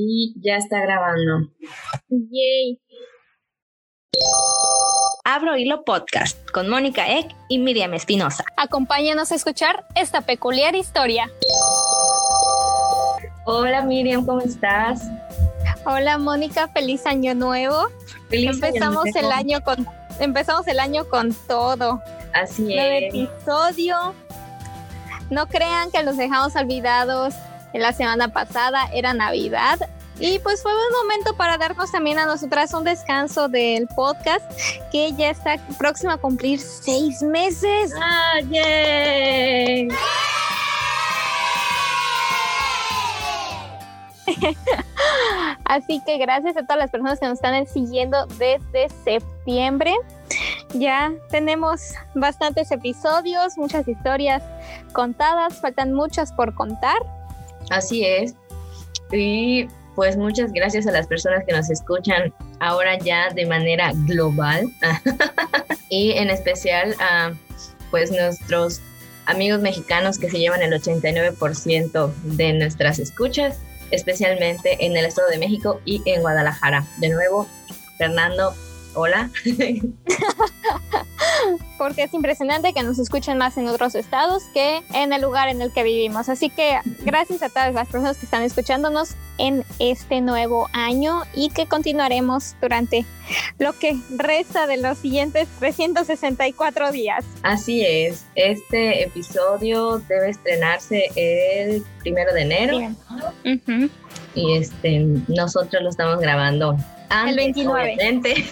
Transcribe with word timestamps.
Y 0.00 0.32
ya 0.40 0.58
está 0.58 0.80
grabando. 0.80 1.50
Yay. 2.08 2.80
Abro 5.24 5.56
Hilo 5.56 5.82
Podcast 5.82 6.38
con 6.52 6.68
Mónica 6.68 7.18
Eck 7.18 7.34
y 7.48 7.58
Miriam 7.58 7.92
Espinosa. 7.94 8.44
Acompáñanos 8.56 9.32
a 9.32 9.34
escuchar 9.34 9.84
esta 9.96 10.20
peculiar 10.20 10.76
historia. 10.76 11.28
Hola 13.44 13.82
Miriam, 13.82 14.24
¿cómo 14.24 14.40
estás? 14.40 15.02
Hola 15.84 16.16
Mónica, 16.16 16.68
feliz 16.68 17.04
año 17.04 17.34
nuevo. 17.34 17.88
Feliz 18.28 18.50
empezamos 18.50 19.04
año 19.06 19.12
el 19.16 19.22
nuevo. 19.22 19.36
año 19.36 19.64
con 19.64 19.88
empezamos 20.20 20.68
el 20.68 20.78
año 20.78 21.08
con 21.08 21.34
todo. 21.48 22.00
Así 22.34 22.72
es. 22.72 23.12
episodio. 23.12 24.14
No 25.28 25.48
crean 25.48 25.90
que 25.90 26.04
los 26.04 26.16
dejamos 26.16 26.54
olvidados 26.54 27.34
la 27.74 27.92
semana 27.92 28.28
pasada, 28.28 28.88
era 28.92 29.12
Navidad. 29.14 29.78
Y 30.20 30.40
pues 30.40 30.62
fue 30.62 30.72
un 30.72 30.92
momento 31.02 31.36
para 31.36 31.58
darnos 31.58 31.92
también 31.92 32.18
a 32.18 32.26
nosotras 32.26 32.74
un 32.74 32.82
descanso 32.82 33.48
del 33.48 33.86
podcast 33.88 34.44
que 34.90 35.12
ya 35.12 35.30
está 35.30 35.58
próximo 35.78 36.10
a 36.12 36.18
cumplir 36.18 36.60
seis 36.60 37.22
meses. 37.22 37.92
¡Ah, 38.00 38.40
yay! 38.50 39.88
Así 45.64 46.02
que 46.04 46.18
gracias 46.18 46.56
a 46.56 46.62
todas 46.62 46.78
las 46.78 46.90
personas 46.90 47.20
que 47.20 47.26
nos 47.26 47.34
están 47.34 47.66
siguiendo 47.66 48.26
desde 48.38 48.88
septiembre. 49.04 49.94
Ya 50.74 51.12
tenemos 51.30 51.94
bastantes 52.14 52.70
episodios, 52.70 53.56
muchas 53.56 53.86
historias 53.86 54.42
contadas, 54.92 55.60
faltan 55.60 55.92
muchas 55.92 56.32
por 56.32 56.54
contar. 56.54 57.17
Así 57.70 58.04
es. 58.04 58.34
Y 59.12 59.68
pues 59.94 60.16
muchas 60.16 60.52
gracias 60.52 60.86
a 60.86 60.92
las 60.92 61.06
personas 61.06 61.44
que 61.46 61.52
nos 61.52 61.70
escuchan 61.70 62.32
ahora 62.60 62.98
ya 62.98 63.30
de 63.30 63.46
manera 63.46 63.92
global. 64.06 64.70
y 65.90 66.12
en 66.12 66.30
especial 66.30 66.94
a 67.00 67.32
pues 67.90 68.10
nuestros 68.10 68.80
amigos 69.26 69.60
mexicanos 69.60 70.18
que 70.18 70.30
se 70.30 70.38
llevan 70.38 70.62
el 70.62 70.72
89% 70.72 72.12
de 72.22 72.52
nuestras 72.52 72.98
escuchas, 72.98 73.58
especialmente 73.90 74.84
en 74.84 74.96
el 74.96 75.04
Estado 75.04 75.28
de 75.28 75.38
México 75.38 75.80
y 75.84 76.02
en 76.06 76.20
Guadalajara. 76.20 76.86
De 76.98 77.08
nuevo, 77.08 77.46
Fernando, 77.98 78.54
hola. 78.94 79.30
Porque 81.78 82.02
es 82.02 82.12
impresionante 82.14 82.72
que 82.72 82.82
nos 82.82 82.98
escuchen 82.98 83.38
más 83.38 83.56
en 83.56 83.68
otros 83.68 83.94
estados 83.94 84.42
que 84.52 84.82
en 84.92 85.12
el 85.12 85.22
lugar 85.22 85.48
en 85.48 85.62
el 85.62 85.72
que 85.72 85.84
vivimos. 85.84 86.28
Así 86.28 86.50
que 86.50 86.78
gracias 87.04 87.42
a 87.42 87.48
todas 87.48 87.72
las 87.72 87.88
personas 87.88 88.16
que 88.18 88.24
están 88.24 88.42
escuchándonos 88.42 89.14
en 89.38 89.64
este 89.78 90.20
nuevo 90.20 90.68
año 90.72 91.22
y 91.34 91.50
que 91.50 91.66
continuaremos 91.66 92.56
durante 92.60 93.04
lo 93.58 93.72
que 93.78 93.96
resta 94.10 94.66
de 94.66 94.78
los 94.78 94.98
siguientes 94.98 95.46
364 95.60 96.90
días. 96.90 97.24
Así 97.42 97.84
es, 97.84 98.26
este 98.34 99.04
episodio 99.04 99.98
debe 100.08 100.30
estrenarse 100.30 101.10
el 101.14 101.84
primero 102.00 102.32
de 102.34 102.42
enero. 102.42 102.78
Ujú. 103.44 103.88
y 104.34 104.56
este 104.56 104.98
nosotros 105.28 105.82
lo 105.82 105.90
estamos 105.90 106.18
grabando 106.20 106.76
antes, 107.08 107.36
29. 107.36 107.82
obviamente. 107.82 108.44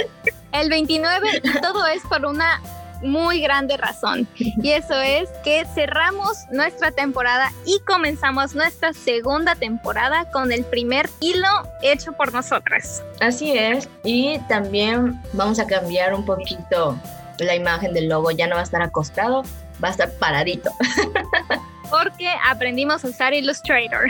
El 0.52 0.70
29 0.70 1.28
y 1.42 1.60
todo 1.60 1.86
es 1.86 2.02
por 2.02 2.24
una 2.24 2.60
muy 3.02 3.40
grande 3.40 3.76
razón 3.76 4.26
y 4.36 4.70
eso 4.70 4.94
es 5.00 5.28
que 5.42 5.64
cerramos 5.74 6.46
nuestra 6.50 6.90
temporada 6.90 7.52
y 7.66 7.78
comenzamos 7.80 8.54
nuestra 8.54 8.92
segunda 8.92 9.54
temporada 9.56 10.30
con 10.30 10.52
el 10.52 10.64
primer 10.64 11.10
hilo 11.20 11.48
hecho 11.82 12.12
por 12.12 12.32
nosotras. 12.32 13.02
Así 13.20 13.58
es, 13.58 13.88
y 14.04 14.38
también 14.48 15.20
vamos 15.32 15.58
a 15.58 15.66
cambiar 15.66 16.14
un 16.14 16.24
poquito 16.24 16.98
la 17.38 17.54
imagen 17.54 17.92
del 17.92 18.08
logo, 18.08 18.30
ya 18.30 18.46
no 18.46 18.54
va 18.54 18.60
a 18.60 18.64
estar 18.64 18.82
acostado, 18.82 19.42
va 19.82 19.88
a 19.88 19.90
estar 19.90 20.10
paradito. 20.18 20.70
Porque 21.90 22.28
aprendimos 22.44 23.04
a 23.04 23.08
usar 23.08 23.34
Illustrator. 23.34 24.08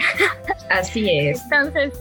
Así 0.71 1.11
es. 1.11 1.43
Entonces, 1.43 1.93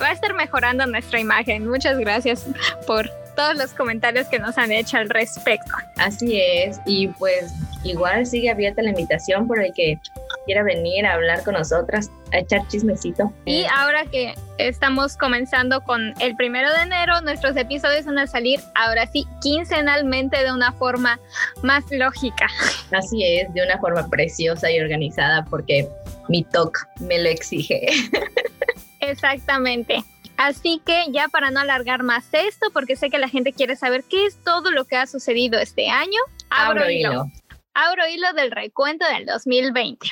va 0.00 0.08
a 0.08 0.12
estar 0.12 0.34
mejorando 0.34 0.86
nuestra 0.86 1.20
imagen. 1.20 1.68
Muchas 1.68 1.98
gracias 1.98 2.46
por 2.86 3.08
todos 3.36 3.56
los 3.56 3.72
comentarios 3.74 4.26
que 4.28 4.38
nos 4.38 4.58
han 4.58 4.72
hecho 4.72 4.96
al 4.96 5.08
respecto. 5.10 5.70
Así 5.98 6.40
es, 6.40 6.80
y 6.86 7.08
pues 7.08 7.52
igual 7.84 8.26
sigue 8.26 8.50
abierta 8.50 8.82
la 8.82 8.90
invitación 8.90 9.46
por 9.46 9.62
el 9.62 9.72
que 9.74 10.00
quiera 10.46 10.62
venir 10.62 11.06
a 11.06 11.14
hablar 11.14 11.44
con 11.44 11.54
nosotras, 11.54 12.10
a 12.32 12.38
echar 12.38 12.66
chismecito. 12.68 13.32
Y 13.44 13.64
ahora 13.66 14.06
que 14.06 14.34
estamos 14.58 15.16
comenzando 15.16 15.82
con 15.82 16.14
el 16.20 16.34
primero 16.36 16.72
de 16.72 16.82
enero, 16.82 17.20
nuestros 17.20 17.56
episodios 17.56 18.06
van 18.06 18.18
a 18.18 18.26
salir 18.26 18.60
ahora 18.74 19.06
sí 19.06 19.26
quincenalmente 19.42 20.42
de 20.42 20.52
una 20.52 20.72
forma 20.72 21.20
más 21.62 21.84
lógica. 21.90 22.46
Así 22.90 23.22
es, 23.22 23.52
de 23.52 23.62
una 23.62 23.78
forma 23.78 24.08
preciosa 24.08 24.70
y 24.70 24.80
organizada 24.80 25.44
porque 25.44 25.88
mi 26.28 26.42
TOC 26.44 26.78
me 27.00 27.22
lo 27.22 27.28
exige. 27.28 27.86
Exactamente. 29.10 30.04
Así 30.36 30.82
que 30.84 31.06
ya 31.10 31.28
para 31.28 31.50
no 31.50 31.60
alargar 31.60 32.02
más 32.02 32.28
esto, 32.32 32.68
porque 32.72 32.96
sé 32.96 33.08
que 33.08 33.18
la 33.18 33.28
gente 33.28 33.52
quiere 33.52 33.76
saber 33.76 34.04
qué 34.04 34.26
es 34.26 34.36
todo 34.44 34.70
lo 34.70 34.84
que 34.84 34.96
ha 34.96 35.06
sucedido 35.06 35.58
este 35.58 35.88
año, 35.88 36.20
Abro 36.50 36.90
hilo. 36.90 37.26
Abro 37.74 38.06
hilo 38.06 38.32
del 38.34 38.50
recuento 38.50 39.06
del 39.06 39.26
2020. 39.26 40.06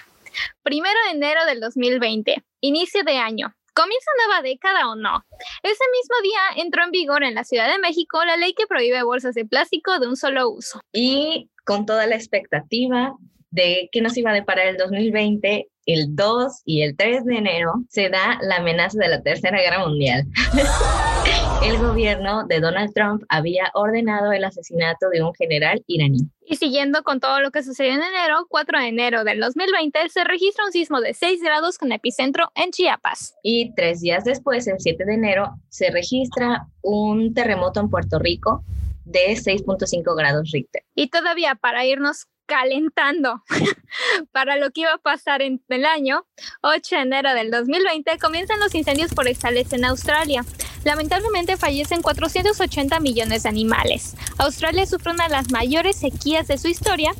Primero 0.63 0.99
de 1.07 1.17
enero 1.17 1.45
del 1.47 1.61
2020, 1.61 2.43
inicio 2.61 3.05
de 3.05 3.19
año. 3.19 3.55
¿Comienza 3.75 4.11
nueva 4.25 4.43
década 4.43 4.89
o 4.89 4.95
no? 4.95 5.25
Ese 5.63 5.85
mismo 5.93 6.17
día 6.23 6.63
entró 6.65 6.85
en 6.85 6.91
vigor 6.93 7.25
en 7.25 7.35
la 7.35 7.45
Ciudad 7.45 7.71
de 7.71 7.79
México 7.79 8.25
la 8.25 8.37
ley 8.37 8.55
que 8.55 8.67
prohíbe 8.67 9.03
bolsas 9.03 9.35
de 9.35 9.45
plástico 9.45 9.99
de 9.99 10.07
un 10.07 10.17
solo 10.17 10.49
uso. 10.49 10.81
Y 10.93 11.51
con 11.65 11.85
toda 11.85 12.07
la 12.07 12.15
expectativa 12.15 13.15
de 13.51 13.89
que 13.91 14.01
nos 14.01 14.17
iba 14.17 14.31
a 14.31 14.35
deparar 14.35 14.69
el 14.69 14.77
2020, 14.77 15.69
el 15.87 16.15
2 16.15 16.63
y 16.65 16.83
el 16.83 16.97
3 16.97 17.25
de 17.25 17.37
enero 17.37 17.73
se 17.89 18.09
da 18.09 18.39
la 18.43 18.57
amenaza 18.57 18.99
de 18.99 19.09
la 19.09 19.23
Tercera 19.23 19.61
Guerra 19.61 19.87
Mundial. 19.87 20.25
el 21.65 21.79
gobierno 21.79 22.47
de 22.47 22.61
Donald 22.61 22.93
Trump 22.95 23.23
había 23.29 23.71
ordenado 23.75 24.33
el 24.33 24.45
asesinato 24.45 25.09
de 25.11 25.23
un 25.23 25.33
general 25.35 25.83
iraní. 25.87 26.29
Y 26.47 26.57
siguiendo 26.57 27.03
con 27.03 27.21
todo 27.21 27.41
lo 27.41 27.51
que 27.51 27.63
sucedió 27.63 27.93
en 27.93 28.03
enero, 28.03 28.47
4 28.49 28.81
de 28.81 28.89
enero 28.89 29.25
del 29.25 29.41
2020, 29.41 30.09
se 30.11 30.25
registra 30.25 30.67
un 30.67 30.73
sismo 30.73 31.01
de 31.01 31.15
6 31.15 31.43
grados 31.43 31.79
con 31.79 31.93
epicentro 31.93 32.51
en 32.55 32.71
Chiapas. 32.71 33.35
Y 33.43 33.75
tres 33.75 34.01
días 34.01 34.25
después, 34.25 34.67
el 34.67 34.79
7 34.79 35.05
de 35.05 35.15
enero, 35.15 35.55
se 35.71 35.91
registra 35.91 36.69
un 36.83 37.33
terremoto 37.33 37.81
en 37.81 37.89
Puerto 37.89 38.19
Rico 38.19 38.63
de 39.05 39.35
6.5 39.35 40.17
grados 40.17 40.51
Richter. 40.53 40.83
Y 40.95 41.09
todavía 41.09 41.55
para 41.55 41.85
irnos 41.87 42.27
calentando 42.47 43.43
para 44.33 44.57
lo 44.57 44.71
que 44.71 44.83
iba 44.83 44.93
a 44.93 44.99
pasar 44.99 45.43
en 45.43 45.63
el 45.69 45.85
año 45.85 46.27
8 46.63 46.97
de 46.97 47.03
enero 47.03 47.35
del 47.35 47.51
2020 47.51 48.19
comienzan 48.19 48.61
los 48.61 48.75
incendios 48.75 49.13
forestales 49.13 49.73
en 49.73 49.85
Australia. 49.85 50.45
Lamentablemente 50.85 51.57
fallecen 51.57 52.03
480 52.03 53.01
millones 53.01 53.45
de 53.45 53.49
animales. 53.49 54.15
Australia 54.39 54.85
sufre 54.85 55.13
una 55.13 55.25
de 55.25 55.31
las 55.31 55.51
mayores 55.51 55.97
sequías 55.97 56.47
de 56.47 56.59
su 56.59 56.69
historia 56.69 57.13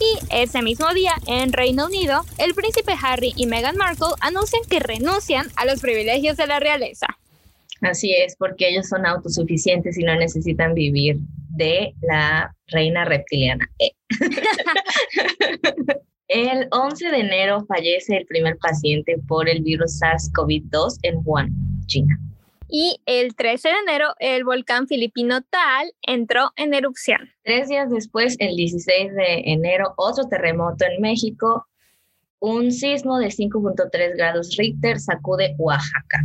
y 0.00 0.34
ese 0.34 0.62
mismo 0.62 0.92
día 0.92 1.12
en 1.26 1.52
Reino 1.52 1.86
Unido 1.86 2.24
el 2.38 2.54
príncipe 2.54 2.94
Harry 3.00 3.32
y 3.36 3.46
Meghan 3.46 3.76
Markle 3.76 4.14
anuncian 4.20 4.62
que 4.68 4.80
renuncian 4.80 5.48
a 5.56 5.64
los 5.66 5.80
privilegios 5.80 6.36
de 6.36 6.46
la 6.46 6.58
realeza. 6.58 7.06
Así 7.82 8.12
es, 8.14 8.36
porque 8.36 8.68
ellos 8.68 8.88
son 8.88 9.06
autosuficientes 9.06 9.98
y 9.98 10.04
no 10.04 10.14
necesitan 10.14 10.74
vivir 10.74 11.18
de 11.52 11.94
la 12.02 12.54
reina 12.68 13.04
reptiliana. 13.04 13.68
Eh. 13.78 13.92
el 16.28 16.68
11 16.70 17.10
de 17.10 17.18
enero 17.18 17.64
fallece 17.66 18.16
el 18.16 18.26
primer 18.26 18.56
paciente 18.58 19.16
por 19.28 19.48
el 19.48 19.62
virus 19.62 20.00
SARS-CoV-2 20.00 20.98
en 21.02 21.20
Wuhan, 21.24 21.52
China. 21.86 22.18
Y 22.68 23.00
el 23.04 23.34
13 23.34 23.68
de 23.68 23.74
enero 23.86 24.14
el 24.18 24.44
volcán 24.44 24.88
filipino 24.88 25.42
Taal 25.42 25.92
entró 26.06 26.52
en 26.56 26.72
erupción. 26.72 27.20
Tres 27.44 27.68
días 27.68 27.90
después, 27.90 28.34
el 28.38 28.56
16 28.56 29.14
de 29.14 29.42
enero, 29.44 29.92
otro 29.98 30.26
terremoto 30.26 30.86
en 30.86 31.02
México. 31.02 31.66
Un 32.38 32.72
sismo 32.72 33.18
de 33.18 33.26
5.3 33.26 34.16
grados 34.16 34.56
Richter 34.56 34.98
sacude 34.98 35.54
Oaxaca. 35.58 36.24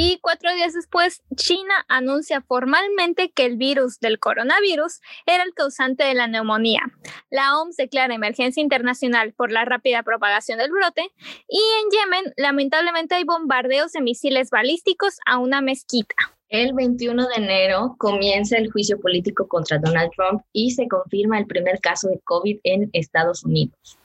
Y 0.00 0.20
cuatro 0.20 0.54
días 0.54 0.74
después, 0.74 1.24
China 1.34 1.74
anuncia 1.88 2.40
formalmente 2.40 3.32
que 3.32 3.44
el 3.44 3.56
virus 3.56 3.98
del 3.98 4.20
coronavirus 4.20 5.00
era 5.26 5.42
el 5.42 5.52
causante 5.54 6.04
de 6.04 6.14
la 6.14 6.28
neumonía. 6.28 6.82
La 7.30 7.58
OMS 7.58 7.74
declara 7.74 8.14
emergencia 8.14 8.60
internacional 8.60 9.32
por 9.32 9.50
la 9.50 9.64
rápida 9.64 10.04
propagación 10.04 10.58
del 10.58 10.70
brote. 10.70 11.10
Y 11.48 11.58
en 11.58 11.90
Yemen, 11.90 12.32
lamentablemente, 12.36 13.16
hay 13.16 13.24
bombardeos 13.24 13.90
de 13.90 14.00
misiles 14.00 14.50
balísticos 14.50 15.18
a 15.26 15.38
una 15.38 15.62
mezquita. 15.62 16.14
El 16.48 16.74
21 16.74 17.26
de 17.26 17.34
enero 17.34 17.96
comienza 17.98 18.56
el 18.56 18.70
juicio 18.70 19.00
político 19.00 19.48
contra 19.48 19.78
Donald 19.78 20.12
Trump 20.14 20.42
y 20.52 20.70
se 20.70 20.86
confirma 20.86 21.40
el 21.40 21.46
primer 21.46 21.80
caso 21.80 22.08
de 22.08 22.20
COVID 22.20 22.60
en 22.62 22.88
Estados 22.92 23.42
Unidos. 23.42 23.98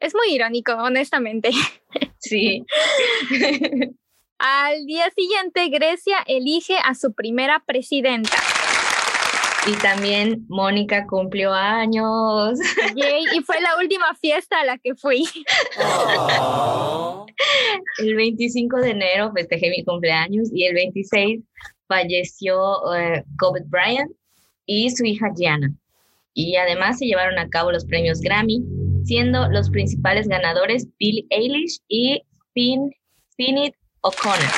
Es 0.00 0.14
muy 0.14 0.34
irónico, 0.34 0.74
honestamente. 0.74 1.48
Sí. 2.18 2.66
Al 4.38 4.86
día 4.86 5.10
siguiente, 5.10 5.68
Grecia 5.68 6.18
elige 6.26 6.76
a 6.84 6.94
su 6.94 7.12
primera 7.12 7.64
presidenta. 7.66 8.36
Y 9.66 9.72
también 9.82 10.46
Mónica 10.48 11.08
cumplió 11.08 11.52
años. 11.52 12.60
y 12.94 13.40
fue 13.40 13.60
la 13.60 13.76
última 13.78 14.14
fiesta 14.14 14.60
a 14.60 14.64
la 14.64 14.78
que 14.78 14.94
fui. 14.94 15.24
El 17.98 18.14
25 18.14 18.76
de 18.78 18.90
enero 18.90 19.32
festejé 19.34 19.70
mi 19.70 19.84
cumpleaños 19.84 20.48
y 20.52 20.64
el 20.64 20.74
26 20.74 21.40
falleció 21.86 22.94
eh, 22.94 23.24
Kobe 23.38 23.60
Bryant 23.66 24.10
y 24.66 24.90
su 24.90 25.04
hija 25.04 25.32
Gianna. 25.36 25.72
Y 26.34 26.56
además 26.56 26.98
se 26.98 27.06
llevaron 27.06 27.38
a 27.38 27.48
cabo 27.48 27.72
los 27.72 27.84
premios 27.84 28.20
Grammy, 28.20 28.62
siendo 29.04 29.48
los 29.48 29.70
principales 29.70 30.28
ganadores 30.28 30.88
Billie 30.98 31.26
Eilish 31.30 31.80
y 31.88 32.22
Finn, 32.54 32.90
Finit 33.36 33.74
O'Connor. 34.08 34.48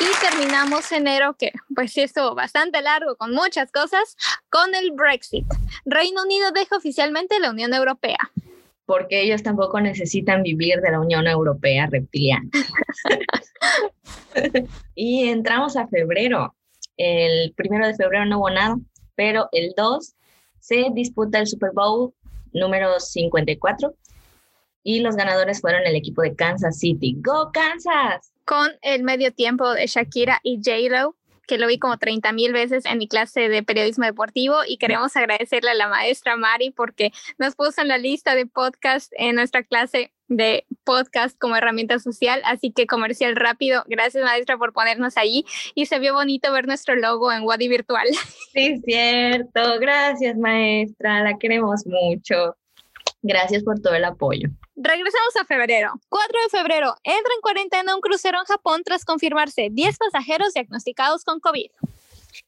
Y 0.00 0.20
terminamos 0.20 0.92
enero, 0.92 1.34
que 1.38 1.52
pues 1.74 1.92
sí 1.92 2.02
estuvo 2.02 2.34
bastante 2.34 2.82
largo 2.82 3.16
con 3.16 3.32
muchas 3.32 3.70
cosas, 3.72 4.16
con 4.50 4.74
el 4.74 4.90
Brexit. 4.92 5.46
Reino 5.86 6.22
Unido 6.22 6.50
deja 6.52 6.76
oficialmente 6.76 7.38
la 7.40 7.50
Unión 7.50 7.72
Europea. 7.72 8.18
Porque 8.84 9.22
ellos 9.22 9.42
tampoco 9.42 9.80
necesitan 9.80 10.42
vivir 10.42 10.80
de 10.80 10.90
la 10.90 11.00
Unión 11.00 11.26
Europea 11.26 11.86
reptiliana. 11.90 12.50
y 14.94 15.28
entramos 15.28 15.76
a 15.76 15.86
febrero. 15.86 16.54
El 16.98 17.54
primero 17.54 17.86
de 17.86 17.94
febrero 17.94 18.26
no 18.26 18.38
hubo 18.38 18.50
nada, 18.50 18.76
pero 19.14 19.48
el 19.52 19.72
2 19.76 20.14
se 20.58 20.86
disputa 20.92 21.38
el 21.38 21.46
Super 21.46 21.70
Bowl 21.72 22.12
número 22.52 23.00
54 23.00 23.94
y 24.82 25.00
los 25.00 25.16
ganadores 25.16 25.60
fueron 25.60 25.86
el 25.86 25.96
equipo 25.96 26.22
de 26.22 26.34
Kansas 26.34 26.78
City. 26.78 27.16
¡Go 27.20 27.50
Kansas! 27.52 28.31
Con 28.44 28.70
el 28.82 29.02
medio 29.02 29.32
tiempo 29.32 29.72
de 29.72 29.86
Shakira 29.86 30.40
y 30.42 30.56
J-Lo, 30.56 31.16
que 31.46 31.58
lo 31.58 31.66
vi 31.66 31.78
como 31.78 31.98
30 31.98 32.32
mil 32.32 32.52
veces 32.52 32.84
en 32.86 32.98
mi 32.98 33.08
clase 33.08 33.48
de 33.48 33.62
periodismo 33.62 34.04
deportivo 34.04 34.60
y 34.66 34.78
queremos 34.78 35.14
agradecerle 35.16 35.70
a 35.70 35.74
la 35.74 35.88
maestra 35.88 36.36
Mari 36.36 36.70
porque 36.70 37.12
nos 37.38 37.54
puso 37.54 37.82
en 37.82 37.88
la 37.88 37.98
lista 37.98 38.34
de 38.34 38.46
podcast 38.46 39.12
en 39.16 39.36
nuestra 39.36 39.62
clase 39.62 40.12
de 40.28 40.64
podcast 40.84 41.38
como 41.38 41.56
herramienta 41.56 41.98
social, 41.98 42.40
así 42.44 42.72
que 42.72 42.86
comercial 42.86 43.36
rápido. 43.36 43.84
Gracias 43.86 44.24
maestra 44.24 44.56
por 44.56 44.72
ponernos 44.72 45.16
ahí 45.16 45.44
y 45.74 45.86
se 45.86 45.98
vio 45.98 46.14
bonito 46.14 46.52
ver 46.52 46.66
nuestro 46.66 46.96
logo 46.96 47.32
en 47.32 47.42
Wadi 47.44 47.68
Virtual. 47.68 48.06
Sí, 48.52 48.82
cierto. 48.84 49.78
Gracias 49.80 50.36
maestra, 50.36 51.22
la 51.22 51.38
queremos 51.38 51.86
mucho. 51.86 52.56
Gracias 53.22 53.62
por 53.62 53.80
todo 53.80 53.94
el 53.94 54.04
apoyo. 54.04 54.50
Regresamos 54.84 55.36
a 55.40 55.44
febrero. 55.44 55.92
4 56.08 56.40
de 56.42 56.58
febrero, 56.58 56.96
entra 57.04 57.32
en 57.36 57.40
cuarentena 57.40 57.94
un 57.94 58.00
crucero 58.00 58.40
en 58.40 58.44
Japón 58.46 58.82
tras 58.84 59.04
confirmarse 59.04 59.68
10 59.70 59.96
pasajeros 59.96 60.54
diagnosticados 60.54 61.22
con 61.22 61.38
COVID. 61.38 61.70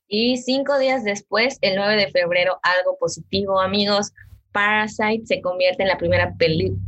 Y 0.09 0.39
cinco 0.39 0.77
días 0.79 1.05
después, 1.05 1.59
el 1.61 1.77
9 1.77 1.95
de 1.95 2.11
febrero, 2.11 2.59
algo 2.65 2.99
positivo, 2.99 3.61
amigos. 3.61 4.11
Parasite 4.51 5.27
se 5.27 5.41
convierte 5.41 5.85
en 5.85 5.89
la 5.89 5.97
primera 5.97 6.35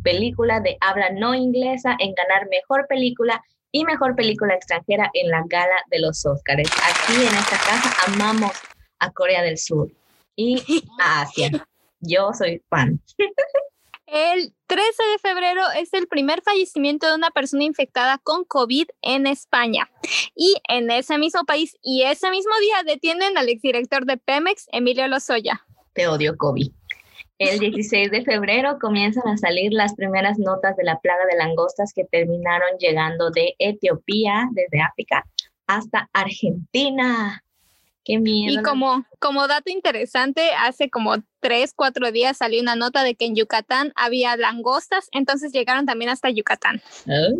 película 0.03 0.59
de 0.59 0.79
habla 0.81 1.11
no 1.11 1.33
inglesa 1.33 1.95
en 2.01 2.13
ganar 2.15 2.49
mejor 2.49 2.89
película 2.89 3.41
y 3.71 3.85
mejor 3.85 4.17
película 4.17 4.55
extranjera 4.55 5.11
en 5.15 5.31
la 5.31 5.45
gala 5.47 5.77
de 5.91 6.01
los 6.01 6.27
Oscars. 6.27 6.69
Aquí 6.83 7.15
en 7.15 7.35
esta 7.35 7.57
casa 7.57 7.95
amamos 8.09 8.53
a 8.99 9.13
Corea 9.13 9.43
del 9.43 9.59
Sur 9.59 9.93
y 10.35 10.83
a 11.01 11.21
Asia. 11.21 11.69
Yo 12.01 12.33
soy 12.33 12.61
fan. 12.69 13.01
El 14.07 14.55
13 14.69 14.85
de 14.85 15.19
febrero 15.19 15.63
es 15.77 15.93
el 15.93 16.07
primer 16.07 16.41
fallecimiento 16.43 17.09
de 17.09 17.17
una 17.17 17.31
persona 17.31 17.65
infectada 17.65 18.19
con 18.19 18.45
COVID 18.45 18.87
en 19.03 19.27
España. 19.27 19.91
Y 20.37 20.55
en 20.69 20.91
ese 20.91 21.19
mismo 21.19 21.45
país 21.45 21.77
y 21.83 22.03
ese 22.03 22.31
mismo 22.31 22.53
día 22.61 22.83
detienen 22.85 23.37
al 23.37 23.49
exdirector 23.49 24.07
de 24.07 24.17
Pemex, 24.17 24.67
Emilio 24.71 25.09
Lozoya. 25.09 25.67
Te 25.93 26.07
odio, 26.07 26.37
COVID. 26.37 26.71
El 27.39 27.59
16 27.59 28.11
de 28.13 28.25
febrero 28.25 28.79
comienzan 28.81 29.27
a 29.29 29.37
salir 29.37 29.73
las 29.73 29.95
primeras 29.95 30.39
notas 30.39 30.77
de 30.77 30.85
la 30.85 30.99
plaga 31.01 31.27
de 31.31 31.37
langostas 31.37 31.93
que 31.93 32.05
terminaron 32.05 32.79
llegando 32.79 33.31
de 33.31 33.57
Etiopía, 33.59 34.49
desde 34.53 34.81
África, 34.81 35.27
hasta 35.67 36.09
Argentina. 36.13 37.43
Qué 38.07 38.21
miedo. 38.21 38.61
Y 38.61 38.63
como, 38.63 39.05
como 39.19 39.49
dato 39.49 39.69
interesante, 39.69 40.51
hace 40.61 40.89
como 40.91 41.17
tres, 41.41 41.73
cuatro 41.75 42.13
días 42.13 42.37
salió 42.37 42.63
una 42.63 42.77
nota 42.77 43.03
de 43.03 43.17
que 43.17 43.25
en 43.25 43.35
Yucatán 43.35 43.93
había 43.97 44.37
langostas, 44.37 45.09
entonces 45.11 45.51
llegaron 45.51 45.87
también 45.87 46.11
hasta 46.11 46.31
Yucatán. 46.31 46.81
¡Ay, 47.09 47.35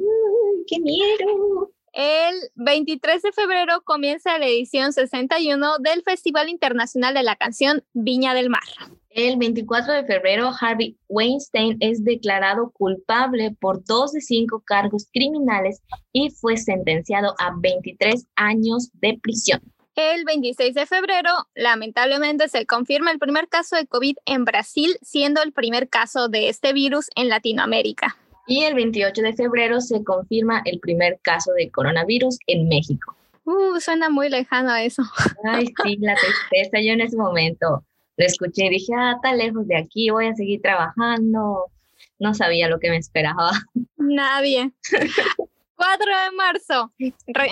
qué 0.67 0.81
miedo! 0.81 1.71
El 1.93 2.35
23 2.57 3.23
de 3.23 3.33
febrero 3.33 3.81
comienza 3.85 4.39
la 4.39 4.47
edición 4.47 4.93
61 4.93 5.79
del 5.79 6.03
Festival 6.03 6.49
Internacional 6.49 7.15
de 7.15 7.23
la 7.23 7.37
Canción 7.37 7.85
Viña 7.95 8.35
del 8.35 8.51
Mar. 8.51 8.65
El 9.11 9.39
24 9.39 9.95
de 9.95 10.05
febrero, 10.05 10.51
Harvey 10.61 10.99
Weinstein 11.09 11.77
es 11.79 12.03
declarado 12.03 12.73
culpable 12.73 13.57
por 13.61 13.85
dos 13.85 14.13
de 14.13 14.21
cinco 14.21 14.65
cargos 14.67 15.07
criminales 15.13 15.81
y 16.13 16.31
fue 16.31 16.57
sentenciado 16.57 17.37
a 17.39 17.55
23 17.57 18.27
años 18.35 18.91
de 18.95 19.17
prisión. 19.23 19.63
El 19.97 20.27
26 20.27 20.75
de 20.75 20.85
febrero, 20.85 21.31
lamentablemente, 21.55 22.49
se 22.49 22.67
confirma 22.67 23.13
el 23.13 23.19
primer 23.19 23.49
caso 23.49 23.77
de 23.77 23.87
COVID 23.87 24.17
en 24.27 24.45
Brasil, 24.45 24.99
siendo 25.01 25.43
el 25.43 25.53
primer 25.53 25.89
caso 25.89 26.29
de 26.29 26.51
este 26.51 26.75
virus 26.75 27.09
en 27.17 27.31
Latinoamérica. 27.31 28.15
Y 28.47 28.65
el 28.65 28.75
28 28.75 29.23
de 29.23 29.33
febrero 29.33 29.81
se 29.81 30.05
confirma 30.05 30.61
el 30.67 30.81
primer 30.81 31.19
caso 31.23 31.51
de 31.55 31.71
coronavirus 31.71 32.39
en 32.47 32.69
México. 32.69 33.17
Uh, 33.45 33.81
suena 33.81 34.11
muy 34.11 34.29
lejano 34.29 34.77
eso. 34.77 35.03
Ay, 35.51 35.69
sí, 35.83 35.97
la 35.99 36.15
tristeza. 36.15 36.79
Yo 36.85 36.93
en 36.93 37.01
ese 37.01 37.17
momento 37.17 37.83
lo 38.19 38.27
escuché 38.27 38.67
y 38.67 38.71
dije, 38.71 38.93
ah, 38.95 39.17
tan 39.23 39.39
lejos 39.39 39.67
de 39.67 39.79
aquí, 39.79 40.11
voy 40.11 40.27
a 40.27 40.35
seguir 40.35 40.61
trabajando. 40.61 41.71
No 42.19 42.35
sabía 42.35 42.69
lo 42.69 42.79
que 42.81 42.91
me 42.91 42.99
esperaba. 42.99 43.53
Nadie. 43.97 44.73
4 45.77 46.07
de 46.07 46.31
marzo. 46.37 46.93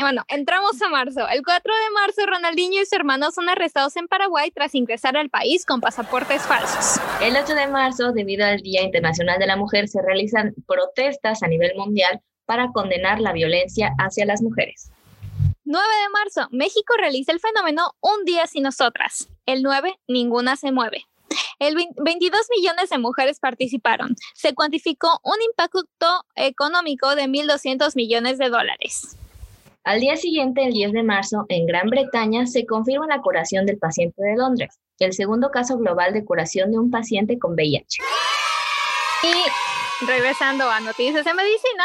bueno, 0.01 0.25
entramos 0.29 0.81
a 0.81 0.89
marzo. 0.89 1.29
El 1.29 1.43
4 1.45 1.73
de 1.75 1.91
marzo, 1.95 2.27
Ronaldinho 2.27 2.81
y 2.81 2.87
su 2.87 2.97
hermano 2.97 3.31
son 3.31 3.49
arrestados 3.49 3.97
en 3.97 4.09
Paraguay 4.09 4.51
tras 4.51 4.75
ingresar 4.75 5.17
al 5.17 5.31
país 5.31 5.67
con 5.67 5.81
pasaportes 5.81 6.43
falsos. 6.43 7.01
El 7.23 7.37
8 7.37 7.55
de 7.55 7.69
marzo, 7.69 8.13
debido 8.13 8.47
al 8.47 8.61
Día 8.63 8.83
Internacional 8.83 9.39
de 9.39 9.47
la 9.47 9.57
Mujer, 9.57 9.89
se 9.89 10.01
realizan 10.03 10.55
protestas 10.67 11.43
a 11.43 11.49
nivel 11.49 11.77
mundial 11.77 12.21
para 12.47 12.73
condenar 12.73 13.21
la 13.21 13.33
violencia 13.33 13.93
hacia 13.99 14.27
las 14.27 14.43
mujeres. 14.43 14.91
9 15.65 15.87
de 15.87 16.11
marzo, 16.11 16.49
México 16.51 16.95
realiza 16.99 17.33
el 17.33 17.41
fenómeno 17.41 17.93
Un 18.01 18.25
día 18.25 18.47
sin 18.47 18.65
nosotras. 18.65 19.29
El 19.47 19.63
9, 19.63 19.99
ninguna 20.09 20.57
se 20.57 20.73
mueve. 20.73 21.07
El 21.59 21.77
22 21.77 22.41
millones 22.57 22.91
de 22.91 22.99
mujeres 22.99 23.41
participaron. 23.41 24.17
Se 24.35 24.55
cuantificó 24.55 25.21
un 25.23 25.37
impacto 25.49 25.85
económico 26.37 27.15
de 27.15 27.25
1.200 27.25 27.95
millones 27.97 28.39
de 28.39 28.49
dólares. 28.49 29.17
Al 29.85 30.01
día 30.01 30.17
siguiente, 30.17 30.65
el 30.65 30.73
10 30.73 30.93
de 30.93 31.03
marzo, 31.03 31.45
en 31.49 31.67
Gran 31.67 31.91
Bretaña, 31.91 32.47
se 32.47 32.65
confirma 32.65 33.07
la 33.07 33.21
curación 33.21 33.67
del 33.67 33.79
paciente 33.79 34.23
de 34.23 34.35
Londres, 34.35 34.81
el 34.99 35.13
segundo 35.13 35.51
caso 35.51 35.77
global 35.77 36.15
de 36.15 36.25
curación 36.25 36.73
de 36.73 36.79
un 36.79 36.91
paciente 36.91 37.39
con 37.39 37.53
VIH. 37.53 37.99
Y 39.25 39.74
Regresando 40.01 40.69
a 40.69 40.81
noticias 40.81 41.25
de 41.25 41.35
medicina, 41.35 41.85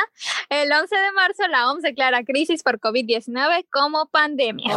el 0.50 0.72
11 0.72 0.96
de 0.96 1.12
marzo 1.12 1.48
la 1.48 1.72
OMS 1.72 1.84
declara 1.84 2.24
crisis 2.24 2.64
por 2.64 2.80
COVID-19 2.80 3.68
como 3.72 4.08
pandemia. 4.08 4.74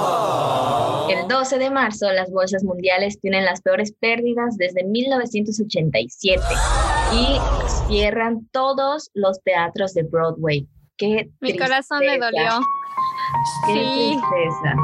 El 1.08 1.26
12 1.28 1.58
de 1.58 1.70
marzo 1.70 2.12
las 2.12 2.30
bolsas 2.30 2.62
mundiales 2.62 3.18
tienen 3.20 3.44
las 3.44 3.62
peores 3.62 3.92
pérdidas 3.98 4.56
desde 4.58 4.84
1987 4.84 6.42
y 7.14 7.38
cierran 7.88 8.46
todos 8.52 9.10
los 9.14 9.42
teatros 9.42 9.94
de 9.94 10.02
Broadway. 10.02 10.68
Qué 10.98 11.30
Mi 11.40 11.56
corazón 11.56 12.00
me 12.00 12.18
dolió. 12.18 12.60
Qué 13.66 13.72
tristeza. 13.72 14.76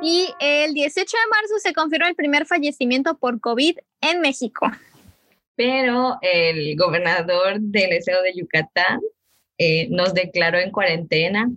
Y 0.00 0.32
el 0.38 0.74
18 0.74 1.04
de 1.04 1.30
marzo 1.30 1.58
se 1.58 1.72
confirmó 1.74 2.06
el 2.06 2.14
primer 2.14 2.46
fallecimiento 2.46 3.18
por 3.18 3.40
COVID 3.40 3.78
en 4.00 4.20
México 4.20 4.70
pero 5.60 6.16
el 6.22 6.74
gobernador 6.74 7.60
del 7.60 7.92
estado 7.92 8.22
de 8.22 8.32
Yucatán 8.32 8.98
eh, 9.58 9.88
nos 9.90 10.14
declaró 10.14 10.58
en 10.58 10.70
cuarentena 10.70 11.50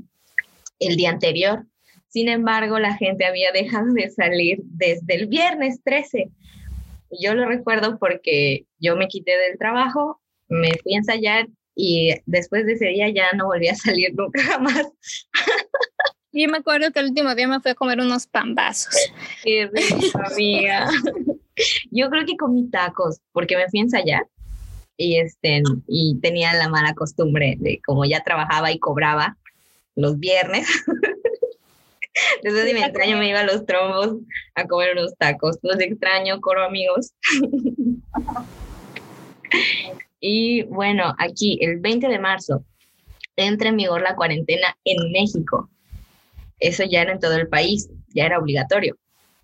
el 0.79 0.97
día 0.97 1.09
anterior. 1.09 1.63
Sin 2.09 2.27
embargo, 2.27 2.79
la 2.79 2.97
gente 2.97 3.25
había 3.25 3.53
dejado 3.53 3.93
de 3.93 4.09
salir 4.09 4.59
desde 4.65 5.15
el 5.15 5.27
viernes 5.27 5.79
13. 5.85 6.29
Yo 7.17 7.33
lo 7.33 7.47
recuerdo 7.47 7.97
porque 7.97 8.65
yo 8.77 8.97
me 8.97 9.07
quité 9.07 9.37
del 9.37 9.57
trabajo, 9.57 10.19
me 10.49 10.73
fui 10.83 10.95
a 10.95 10.97
ensayar 10.97 11.47
y 11.73 12.13
después 12.25 12.65
de 12.65 12.73
ese 12.73 12.87
día 12.87 13.07
ya 13.07 13.31
no 13.37 13.45
volví 13.45 13.69
a 13.69 13.75
salir 13.75 14.13
nunca 14.15 14.41
más. 14.59 14.85
Yo 16.35 16.49
me 16.49 16.57
acuerdo 16.57 16.91
que 16.91 16.99
el 16.99 17.09
último 17.09 17.35
día 17.35 17.47
me 17.47 17.59
fui 17.59 17.71
a 17.71 17.75
comer 17.75 17.99
unos 17.99 18.25
pambazos. 18.25 18.95
Qué 19.43 19.69
rico, 19.71 20.19
amiga. 20.31 20.89
Yo 21.91 22.09
creo 22.09 22.25
que 22.25 22.35
comí 22.35 22.67
tacos 22.71 23.19
porque 23.33 23.55
me 23.55 23.69
fui 23.69 23.79
a 23.79 23.83
ensayar 23.83 24.27
y, 24.97 25.17
este, 25.17 25.61
y 25.87 26.19
tenía 26.21 26.51
la 26.55 26.69
mala 26.69 26.95
costumbre 26.95 27.55
de 27.59 27.79
como 27.85 28.03
ya 28.05 28.23
trabajaba 28.23 28.71
y 28.71 28.79
cobraba, 28.79 29.37
los 29.95 30.17
viernes. 30.17 30.67
Después 32.41 32.65
de 32.65 32.73
mi 32.73 32.81
extraño 32.81 33.17
me 33.17 33.29
iba 33.29 33.41
a 33.41 33.45
los 33.45 33.67
trombos 33.67 34.17
a 34.55 34.65
comer 34.65 34.97
unos 34.97 35.15
tacos. 35.17 35.59
Los 35.61 35.79
extraño, 35.79 36.41
coro 36.41 36.63
amigos. 36.63 37.13
y 40.19 40.63
bueno, 40.63 41.13
aquí 41.19 41.59
el 41.61 41.79
20 41.79 42.07
de 42.07 42.17
marzo 42.17 42.65
entra 43.35 43.69
en 43.69 43.77
vigor 43.77 44.01
la 44.01 44.15
cuarentena 44.15 44.75
en 44.83 45.11
México. 45.11 45.69
Eso 46.63 46.85
ya 46.85 47.01
era 47.01 47.11
en 47.11 47.19
todo 47.19 47.35
el 47.35 47.49
país, 47.49 47.89
ya 48.15 48.25
era 48.25 48.39
obligatorio. 48.39 48.95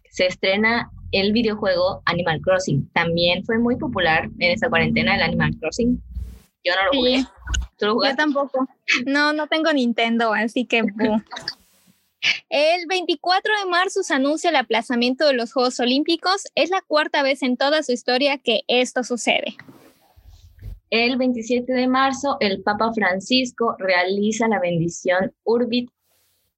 Se 0.10 0.26
estrena 0.26 0.90
el 1.12 1.34
videojuego 1.34 2.02
Animal 2.06 2.40
Crossing. 2.40 2.90
También 2.94 3.44
fue 3.44 3.58
muy 3.58 3.76
popular 3.76 4.30
en 4.40 4.52
esa 4.52 4.70
cuarentena 4.70 5.16
el 5.16 5.24
Animal 5.24 5.52
Crossing. 5.60 6.02
Yo 6.64 6.74
no 6.76 6.86
lo 6.86 6.98
jugué. 6.98 7.26
¿Tú 7.78 7.88
lo 7.88 8.06
Yo 8.06 8.16
tampoco. 8.16 8.66
No, 9.06 9.34
no 9.34 9.48
tengo 9.48 9.74
Nintendo, 9.74 10.34
así 10.34 10.66
que... 10.66 10.82
El 12.50 12.88
24 12.88 13.54
de 13.64 13.70
marzo 13.70 14.02
se 14.04 14.14
anuncia 14.14 14.50
el 14.50 14.56
aplazamiento 14.56 15.28
de 15.28 15.34
los 15.34 15.52
Juegos 15.52 15.80
Olímpicos. 15.82 16.46
Es 16.56 16.70
la 16.70 16.82
cuarta 16.82 17.22
vez 17.22 17.44
en 17.44 17.58
toda 17.58 17.84
su 17.84 17.92
historia 17.92 18.38
que 18.38 18.62
esto 18.68 19.04
sucede. 19.04 19.58
El 20.90 21.18
27 21.18 21.72
de 21.72 21.88
marzo, 21.88 22.38
el 22.40 22.64
Papa 22.64 22.94
Francisco 22.94 23.76
realiza 23.78 24.48
la 24.48 24.60
bendición 24.60 25.34
Urbit 25.44 25.90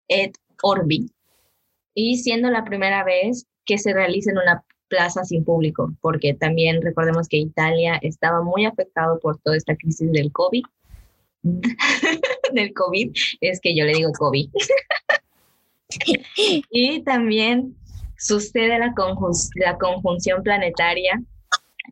et 0.07 0.35
Orbi, 0.61 1.09
y 1.93 2.17
siendo 2.17 2.49
la 2.49 2.63
primera 2.63 3.03
vez 3.03 3.47
que 3.65 3.77
se 3.77 3.93
realiza 3.93 4.31
en 4.31 4.37
una 4.37 4.63
plaza 4.87 5.23
sin 5.23 5.43
público, 5.43 5.93
porque 6.01 6.33
también 6.33 6.81
recordemos 6.81 7.27
que 7.27 7.37
Italia 7.37 7.97
estaba 8.01 8.41
muy 8.43 8.65
afectado 8.65 9.19
por 9.19 9.39
toda 9.39 9.57
esta 9.57 9.75
crisis 9.75 10.11
del 10.11 10.31
COVID. 10.31 10.63
del 12.53 12.73
COVID, 12.73 13.11
es 13.39 13.59
que 13.61 13.75
yo 13.75 13.85
le 13.85 13.93
digo 13.93 14.11
COVID. 14.11 14.49
y 16.69 17.01
también 17.03 17.75
sucede 18.17 18.77
la, 18.79 18.93
la 19.55 19.77
conjunción 19.77 20.43
planetaria 20.43 21.21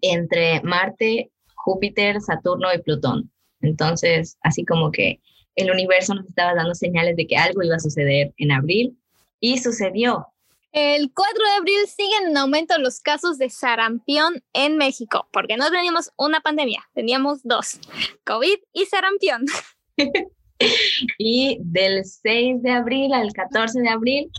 entre 0.01 0.61
Marte, 0.61 1.31
Júpiter, 1.55 2.21
Saturno 2.21 2.73
y 2.73 2.81
Plutón. 2.81 3.31
Entonces, 3.61 4.38
así 4.41 4.63
como 4.65 4.91
que 4.91 5.19
el 5.56 5.72
universo 5.72 6.15
nos 6.15 6.27
estaba 6.27 6.53
dando 6.53 6.75
señales 6.75 7.15
de 7.15 7.27
que 7.27 7.38
algo 7.38 7.63
iba 7.63 7.75
a 7.75 7.79
suceder 7.79 8.34
en 8.38 8.51
abril 8.51 8.98
y 9.39 9.58
sucedió. 9.58 10.27
El 10.72 11.12
4 11.12 11.34
de 11.34 11.58
abril 11.58 11.88
siguen 11.88 12.29
en 12.29 12.38
aumento 12.38 12.77
los 12.77 13.00
casos 13.00 13.39
de 13.39 13.50
sarampión 13.50 14.44
en 14.53 14.77
México, 14.77 15.27
porque 15.34 15.58
no 15.58 15.72
teníamos 15.72 16.12
una 16.15 16.41
pandemia, 16.41 16.88
teníamos 16.94 17.41
dos, 17.44 17.79
COVID 18.24 18.58
y 18.74 18.86
sarampión. 18.86 19.46
y 21.18 21.58
del 21.62 22.06
6 22.06 22.62
de 22.62 22.72
abril 22.72 23.13
al 23.13 23.34
14 23.34 23.82
de 23.82 23.89
abril 23.89 24.32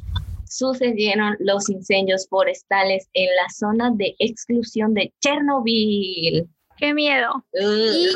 sucedieron 0.50 1.36
los 1.40 1.68
incendios 1.68 2.28
forestales 2.28 3.08
en 3.14 3.28
la 3.36 3.48
zona 3.52 3.90
de 3.94 4.14
exclusión 4.18 4.94
de 4.94 5.12
Chernobyl. 5.20 6.48
¡Qué 6.76 6.94
miedo! 6.94 7.44
Y 7.52 8.08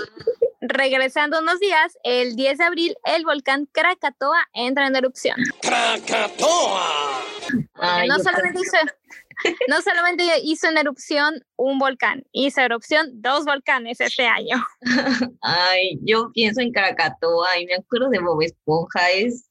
regresando 0.69 1.41
unos 1.41 1.61
días, 1.61 1.99
el 2.05 2.37
10 2.37 2.59
de 2.59 2.65
abril, 2.65 2.97
el 3.05 3.25
volcán 3.25 3.67
Krakatoa 3.73 4.49
entra 4.53 4.87
en 4.87 4.97
erupción. 4.97 5.37
¡Krakatoa! 5.61 7.23
no, 8.09 8.19
solamente 8.19 8.61
hizo, 8.61 8.77
no 9.69 9.83
solamente 9.83 10.25
hizo 10.43 10.69
en 10.69 10.79
erupción 10.79 11.45
un 11.57 11.79
volcán, 11.79 12.25
hizo 12.33 12.61
erupción 12.61 13.11
dos 13.15 13.45
volcanes 13.45 14.01
este 14.01 14.27
año. 14.27 14.57
Ay, 15.43 15.99
yo 16.03 16.31
pienso 16.33 16.61
en 16.61 16.73
Krakatoa 16.73 17.59
y 17.59 17.67
me 17.67 17.75
acuerdo 17.75 18.09
de 18.11 18.21
Bob 18.21 18.43
Esponja, 18.43 19.11
es 19.11 19.51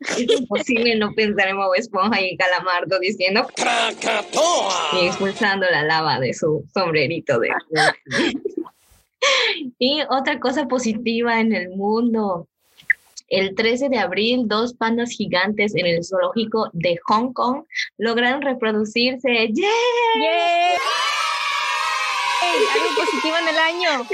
es 0.00 0.30
imposible 0.30 0.94
no 0.96 1.12
pensar 1.12 1.48
en 1.48 1.56
Bob 1.56 1.74
Esponja 1.74 2.20
y 2.20 2.36
Calamardo 2.36 3.00
diciendo 3.00 3.48
¡Krakatoa! 3.56 4.90
y 4.92 5.06
expulsando 5.06 5.66
la 5.68 5.82
lava 5.82 6.20
de 6.20 6.32
su 6.32 6.64
sombrerito 6.72 7.40
de 7.40 7.48
y 9.78 10.00
otra 10.08 10.38
cosa 10.40 10.66
positiva 10.66 11.40
en 11.40 11.52
el 11.52 11.70
mundo. 11.70 12.48
El 13.28 13.54
13 13.54 13.90
de 13.90 13.98
abril, 13.98 14.44
dos 14.46 14.72
pandas 14.72 15.10
gigantes 15.10 15.74
en 15.74 15.86
el 15.86 16.02
zoológico 16.02 16.70
de 16.72 16.98
Hong 17.06 17.32
Kong 17.34 17.64
lograron 17.98 18.40
reproducirse. 18.40 19.48
¡Yeah! 19.52 19.68
Algo 22.74 23.04
positivo 23.04 23.36
en 23.42 23.48
el 23.48 23.58
año. 23.58 24.08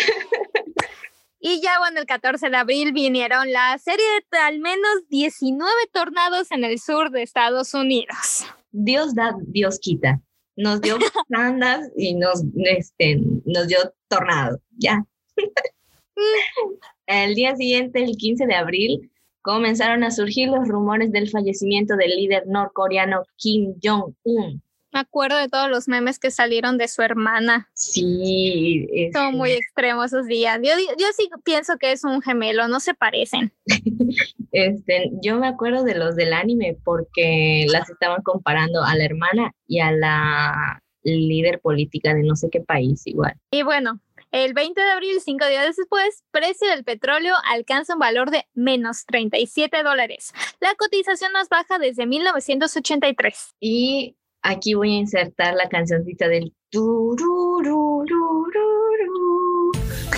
Y 1.38 1.60
ya 1.60 1.78
bueno, 1.78 2.00
el 2.00 2.06
14 2.06 2.48
de 2.48 2.56
abril 2.56 2.92
vinieron 2.92 3.52
la 3.52 3.76
serie 3.78 4.06
de 4.32 4.38
al 4.38 4.60
menos 4.60 5.06
19 5.10 5.70
tornados 5.92 6.50
en 6.50 6.64
el 6.64 6.80
sur 6.80 7.10
de 7.10 7.22
Estados 7.22 7.74
Unidos. 7.74 8.46
Dios 8.72 9.14
da, 9.14 9.36
Dios 9.46 9.78
quita 9.78 10.20
nos 10.56 10.80
dio 10.80 10.98
pandas 11.28 11.90
y 11.96 12.14
nos, 12.14 12.42
este, 12.54 13.20
nos 13.44 13.68
dio 13.68 13.78
tornado, 14.08 14.60
ya. 14.78 15.04
el 17.06 17.34
día 17.34 17.56
siguiente, 17.56 18.02
el 18.02 18.16
15 18.16 18.46
de 18.46 18.54
abril, 18.54 19.10
comenzaron 19.42 20.04
a 20.04 20.10
surgir 20.10 20.48
los 20.48 20.66
rumores 20.66 21.12
del 21.12 21.28
fallecimiento 21.28 21.96
del 21.96 22.10
líder 22.16 22.46
norcoreano 22.46 23.22
Kim 23.36 23.74
Jong-un. 23.82 24.62
Me 24.94 25.00
acuerdo 25.00 25.36
de 25.38 25.48
todos 25.48 25.68
los 25.68 25.88
memes 25.88 26.20
que 26.20 26.30
salieron 26.30 26.78
de 26.78 26.86
su 26.86 27.02
hermana. 27.02 27.68
Sí. 27.74 28.86
Son 29.12 29.34
muy 29.34 29.50
extremos 29.50 30.06
esos 30.06 30.28
días. 30.28 30.60
Yo, 30.62 30.70
yo 30.96 31.06
sí 31.16 31.28
pienso 31.42 31.78
que 31.78 31.90
es 31.90 32.04
un 32.04 32.22
gemelo, 32.22 32.68
no 32.68 32.78
se 32.78 32.94
parecen. 32.94 33.52
este, 34.52 35.10
yo 35.20 35.36
me 35.40 35.48
acuerdo 35.48 35.82
de 35.82 35.96
los 35.96 36.14
del 36.14 36.32
anime 36.32 36.78
porque 36.84 37.66
las 37.70 37.90
estaban 37.90 38.22
comparando 38.22 38.84
a 38.84 38.94
la 38.94 39.04
hermana 39.04 39.52
y 39.66 39.80
a 39.80 39.90
la 39.90 40.80
líder 41.02 41.60
política 41.60 42.14
de 42.14 42.22
no 42.22 42.36
sé 42.36 42.48
qué 42.48 42.60
país 42.60 43.04
igual. 43.04 43.34
Y 43.50 43.64
bueno, 43.64 44.00
el 44.30 44.54
20 44.54 44.80
de 44.80 44.90
abril, 44.92 45.20
cinco 45.20 45.44
días 45.48 45.76
después, 45.76 46.22
precio 46.30 46.68
del 46.68 46.84
petróleo 46.84 47.34
alcanza 47.50 47.94
un 47.94 48.00
valor 48.00 48.30
de 48.30 48.46
menos 48.54 49.06
37 49.06 49.82
dólares, 49.82 50.32
la 50.60 50.72
cotización 50.76 51.32
más 51.32 51.48
baja 51.48 51.80
desde 51.80 52.06
1983. 52.06 53.56
Y 53.58 54.16
aquí 54.44 54.74
voy 54.74 54.94
a 54.94 54.98
insertar 55.00 55.54
la 55.54 55.68
cancioncita 55.68 56.28
del 56.28 56.52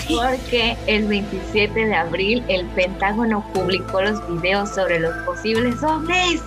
porque 0.08 0.76
el 0.86 1.06
27 1.06 1.86
de 1.86 1.94
abril 1.94 2.44
el 2.48 2.66
Pentágono 2.68 3.44
publicó 3.52 4.02
los 4.02 4.26
videos 4.28 4.74
sobre 4.74 5.00
los 5.00 5.14
posibles 5.24 5.82
ovnis. 5.82 6.42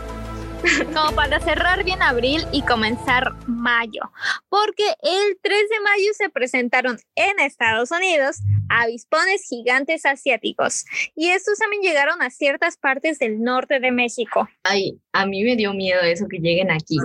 Como 0.93 1.15
para 1.15 1.39
cerrar 1.39 1.83
bien 1.86 2.01
abril 2.01 2.41
y 2.51 2.62
comenzar 2.63 3.33
mayo, 3.48 4.01
porque 4.50 4.83
el 5.03 5.38
3 5.41 5.69
de 5.69 5.79
mayo 5.81 6.12
se 6.17 6.29
presentaron 6.29 6.98
en 7.15 7.39
Estados 7.39 7.91
Unidos 7.91 8.39
avispones 8.67 9.45
gigantes 9.48 10.05
asiáticos 10.05 10.86
y 11.15 11.29
estos 11.29 11.59
también 11.59 11.81
llegaron 11.81 12.21
a 12.21 12.29
ciertas 12.29 12.75
partes 12.77 13.19
del 13.19 13.41
norte 13.41 13.79
de 13.79 13.91
México. 13.91 14.50
Ay, 14.63 15.00
a 15.13 15.25
mí 15.25 15.43
me 15.43 15.55
dio 15.55 15.74
miedo 15.74 16.01
eso 16.01 16.27
que 16.27 16.39
lleguen 16.39 16.71
aquí 16.71 16.98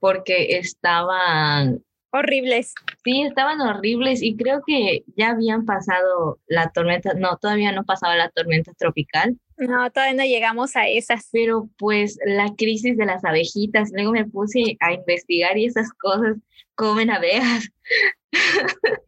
porque 0.00 0.56
estaban 0.58 1.84
horribles. 2.12 2.74
Sí, 3.04 3.22
estaban 3.22 3.60
horribles 3.60 4.22
y 4.22 4.36
creo 4.36 4.62
que 4.66 5.04
ya 5.16 5.30
habían 5.30 5.64
pasado 5.64 6.40
la 6.46 6.70
tormenta, 6.70 7.14
no, 7.14 7.36
todavía 7.36 7.72
no 7.72 7.84
pasaba 7.84 8.16
la 8.16 8.30
tormenta 8.30 8.72
tropical. 8.76 9.38
No, 9.56 9.90
todavía 9.90 10.16
no 10.16 10.24
llegamos 10.24 10.74
a 10.74 10.88
esas. 10.88 11.28
Pero 11.32 11.68
pues 11.78 12.18
la 12.24 12.52
crisis 12.56 12.96
de 12.96 13.06
las 13.06 13.24
abejitas, 13.24 13.90
luego 13.92 14.12
me 14.12 14.24
puse 14.24 14.76
a 14.80 14.92
investigar 14.92 15.56
y 15.58 15.66
esas 15.66 15.92
cosas 15.92 16.36
comen 16.74 17.10
abejas. 17.10 17.68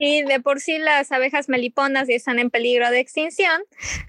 Y 0.00 0.24
de 0.24 0.40
por 0.40 0.58
sí 0.58 0.78
las 0.78 1.12
abejas 1.12 1.48
meliponas 1.48 2.08
ya 2.08 2.16
están 2.16 2.40
en 2.40 2.50
peligro 2.50 2.90
de 2.90 2.98
extinción, 2.98 3.62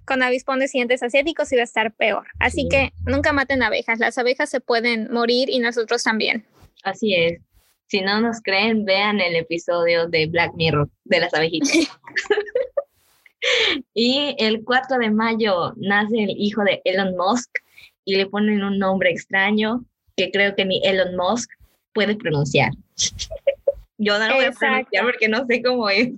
con 0.06 0.24
avispones 0.24 0.72
dientes 0.72 1.04
asiáticos 1.04 1.52
iba 1.54 1.62
a 1.62 1.66
estar 1.66 1.94
peor. 1.94 2.26
Así 2.40 2.68
que 2.68 2.94
nunca 3.06 3.32
maten 3.32 3.62
abejas, 3.62 4.00
las 4.00 4.18
abejas 4.18 4.50
se 4.50 4.60
pueden 4.60 5.12
morir 5.14 5.52
y 5.52 5.60
nosotros 5.60 6.02
también. 6.02 6.48
Así 6.84 7.16
es. 7.16 7.40
Si 7.88 8.02
no 8.02 8.22
nos 8.22 8.42
creen, 8.42 8.86
vean 8.86 9.20
el 9.20 9.36
episodio 9.36 10.08
de 10.08 10.28
Black 10.28 10.54
Mirror 10.56 10.90
de 11.06 11.20
las 11.20 11.34
abejitas. 11.34 11.72
y 13.94 14.36
el 14.40 14.64
4 14.64 14.98
de 14.98 15.12
mayo 15.12 15.74
nace 15.78 16.24
el 16.24 16.36
hijo 16.38 16.64
de 16.64 16.82
Elon 16.86 17.16
Musk 17.16 17.50
y 18.06 18.16
le 18.16 18.26
ponen 18.26 18.64
un 18.64 18.80
nombre 18.80 19.12
extraño 19.12 19.86
que 20.18 20.32
creo 20.32 20.56
que 20.56 20.66
ni 20.66 20.82
Elon 20.84 21.16
Musk 21.16 21.50
puede 21.94 22.16
pronunciar. 22.16 22.72
Yo 23.98 24.18
no 24.18 24.28
lo 24.28 24.36
voy 24.36 24.46
a 24.46 24.52
pronunciar 24.52 25.06
porque 25.06 25.28
no 25.28 25.46
sé 25.46 25.62
cómo 25.62 25.90
es. 25.90 26.10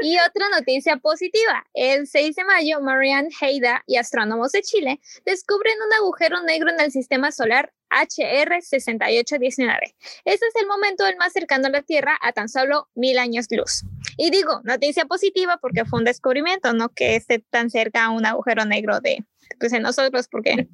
Y 0.00 0.16
otra 0.18 0.48
noticia 0.58 0.96
positiva, 0.96 1.64
el 1.74 2.06
6 2.06 2.34
de 2.34 2.44
mayo, 2.44 2.80
Marianne 2.80 3.28
Heida 3.40 3.84
y 3.86 3.96
astrónomos 3.96 4.52
de 4.52 4.62
Chile 4.62 5.00
descubren 5.24 5.76
un 5.86 5.92
agujero 5.94 6.42
negro 6.42 6.70
en 6.70 6.80
el 6.80 6.90
sistema 6.90 7.30
solar 7.30 7.72
HR 7.90 8.62
6819. 8.62 9.94
Este 10.24 10.46
es 10.46 10.56
el 10.60 10.66
momento 10.66 11.06
el 11.06 11.16
más 11.16 11.32
cercano 11.32 11.66
a 11.66 11.70
la 11.70 11.82
Tierra 11.82 12.16
a 12.20 12.32
tan 12.32 12.48
solo 12.48 12.88
mil 12.94 13.18
años 13.18 13.46
luz. 13.50 13.82
Y 14.16 14.30
digo, 14.30 14.60
noticia 14.64 15.04
positiva 15.04 15.58
porque 15.60 15.84
fue 15.84 15.98
un 15.98 16.04
descubrimiento, 16.04 16.72
no 16.72 16.88
que 16.90 17.16
esté 17.16 17.40
tan 17.50 17.70
cerca 17.70 18.04
a 18.04 18.10
un 18.10 18.24
agujero 18.26 18.64
negro 18.64 19.00
de, 19.00 19.24
pues, 19.58 19.72
en 19.72 19.82
nosotros, 19.82 20.28
porque 20.30 20.68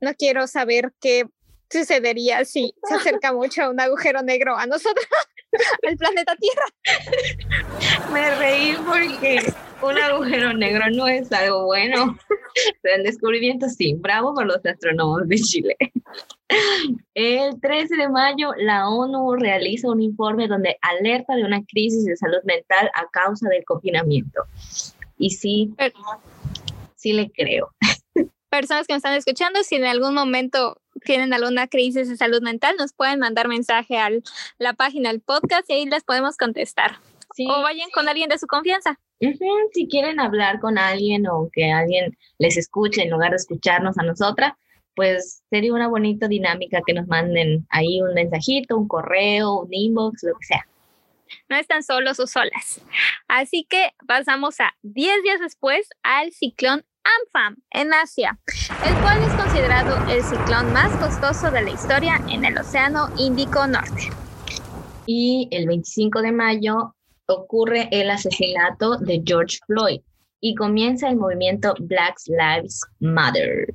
no 0.00 0.14
quiero 0.14 0.46
saber 0.46 0.92
qué 1.00 1.26
sucedería 1.70 2.44
si 2.44 2.74
se 2.88 2.94
acerca 2.94 3.32
mucho 3.32 3.64
a 3.64 3.70
un 3.70 3.80
agujero 3.80 4.22
negro 4.22 4.56
a 4.56 4.66
nosotros, 4.66 5.06
al 5.86 5.96
planeta 5.96 6.36
Tierra. 6.36 8.10
Me 8.12 8.34
reí 8.36 8.76
porque 8.86 9.52
un 9.82 9.98
agujero 9.98 10.52
negro 10.52 10.84
no 10.92 11.06
es 11.06 11.30
algo 11.32 11.66
bueno. 11.66 12.16
El 12.82 13.02
descubrimiento 13.02 13.68
sí, 13.68 13.94
bravo 13.94 14.34
por 14.34 14.46
los 14.46 14.64
astrónomos 14.64 15.28
de 15.28 15.36
Chile. 15.36 15.76
El 17.14 17.60
13 17.60 17.96
de 17.96 18.08
mayo, 18.08 18.52
la 18.58 18.88
ONU 18.88 19.36
realiza 19.36 19.90
un 19.90 20.00
informe 20.00 20.48
donde 20.48 20.76
alerta 20.80 21.34
de 21.34 21.44
una 21.44 21.62
crisis 21.64 22.04
de 22.04 22.16
salud 22.16 22.42
mental 22.44 22.90
a 22.94 23.06
causa 23.10 23.48
del 23.48 23.64
confinamiento. 23.64 24.42
Y 25.18 25.30
sí, 25.30 25.74
sí 26.94 27.12
le 27.12 27.30
creo. 27.30 27.70
Personas 28.48 28.86
que 28.86 28.94
me 28.94 28.98
están 28.98 29.14
escuchando, 29.14 29.62
si 29.64 29.74
en 29.74 29.84
algún 29.84 30.14
momento 30.14 30.80
tienen 31.04 31.34
alguna 31.34 31.66
crisis 31.66 32.08
de 32.08 32.16
salud 32.16 32.40
mental, 32.42 32.76
nos 32.78 32.92
pueden 32.92 33.18
mandar 33.18 33.48
mensaje 33.48 33.98
a 33.98 34.08
la 34.58 34.72
página 34.74 35.10
del 35.10 35.20
podcast 35.20 35.68
y 35.68 35.74
ahí 35.74 35.86
les 35.86 36.04
podemos 36.04 36.36
contestar. 36.36 36.98
o 37.38 37.62
vayan 37.62 37.90
con 37.90 38.08
alguien 38.08 38.28
de 38.28 38.38
su 38.38 38.46
confianza. 38.46 38.98
Si 39.18 39.88
quieren 39.88 40.20
hablar 40.20 40.60
con 40.60 40.78
alguien 40.78 41.26
o 41.26 41.48
que 41.52 41.72
alguien 41.72 42.16
les 42.38 42.56
escuche 42.56 43.02
en 43.02 43.10
lugar 43.10 43.30
de 43.30 43.36
escucharnos 43.36 43.96
a 43.98 44.02
nosotras, 44.02 44.52
pues 44.94 45.42
sería 45.50 45.72
una 45.72 45.88
bonita 45.88 46.26
dinámica 46.26 46.80
que 46.86 46.94
nos 46.94 47.06
manden 47.06 47.66
ahí 47.70 48.00
un 48.00 48.14
mensajito, 48.14 48.76
un 48.76 48.88
correo, 48.88 49.60
un 49.60 49.72
inbox, 49.72 50.22
lo 50.22 50.34
que 50.38 50.46
sea. 50.46 50.66
No 51.48 51.56
están 51.56 51.82
solos 51.82 52.18
o 52.18 52.26
solas. 52.26 52.80
Así 53.28 53.66
que 53.68 53.90
pasamos 54.06 54.60
a 54.60 54.74
10 54.82 55.22
días 55.22 55.40
después 55.40 55.88
al 56.02 56.32
ciclón 56.32 56.84
Amphan 57.04 57.56
en 57.70 57.94
Asia, 57.94 58.38
el 58.84 58.94
cual 58.96 59.22
es 59.22 59.32
considerado 59.34 59.96
el 60.10 60.22
ciclón 60.22 60.72
más 60.72 60.90
costoso 60.96 61.50
de 61.50 61.62
la 61.62 61.70
historia 61.70 62.20
en 62.28 62.44
el 62.44 62.58
Océano 62.58 63.08
Índico 63.16 63.66
Norte. 63.66 64.10
Y 65.06 65.46
el 65.52 65.68
25 65.68 66.20
de 66.20 66.32
mayo 66.32 66.95
ocurre 67.26 67.88
el 67.90 68.10
asesinato 68.10 68.96
de 68.96 69.22
George 69.24 69.58
Floyd 69.66 70.00
y 70.40 70.54
comienza 70.54 71.08
el 71.08 71.16
movimiento 71.16 71.74
Black 71.78 72.16
Lives 72.26 72.82
Matter. 73.00 73.66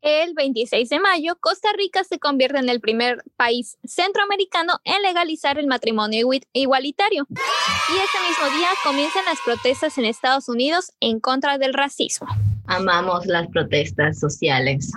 El 0.00 0.32
26 0.34 0.88
de 0.88 1.00
mayo, 1.00 1.36
Costa 1.40 1.68
Rica 1.76 2.04
se 2.04 2.18
convierte 2.20 2.58
en 2.58 2.68
el 2.68 2.80
primer 2.80 3.22
país 3.36 3.78
centroamericano 3.84 4.80
en 4.84 5.02
legalizar 5.02 5.58
el 5.58 5.66
matrimonio 5.66 6.28
igualitario. 6.52 7.26
Y 7.30 7.96
ese 7.96 8.28
mismo 8.28 8.58
día 8.58 8.68
comienzan 8.84 9.24
las 9.24 9.38
protestas 9.44 9.98
en 9.98 10.04
Estados 10.04 10.48
Unidos 10.48 10.92
en 11.00 11.18
contra 11.18 11.58
del 11.58 11.74
racismo. 11.74 12.28
Amamos 12.66 13.26
las 13.26 13.48
protestas 13.48 14.20
sociales. 14.20 14.92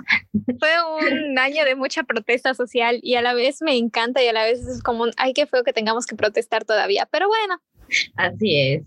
Fue 0.60 0.70
un 1.00 1.38
año 1.38 1.64
de 1.64 1.74
mucha 1.74 2.04
protesta 2.04 2.54
social 2.54 3.00
y 3.02 3.16
a 3.16 3.22
la 3.22 3.34
vez 3.34 3.60
me 3.60 3.76
encanta 3.76 4.22
y 4.22 4.28
a 4.28 4.32
la 4.32 4.44
vez 4.44 4.60
es 4.60 4.82
como, 4.82 5.06
ay, 5.16 5.32
qué 5.32 5.46
feo 5.46 5.64
que 5.64 5.72
tengamos 5.72 6.06
que 6.06 6.14
protestar 6.14 6.64
todavía, 6.64 7.08
pero 7.10 7.28
bueno. 7.28 7.60
Así 8.16 8.58
es. 8.58 8.82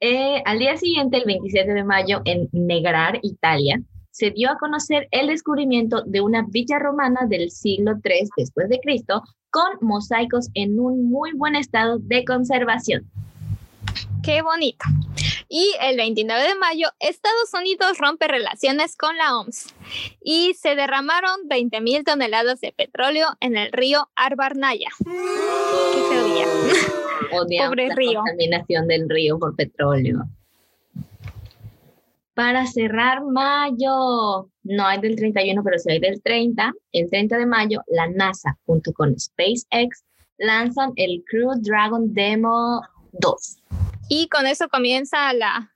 Eh, 0.00 0.42
al 0.44 0.58
día 0.58 0.76
siguiente, 0.76 1.18
el 1.18 1.24
27 1.24 1.72
de 1.72 1.84
mayo, 1.84 2.22
en 2.24 2.48
Negrar, 2.52 3.20
Italia, 3.22 3.80
se 4.10 4.30
dio 4.30 4.50
a 4.50 4.58
conocer 4.58 5.08
el 5.10 5.28
descubrimiento 5.28 6.02
de 6.02 6.20
una 6.20 6.44
villa 6.48 6.78
romana 6.78 7.26
del 7.26 7.50
siglo 7.50 7.92
III 8.04 8.28
después 8.36 8.68
de 8.68 8.80
Cristo 8.80 9.22
con 9.50 9.78
mosaicos 9.80 10.48
en 10.54 10.78
un 10.78 11.08
muy 11.08 11.32
buen 11.32 11.54
estado 11.56 11.98
de 11.98 12.24
conservación. 12.24 13.08
Qué 14.22 14.42
bonito. 14.42 14.84
Y 15.48 15.74
el 15.80 15.96
29 15.96 16.48
de 16.48 16.54
mayo, 16.54 16.88
Estados 16.98 17.52
Unidos 17.52 17.98
rompe 17.98 18.26
relaciones 18.26 18.96
con 18.96 19.16
la 19.16 19.36
OMS 19.36 19.74
y 20.22 20.54
se 20.54 20.74
derramaron 20.74 21.48
20 21.48 21.80
mil 21.80 22.04
toneladas 22.04 22.60
de 22.60 22.72
petróleo 22.72 23.28
en 23.40 23.56
el 23.56 23.70
río 23.72 24.08
Arbarnaya. 24.14 24.88
Qué 24.98 26.02
feo 26.08 26.24
día. 26.24 26.46
Pobre 27.30 27.88
la 27.88 27.94
río. 27.94 28.20
contaminación 28.20 28.86
del 28.88 29.08
río 29.08 29.38
por 29.38 29.54
petróleo. 29.56 30.24
Para 32.34 32.66
cerrar 32.66 33.22
mayo, 33.24 34.48
no 34.62 34.86
hay 34.86 35.00
del 35.00 35.16
31, 35.16 35.62
pero 35.62 35.78
sí 35.78 35.92
hay 35.92 36.00
del 36.00 36.22
30. 36.22 36.72
El 36.92 37.10
30 37.10 37.36
de 37.36 37.46
mayo, 37.46 37.80
la 37.88 38.08
NASA 38.08 38.56
junto 38.64 38.92
con 38.92 39.18
SpaceX 39.18 40.04
lanzan 40.38 40.92
el 40.96 41.22
Crew 41.28 41.50
Dragon 41.60 42.12
Demo 42.12 42.80
2. 43.12 43.58
Y 44.08 44.28
con 44.28 44.46
eso 44.46 44.68
comienza 44.68 45.32
la, 45.34 45.72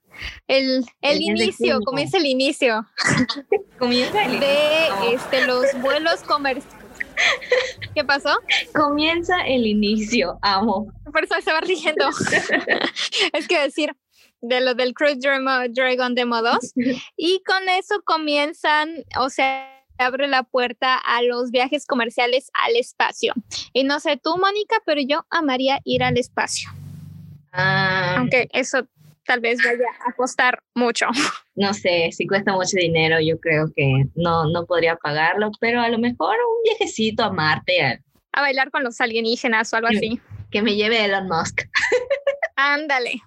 el, 0.47 0.85
el, 1.01 1.21
inicio, 1.21 1.79
comienza 1.81 2.17
el 2.17 2.25
inicio. 2.25 2.85
comienza 3.79 4.25
el 4.25 4.39
De 4.39 5.13
este, 5.13 5.45
los 5.45 5.65
vuelos 5.81 6.23
comerciales. 6.23 6.76
¿Qué 7.95 8.03
pasó? 8.03 8.29
Comienza 8.73 9.45
el 9.45 9.65
inicio, 9.65 10.37
amo. 10.41 10.91
Por 11.11 11.23
eso 11.23 11.35
se 11.43 11.51
va 11.51 11.61
riendo. 11.61 12.09
es 13.33 13.47
que 13.47 13.59
decir, 13.59 13.95
de 14.41 14.61
lo 14.61 14.75
del 14.75 14.93
Cruise 14.93 15.19
Dragon 15.19 16.15
Demo 16.15 16.41
2. 16.41 16.57
Y 17.17 17.41
con 17.43 17.69
eso 17.69 18.01
comienzan, 18.03 18.89
o 19.19 19.29
sea, 19.29 19.73
abre 19.97 20.27
la 20.27 20.43
puerta 20.43 20.95
a 20.95 21.21
los 21.23 21.51
viajes 21.51 21.85
comerciales 21.85 22.51
al 22.53 22.75
espacio. 22.75 23.33
Y 23.73 23.83
no 23.83 23.99
sé 23.99 24.17
tú, 24.17 24.37
Mónica, 24.37 24.77
pero 24.85 25.01
yo 25.01 25.25
amaría 25.29 25.79
ir 25.83 26.03
al 26.03 26.17
espacio. 26.17 26.69
Ah. 27.51 28.15
Aunque 28.17 28.47
eso 28.51 28.87
tal 29.27 29.41
vez 29.41 29.59
vaya 29.63 29.85
a 30.07 30.13
costar 30.13 30.59
mucho. 30.73 31.07
No 31.59 31.73
sé, 31.73 32.11
si 32.11 32.27
cuesta 32.27 32.53
mucho 32.53 32.77
dinero, 32.77 33.19
yo 33.19 33.39
creo 33.39 33.71
que 33.75 34.05
no, 34.13 34.45
no 34.45 34.67
podría 34.67 34.95
pagarlo, 34.95 35.49
pero 35.59 35.81
a 35.81 35.89
lo 35.89 35.97
mejor 35.97 36.35
un 36.35 36.63
viajecito 36.63 37.23
a 37.23 37.31
Marte. 37.31 37.83
A, 37.83 37.99
a 38.33 38.41
bailar 38.41 38.69
con 38.69 38.83
los 38.83 39.01
alienígenas 39.01 39.73
o 39.73 39.77
algo 39.77 39.87
así. 39.87 40.21
Que 40.51 40.61
me 40.61 40.75
lleve 40.75 41.03
Elon 41.03 41.27
Musk. 41.27 41.63
Ándale. 42.55 43.23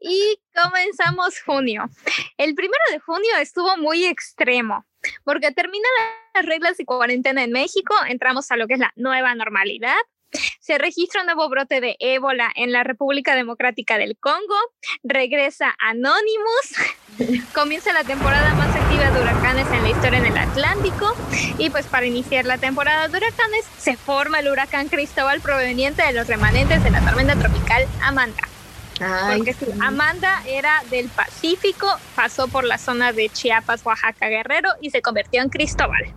Y 0.00 0.38
comenzamos 0.54 1.38
junio. 1.42 1.84
El 2.38 2.54
primero 2.54 2.82
de 2.90 2.98
junio 2.98 3.28
estuvo 3.38 3.76
muy 3.76 4.06
extremo 4.06 4.86
porque 5.24 5.52
terminan 5.52 5.90
las 6.34 6.46
reglas 6.46 6.76
de 6.76 6.84
cuarentena 6.84 7.44
en 7.44 7.52
México, 7.52 7.94
entramos 8.08 8.50
a 8.50 8.56
lo 8.56 8.66
que 8.66 8.74
es 8.74 8.80
la 8.80 8.92
nueva 8.96 9.34
normalidad. 9.34 9.96
Se 10.60 10.78
registra 10.78 11.20
un 11.20 11.26
nuevo 11.26 11.48
brote 11.48 11.80
de 11.80 11.96
ébola 12.00 12.50
en 12.54 12.72
la 12.72 12.84
República 12.84 13.34
Democrática 13.34 13.98
del 13.98 14.16
Congo, 14.18 14.56
regresa 15.02 15.74
Anonymous, 15.78 17.44
comienza 17.54 17.92
la 17.92 18.04
temporada 18.04 18.54
más 18.54 18.74
activa 18.74 19.10
de 19.10 19.20
huracanes 19.20 19.66
en 19.70 19.82
la 19.82 19.90
historia 19.90 20.18
en 20.18 20.26
el 20.26 20.38
Atlántico 20.38 21.14
y 21.58 21.70
pues 21.70 21.86
para 21.86 22.06
iniciar 22.06 22.44
la 22.44 22.58
temporada 22.58 23.08
de 23.08 23.16
huracanes 23.16 23.64
se 23.78 23.96
forma 23.96 24.40
el 24.40 24.48
huracán 24.48 24.88
Cristóbal 24.88 25.40
proveniente 25.40 26.02
de 26.02 26.12
los 26.12 26.26
remanentes 26.26 26.82
de 26.82 26.90
la 26.90 27.00
tormenta 27.04 27.36
tropical 27.36 27.86
Amanda. 28.02 28.42
Porque 28.98 29.54
Amanda 29.80 30.42
era 30.46 30.82
del 30.90 31.08
Pacífico, 31.08 31.86
pasó 32.14 32.48
por 32.48 32.64
la 32.64 32.78
zona 32.78 33.12
de 33.12 33.28
Chiapas, 33.28 33.84
Oaxaca, 33.84 34.28
Guerrero 34.28 34.70
y 34.80 34.90
se 34.90 35.02
convirtió 35.02 35.42
en 35.42 35.50
Cristóbal. 35.50 36.14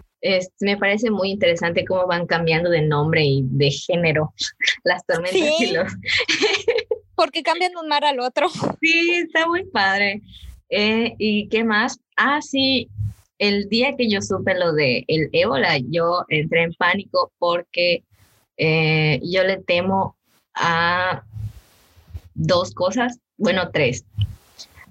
Me 0.60 0.78
parece 0.78 1.10
muy 1.12 1.32
interesante 1.32 1.86
cómo 1.86 2.08
van 2.08 2.28
cambiando 2.28 2.70
de 2.70 2.82
nombre 2.82 3.24
y 3.24 3.44
de 3.46 3.72
género 3.72 4.34
las 4.84 5.06
tormentas 5.06 5.60
y 5.60 5.72
los... 5.72 5.92
Porque 7.16 7.44
cambian 7.44 7.74
de 7.74 7.78
un 7.82 7.90
mar 7.90 8.06
al 8.06 8.20
otro. 8.22 8.48
Sí, 8.82 9.12
está 9.12 9.46
muy 9.46 9.66
padre. 9.66 10.22
Eh, 10.70 11.16
¿Y 11.18 11.50
qué 11.50 11.66
más? 11.66 12.00
Ah, 12.16 12.42
sí, 12.42 12.90
el 13.40 13.68
día 13.70 13.96
que 13.98 14.10
yo 14.10 14.22
supe 14.22 14.54
lo 14.54 14.74
de 14.74 15.04
el 15.08 15.30
ébola, 15.32 15.78
yo 15.80 16.26
entré 16.30 16.64
en 16.64 16.74
pánico 16.74 17.32
porque 17.40 18.04
eh, 18.58 19.20
yo 19.24 19.44
le 19.44 19.58
temo 19.58 20.16
a 20.54 21.24
dos 22.36 22.74
cosas, 22.74 23.20
bueno, 23.38 23.72
tres. 23.72 24.06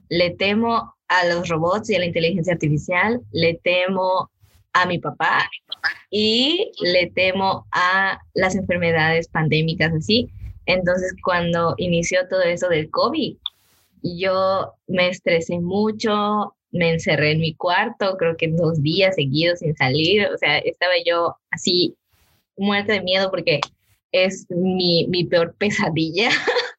Le 0.09 0.31
temo 0.31 0.95
a 1.09 1.27
los 1.27 1.49
robots 1.49 1.91
y 1.91 1.97
a 1.97 1.99
la 1.99 2.07
inteligencia 2.07 2.55
artificial, 2.55 3.21
le 3.33 3.61
temo 3.63 4.31
a 4.73 4.87
mi 4.87 4.99
papá 4.99 5.49
y 6.11 6.71
le 6.81 7.11
temo 7.15 7.67
a 7.73 8.21
las 8.35 8.55
enfermedades 8.55 9.29
pandémicas 9.29 9.93
así. 9.93 10.29
Entonces, 10.67 11.15
cuando 11.23 11.75
inició 11.79 12.29
todo 12.29 12.43
eso 12.43 12.69
del 12.69 12.91
COVID, 12.91 13.37
yo 14.03 14.75
me 14.87 15.09
estresé 15.09 15.59
mucho, 15.59 16.55
me 16.71 16.93
encerré 16.93 17.33
en 17.33 17.41
mi 17.41 17.55
cuarto, 17.55 18.17
creo 18.19 18.37
que 18.37 18.49
dos 18.49 18.83
días 18.83 19.15
seguidos 19.15 19.61
sin 19.61 19.75
salir, 19.77 20.27
o 20.27 20.37
sea, 20.37 20.59
estaba 20.59 20.93
yo 21.05 21.37
así 21.51 21.97
muerta 22.57 22.93
de 22.93 23.03
miedo 23.03 23.31
porque 23.31 23.61
es 24.13 24.47
mi, 24.51 25.07
mi 25.09 25.25
peor 25.25 25.55
pesadilla. 25.59 26.31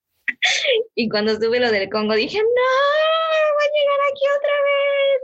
y 0.96 1.10
cuando 1.10 1.32
estuve 1.34 1.60
lo 1.60 1.72
del 1.72 1.90
Congo 1.90 2.16
dije, 2.16 2.38
no, 2.38 2.44
voy 3.56 3.66
a 3.66 3.72
llegar 3.78 4.00
aquí 4.12 4.26
otra 4.38 4.56
vez, 4.70 5.22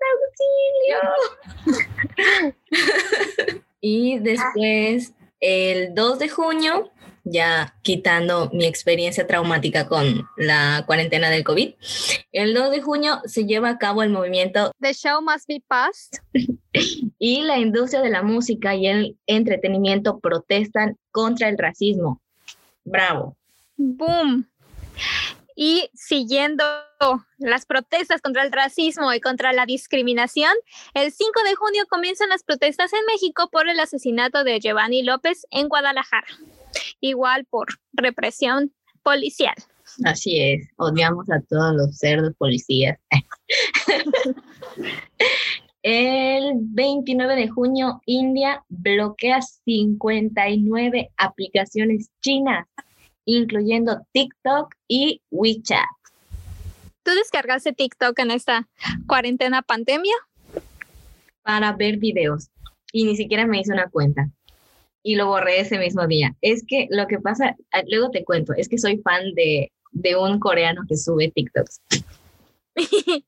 auxilio. 1.72 2.56
y 3.82 4.20
después, 4.20 5.14
el 5.40 5.94
2 5.94 6.20
de 6.20 6.30
junio, 6.30 6.92
ya 7.26 7.76
quitando 7.82 8.50
mi 8.54 8.66
experiencia 8.66 9.26
traumática 9.28 9.88
con 9.88 10.28
la 10.38 10.84
cuarentena 10.86 11.30
del 11.30 11.44
COVID, 11.44 11.74
el 12.32 12.54
2 12.54 12.72
de 12.72 12.82
junio 12.82 13.20
se 13.26 13.46
lleva 13.46 13.70
a 13.70 13.78
cabo 13.78 14.04
el 14.04 14.12
movimiento 14.12 14.72
The 14.80 14.94
Show 14.94 15.22
Must 15.22 15.48
Be 15.48 15.62
Passed 15.68 16.20
y 17.20 17.42
la 17.42 17.58
industria 17.58 18.02
de 18.02 18.12
la 18.12 18.22
música 18.22 18.76
y 18.76 18.88
el 18.88 19.18
entretenimiento 19.26 20.20
protestan 20.20 20.98
contra 21.12 21.50
el 21.50 21.58
racismo. 21.58 22.22
Bravo. 22.84 23.36
Boom. 23.78 24.48
Y 25.56 25.90
siguiendo 25.94 26.64
las 27.38 27.66
protestas 27.66 28.22
contra 28.22 28.44
el 28.44 28.52
racismo 28.52 29.14
y 29.14 29.22
contra 29.22 29.54
la 29.54 29.66
discriminación, 29.66 30.52
el 30.94 31.12
5 31.12 31.32
de 31.48 31.56
junio 31.56 31.84
comienzan 31.90 32.30
las 32.30 32.44
protestas 32.44 32.92
en 32.92 33.06
México 33.06 33.50
por 33.50 33.70
el 33.70 33.80
asesinato 33.80 34.44
de 34.44 34.60
Giovanni 34.60 35.02
López 35.04 35.48
en 35.52 35.70
Guadalajara, 35.70 36.28
igual 37.00 37.46
por 37.46 37.68
represión 37.94 38.74
policial. 39.02 39.56
Así 40.04 40.42
es, 40.42 40.68
odiamos 40.76 41.30
a 41.32 41.40
todos 41.48 41.74
los 41.76 41.98
cerdos 41.98 42.34
policías. 42.38 43.00
El 45.88 46.54
29 46.56 47.36
de 47.36 47.48
junio, 47.48 48.02
India 48.08 48.66
bloquea 48.70 49.40
59 49.44 51.12
aplicaciones 51.16 52.10
chinas 52.22 52.68
incluyendo 53.26 54.02
TikTok 54.14 54.74
y 54.88 55.22
WeChat. 55.32 55.86
¿Tú 57.04 57.12
descargaste 57.12 57.74
TikTok 57.74 58.18
en 58.20 58.32
esta 58.32 58.68
cuarentena 59.08 59.62
pandemia? 59.62 60.16
Para 61.44 61.74
ver 61.74 61.98
videos 61.98 62.50
y 62.92 63.04
ni 63.04 63.16
siquiera 63.16 63.46
me 63.46 63.60
hice 63.60 63.74
una 63.74 63.90
cuenta 63.90 64.30
y 65.04 65.16
lo 65.16 65.28
borré 65.28 65.60
ese 65.60 65.78
mismo 65.78 66.08
día. 66.08 66.36
Es 66.42 66.64
que 66.68 66.88
lo 66.90 67.06
que 67.06 67.20
pasa, 67.20 67.56
ah, 67.72 67.84
luego 67.88 68.10
te 68.10 68.24
cuento, 68.24 68.54
es 68.58 68.68
que 68.68 68.80
soy 68.80 68.98
fan 68.98 69.36
de, 69.36 69.72
de 69.92 70.16
un 70.16 70.40
coreano 70.40 70.82
que 70.90 70.98
sube 70.98 71.32
TikToks. 71.32 71.82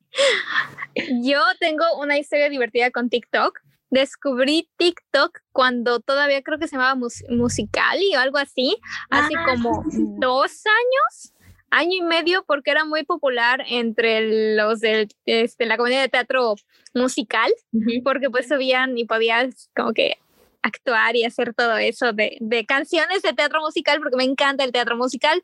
Yo 1.22 1.40
tengo 1.60 1.84
una 2.02 2.18
historia 2.18 2.50
divertida 2.50 2.90
con 2.90 3.10
TikTok 3.10 3.60
descubrí 3.90 4.70
TikTok 4.78 5.40
cuando 5.52 6.00
todavía 6.00 6.42
creo 6.42 6.60
que 6.60 6.68
se 6.68 6.76
llamaba 6.76 7.00
Musicali 7.30 8.16
o 8.16 8.20
algo 8.20 8.38
así, 8.38 8.78
hace 9.10 9.34
ah, 9.38 9.46
como 9.46 9.84
dos 10.20 10.64
años, 10.66 11.34
año 11.70 11.98
y 11.98 12.02
medio, 12.02 12.44
porque 12.46 12.72
era 12.72 12.86
muy 12.86 13.04
popular 13.04 13.64
entre 13.68 14.56
los 14.56 14.80
de 14.80 15.08
este, 15.26 15.66
la 15.66 15.78
comunidad 15.78 16.02
de 16.02 16.10
teatro 16.10 16.56
musical, 16.94 17.52
porque 18.04 18.30
pues 18.30 18.48
subían 18.48 18.98
y 18.98 19.06
podías 19.06 19.70
como 19.76 19.94
que 19.94 20.18
actuar 20.68 21.16
y 21.16 21.24
hacer 21.24 21.54
todo 21.54 21.78
eso 21.78 22.14
de, 22.14 22.38
de, 22.40 22.66
canciones 22.66 23.22
de 23.22 23.34
teatro 23.34 23.62
musical, 23.62 24.00
porque 24.00 24.18
me 24.18 24.24
encanta 24.24 24.64
el 24.64 24.72
teatro 24.72 24.96
musical. 24.96 25.44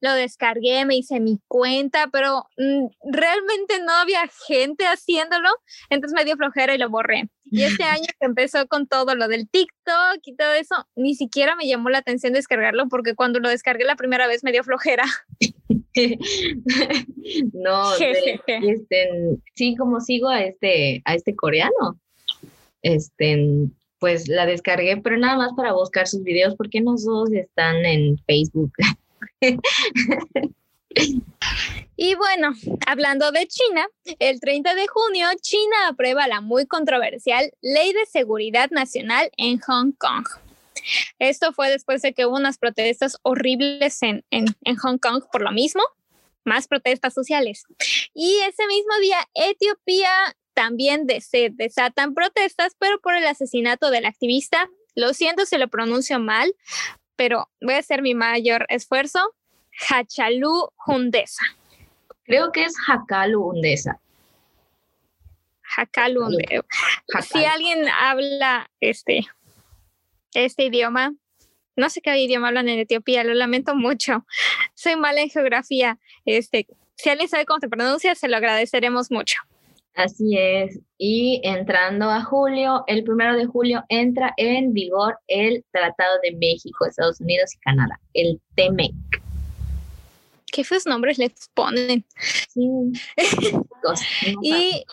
Lo 0.00 0.12
descargué, 0.12 0.84
me 0.84 0.96
hice 0.96 1.20
mi 1.20 1.40
cuenta, 1.48 2.08
pero 2.12 2.46
mm, 2.56 2.86
realmente 3.12 3.80
no 3.84 3.92
había 3.92 4.28
gente 4.46 4.84
haciéndolo, 4.86 5.48
entonces 5.90 6.14
me 6.14 6.24
dio 6.24 6.36
flojera 6.36 6.74
y 6.74 6.78
lo 6.78 6.90
borré. 6.90 7.28
Y 7.44 7.62
este 7.62 7.84
año 7.84 8.06
que 8.18 8.26
empezó 8.26 8.66
con 8.66 8.86
todo 8.86 9.14
lo 9.14 9.28
del 9.28 9.48
TikTok 9.48 10.18
y 10.24 10.36
todo 10.36 10.52
eso, 10.54 10.86
ni 10.96 11.14
siquiera 11.14 11.56
me 11.56 11.66
llamó 11.66 11.90
la 11.90 11.98
atención 11.98 12.32
descargarlo 12.32 12.88
porque 12.88 13.14
cuando 13.14 13.40
lo 13.40 13.48
descargué 13.48 13.84
la 13.84 13.96
primera 13.96 14.26
vez 14.26 14.44
me 14.44 14.52
dio 14.52 14.64
flojera. 14.64 15.04
no, 17.52 17.94
este, 18.00 19.10
sí, 19.54 19.76
como 19.76 20.00
sigo 20.00 20.28
a 20.28 20.42
este, 20.42 21.02
a 21.04 21.14
este 21.14 21.34
coreano, 21.34 22.00
este, 22.82 23.68
pues 24.04 24.28
la 24.28 24.44
descargué, 24.44 24.98
pero 24.98 25.16
nada 25.16 25.38
más 25.38 25.54
para 25.56 25.72
buscar 25.72 26.06
sus 26.06 26.22
videos 26.22 26.54
porque 26.56 26.82
no 26.82 26.94
dos 26.94 27.32
están 27.32 27.86
en 27.86 28.18
Facebook. 28.26 28.70
Y 31.96 32.16
bueno, 32.16 32.52
hablando 32.86 33.30
de 33.32 33.46
China, 33.46 33.86
el 34.18 34.40
30 34.40 34.74
de 34.74 34.86
junio 34.88 35.28
China 35.40 35.88
aprueba 35.88 36.26
la 36.26 36.40
muy 36.40 36.66
controversial 36.66 37.52
Ley 37.62 37.92
de 37.92 38.04
Seguridad 38.06 38.68
Nacional 38.70 39.30
en 39.36 39.58
Hong 39.60 39.92
Kong. 39.92 40.26
Esto 41.18 41.52
fue 41.52 41.70
después 41.70 42.02
de 42.02 42.12
que 42.12 42.26
hubo 42.26 42.36
unas 42.36 42.58
protestas 42.58 43.16
horribles 43.22 44.02
en, 44.02 44.24
en, 44.30 44.46
en 44.64 44.76
Hong 44.76 44.98
Kong 44.98 45.22
por 45.32 45.40
lo 45.40 45.52
mismo, 45.52 45.82
más 46.44 46.68
protestas 46.68 47.14
sociales. 47.14 47.64
Y 48.12 48.38
ese 48.46 48.66
mismo 48.66 48.98
día, 49.00 49.18
Etiopía 49.34 50.10
también 50.54 51.06
se 51.20 51.50
desatan 51.52 52.14
protestas, 52.14 52.74
pero 52.78 53.00
por 53.00 53.14
el 53.14 53.26
asesinato 53.26 53.90
del 53.90 54.06
activista. 54.06 54.68
Lo 54.94 55.12
siento 55.12 55.44
si 55.44 55.58
lo 55.58 55.68
pronuncio 55.68 56.18
mal, 56.18 56.54
pero 57.16 57.48
voy 57.60 57.74
a 57.74 57.78
hacer 57.78 58.02
mi 58.02 58.14
mayor 58.14 58.64
esfuerzo. 58.68 59.18
Hachalu 59.88 60.68
Hundesa. 60.86 61.44
Creo 62.24 62.52
que 62.52 62.64
es 62.64 62.74
Hakalu 62.88 63.42
Hundesa. 63.42 64.00
Hakalu 65.76 66.26
Hundesa. 66.26 66.64
Si 67.28 67.44
alguien 67.44 67.88
habla 67.88 68.70
este, 68.80 69.26
este 70.32 70.64
idioma, 70.64 71.12
no 71.76 71.90
sé 71.90 72.00
qué 72.00 72.16
idioma 72.16 72.48
hablan 72.48 72.68
en 72.68 72.78
Etiopía, 72.78 73.24
lo 73.24 73.34
lamento 73.34 73.74
mucho. 73.74 74.24
Soy 74.74 74.96
mala 74.96 75.22
en 75.22 75.30
geografía. 75.30 75.98
Este, 76.24 76.68
si 76.96 77.10
alguien 77.10 77.28
sabe 77.28 77.46
cómo 77.46 77.60
se 77.60 77.68
pronuncia, 77.68 78.14
se 78.14 78.28
lo 78.28 78.36
agradeceremos 78.36 79.10
mucho. 79.10 79.36
Así 79.94 80.36
es. 80.36 80.78
Y 80.98 81.40
entrando 81.44 82.10
a 82.10 82.22
julio, 82.22 82.84
el 82.86 83.04
primero 83.04 83.36
de 83.36 83.46
julio 83.46 83.84
entra 83.88 84.34
en 84.36 84.72
vigor 84.72 85.18
el 85.28 85.64
Tratado 85.70 86.18
de 86.22 86.32
México, 86.32 86.86
Estados 86.86 87.20
Unidos 87.20 87.54
y 87.54 87.58
Canadá, 87.58 88.00
el 88.12 88.40
TEMEC 88.56 88.94
qué 90.54 90.62
feos 90.62 90.86
nombres 90.86 91.18
les 91.18 91.32
ponen. 91.52 92.06
Sí. 92.48 92.92
y 94.42 94.84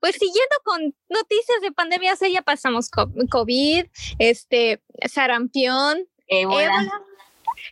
pues 0.00 0.16
siguiendo 0.16 0.56
con 0.64 0.94
noticias 1.08 1.60
de 1.62 1.70
pandemias, 1.70 2.18
ya 2.20 2.42
pasamos 2.42 2.90
COVID, 2.90 3.86
este, 4.18 4.82
sarampión, 5.08 6.06
ébola. 6.26 7.02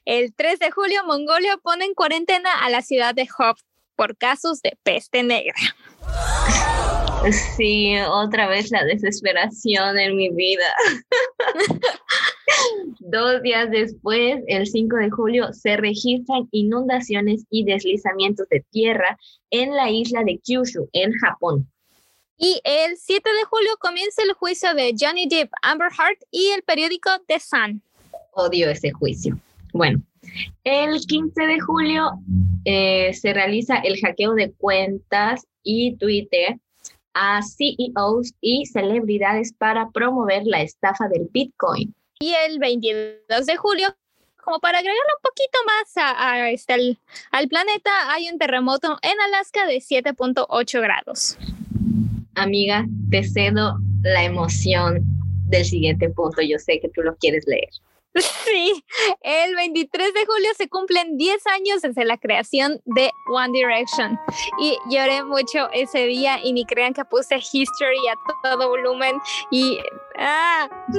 El 0.05 0.35
3 0.35 0.59
de 0.61 0.71
julio, 0.71 1.05
Mongolia 1.05 1.57
pone 1.57 1.85
en 1.85 1.95
cuarentena 1.95 2.51
a 2.65 2.71
la 2.71 2.81
ciudad 2.83 3.15
de 3.15 3.29
Hof 3.39 3.61
por 3.97 4.17
casos 4.17 4.61
de 4.63 4.77
peste 4.83 5.23
negra. 5.23 5.55
Sí, 7.57 7.97
otra 8.07 8.49
vez 8.49 8.71
la 8.71 8.85
desesperación 8.85 9.99
en 9.99 10.17
mi 10.17 10.29
vida. 10.31 10.67
Dos 12.99 13.43
días 13.43 13.71
después, 13.71 14.43
el 14.47 14.67
5 14.67 14.97
de 14.97 15.11
julio, 15.11 15.53
se 15.53 15.77
registran 15.77 16.49
inundaciones 16.51 17.45
y 17.51 17.65
deslizamientos 17.65 18.47
de 18.51 18.65
tierra 18.71 19.17
en 19.51 19.75
la 19.75 19.91
isla 19.91 20.23
de 20.25 20.39
Kyushu, 20.39 20.89
en 20.93 21.13
Japón. 21.13 21.67
Y 22.37 22.61
el 22.65 22.97
7 22.99 23.31
de 23.31 23.45
julio 23.45 23.71
comienza 23.81 24.23
el 24.23 24.33
juicio 24.35 24.75
de 24.75 24.95
Johnny 24.99 25.27
Depp, 25.27 25.51
Amber 25.63 25.91
Heard 25.93 26.19
y 26.31 26.49
el 26.49 26.63
periódico 26.63 27.11
The 27.27 27.41
Sun. 27.41 27.81
Odio 28.33 28.69
ese 28.69 28.91
juicio. 28.91 29.39
Bueno, 29.73 30.03
el 30.65 31.01
15 31.01 31.47
de 31.47 31.61
julio 31.61 32.11
eh, 32.65 33.13
se 33.15 33.33
realiza 33.33 33.77
el 33.79 33.99
hackeo 34.01 34.35
de 34.35 34.53
cuentas 34.53 35.47
y 35.63 35.97
Twitter 35.97 36.59
a 37.15 37.41
CEOs 37.43 38.35
y 38.41 38.67
celebridades 38.67 39.53
para 39.53 39.91
promover 39.91 40.43
la 40.45 40.63
estafa 40.63 41.09
del 41.09 41.29
Bitcoin. 41.31 41.95
Y 42.19 42.35
el 42.49 42.59
22 42.59 43.47
de 43.47 43.57
julio, 43.57 43.95
como 44.43 44.59
para 44.61 44.79
agregarle 44.79 45.01
un 45.01 45.23
poquito 45.23 45.59
más 45.67 45.93
a, 45.97 46.51
este, 46.51 46.99
al, 47.31 47.49
planeta, 47.49 47.91
hay 48.09 48.29
un 48.31 48.39
terremoto 48.39 48.99
en 49.03 49.21
Alaska 49.21 49.67
de 49.67 49.77
7.8 49.77 50.81
grados. 50.81 51.39
Amiga, 52.35 52.85
te 53.11 53.23
cedo 53.23 53.79
la 54.03 54.25
emoción 54.25 55.01
del 55.47 55.65
siguiente 55.65 56.11
punto. 56.11 56.43
Yo 56.43 56.59
sé 56.59 56.81
que 56.81 56.89
tú 56.89 57.03
lo 57.03 57.17
quieres 57.17 57.45
leer. 57.47 57.71
Sí, 58.45 58.85
el 59.23 59.57
23 59.57 60.15
de 60.15 60.27
julio 60.27 60.51
se 60.57 60.69
cumplen 60.69 61.17
10 61.17 61.47
años 61.49 61.83
desde 61.83 62.05
la 62.05 62.17
creación 62.17 62.81
de 62.85 63.11
One 63.29 63.53
Direction 63.53 64.19
y 64.61 64.79
lloré 64.89 65.25
mucho 65.25 65.69
ese 65.73 66.07
día 66.07 66.39
y 66.43 66.53
ni 66.53 66.65
crean 66.65 66.95
que 66.95 67.05
puse 67.05 67.37
History 67.37 67.99
a 68.09 68.15
todo 68.43 68.69
volumen 68.69 69.17
y... 69.51 69.79
Ah. 70.19 70.69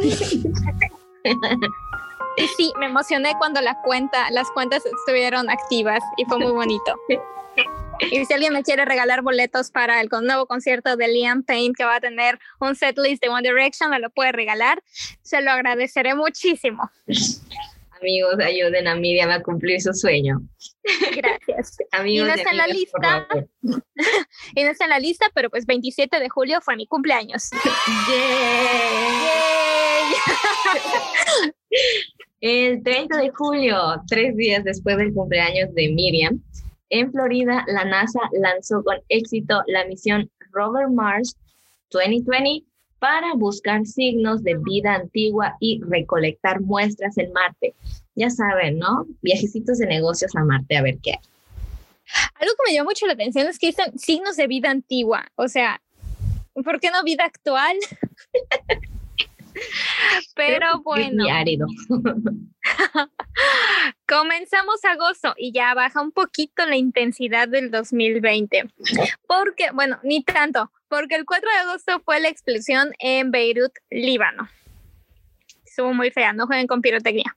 sí, 2.58 2.74
me 2.80 2.88
emocioné 2.88 3.34
cuando 3.38 3.62
la 3.62 3.82
cuenta, 3.82 4.30
las 4.32 4.52
cuentas 4.52 4.86
estuvieron 4.86 5.50
activas 5.50 6.04
y 6.18 6.26
fue 6.26 6.40
muy 6.40 6.52
bonito. 6.52 6.96
Y 8.00 8.26
si 8.26 8.34
alguien 8.34 8.54
me 8.54 8.64
quiere 8.64 8.86
regalar 8.86 9.22
boletos 9.22 9.72
para 9.72 10.02
el 10.02 10.10
nuevo 10.24 10.46
concierto 10.48 10.96
de 10.96 11.08
Liam 11.08 11.44
Payne 11.44 11.74
que 11.76 11.86
va 11.86 11.96
a 11.98 12.00
tener 12.00 12.40
un 12.60 12.76
setlist 12.76 13.22
de 13.22 13.30
One 13.30 13.48
Direction, 13.48 13.90
me 13.90 14.00
lo 14.00 14.10
puede 14.10 14.32
regalar. 14.32 14.84
Se 15.22 15.42
lo 15.42 15.52
agradeceré 15.52 16.16
muchísimo. 16.16 16.90
Amigos, 18.02 18.36
ayuden 18.40 18.88
a 18.88 18.96
Miriam 18.96 19.30
a 19.32 19.42
cumplir 19.42 19.82
su 19.82 19.94
sueño. 19.94 20.42
Gracias. 21.16 21.78
Amigos 21.92 22.28
y 22.28 22.32
no 22.32 22.36
está 22.36 22.52
en 22.52 22.58
la 22.58 22.68
lista. 22.68 23.28
y 24.56 24.64
no 24.64 24.70
está 24.70 24.84
en 24.84 24.90
la 24.90 25.00
lista, 25.00 25.28
pero 25.34 25.50
pues 25.50 25.66
27 25.66 26.20
de 26.20 26.30
julio 26.30 26.62
fue 26.62 26.76
mi 26.76 26.88
cumpleaños. 26.88 27.50
El 32.42 32.84
30 32.84 33.18
de 33.18 33.30
julio, 33.32 34.04
tres 34.08 34.36
días 34.38 34.64
después 34.64 34.98
del 34.98 35.12
cumpleaños 35.14 35.74
de 35.74 35.90
Miriam, 35.90 36.40
en 37.00 37.12
Florida, 37.12 37.64
la 37.68 37.86
NASA 37.86 38.20
lanzó 38.32 38.84
con 38.84 38.98
éxito 39.10 39.62
la 39.68 39.86
misión 39.86 40.30
Rover 40.52 40.90
Mars 40.90 41.38
2020 41.92 42.66
para 43.00 43.34
buscar 43.36 43.86
signos 43.86 44.44
de 44.44 44.56
vida 44.58 44.96
antigua 44.96 45.56
y 45.60 45.82
recolectar 45.84 46.62
muestras 46.62 47.18
en 47.18 47.32
Marte. 47.34 47.76
Ya 48.16 48.30
saben, 48.30 48.80
¿no? 48.80 49.06
Viajecitos 49.22 49.78
de 49.78 49.88
negocios 49.88 50.36
a 50.36 50.44
Marte 50.44 50.78
a 50.78 50.82
ver 50.82 50.98
qué 51.04 51.12
hay. 51.12 51.20
Algo 52.36 52.54
que 52.56 52.72
me 52.72 52.74
llama 52.74 52.90
mucho 52.90 53.08
la 53.08 53.14
atención 53.14 53.48
es 53.48 53.60
que 53.60 53.68
dicen 53.68 53.98
signos 53.98 54.38
de 54.38 54.48
vida 54.48 54.72
antigua. 54.72 55.26
O 55.36 55.48
sea, 55.48 55.82
¿por 56.54 56.80
qué 56.80 56.92
no 56.92 57.04
vida 57.04 57.26
actual? 57.26 57.78
Pero 60.36 60.82
bueno. 60.84 61.26
árido. 61.32 61.68
Comenzamos 64.08 64.86
agosto 64.86 65.34
y 65.36 65.52
ya 65.52 65.74
baja 65.74 66.00
un 66.00 66.12
poquito 66.12 66.64
la 66.68 66.76
intensidad 66.76 67.48
del 67.48 67.72
2020. 67.72 68.70
Porque, 69.28 69.72
bueno, 69.74 69.98
ni 70.04 70.24
tanto, 70.24 70.72
porque 70.88 71.16
el 71.16 71.26
4 71.26 71.50
de 71.50 71.70
agosto 71.70 72.00
fue 72.06 72.20
la 72.20 72.30
explosión 72.30 72.94
en 73.00 73.32
Beirut, 73.32 73.72
Líbano. 73.90 74.48
Estuvo 75.66 75.92
muy 75.92 76.12
fea, 76.12 76.34
no 76.34 76.46
jueguen 76.46 76.68
con 76.68 76.82
pirotecnia. 76.82 77.36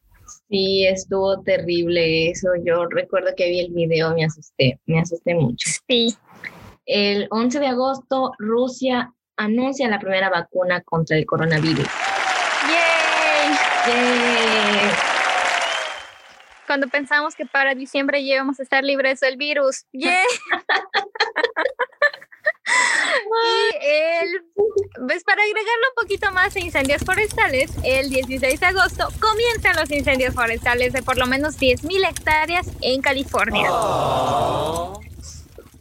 Sí, 0.50 0.87
estuvo 0.87 1.40
terrible 1.40 2.31
eso. 2.31 2.48
Yo 2.62 2.85
recuerdo 2.85 3.31
que 3.35 3.48
vi 3.48 3.61
el 3.61 3.72
video, 3.72 4.14
me 4.14 4.26
asusté, 4.26 4.78
me 4.85 5.00
asusté 5.00 5.35
mucho. 5.35 5.70
Sí. 5.88 6.14
El 6.85 7.28
11 7.31 7.61
de 7.61 7.66
agosto, 7.66 8.33
Rusia 8.38 9.14
anuncia 9.38 9.88
la 9.88 9.98
primera 9.98 10.28
vacuna 10.28 10.83
contra 10.83 11.16
el 11.16 11.24
coronavirus. 11.24 11.87
¡Yay! 12.68 13.57
¡Yay! 13.87 15.08
Cuando 16.68 16.87
pensamos 16.87 17.35
que 17.35 17.46
para 17.46 17.74
diciembre 17.74 18.22
ya 18.22 18.35
íbamos 18.35 18.61
a 18.61 18.62
estar 18.62 18.85
libres 18.85 19.20
del 19.20 19.38
virus. 19.38 19.87
¡Yay! 19.94 20.26
y 22.68 23.87
el, 23.87 24.44
pues 25.07 25.24
para 25.24 25.42
agregarle 25.42 25.87
un 25.96 26.02
poquito 26.02 26.31
más 26.33 26.54
a 26.54 26.61
incendios 26.61 27.02
forestales, 27.02 27.70
el 27.83 28.11
16 28.11 28.61
de 28.61 28.66
agosto 28.66 29.09
comienzan 29.18 29.76
los 29.76 29.90
incendios 29.90 30.35
forestales 30.35 30.92
de 30.92 31.02
por 31.02 31.16
lo 31.16 31.26
menos 31.26 31.59
10.000 31.59 32.07
hectáreas 32.07 32.70
en 32.83 33.00
California. 33.00 33.70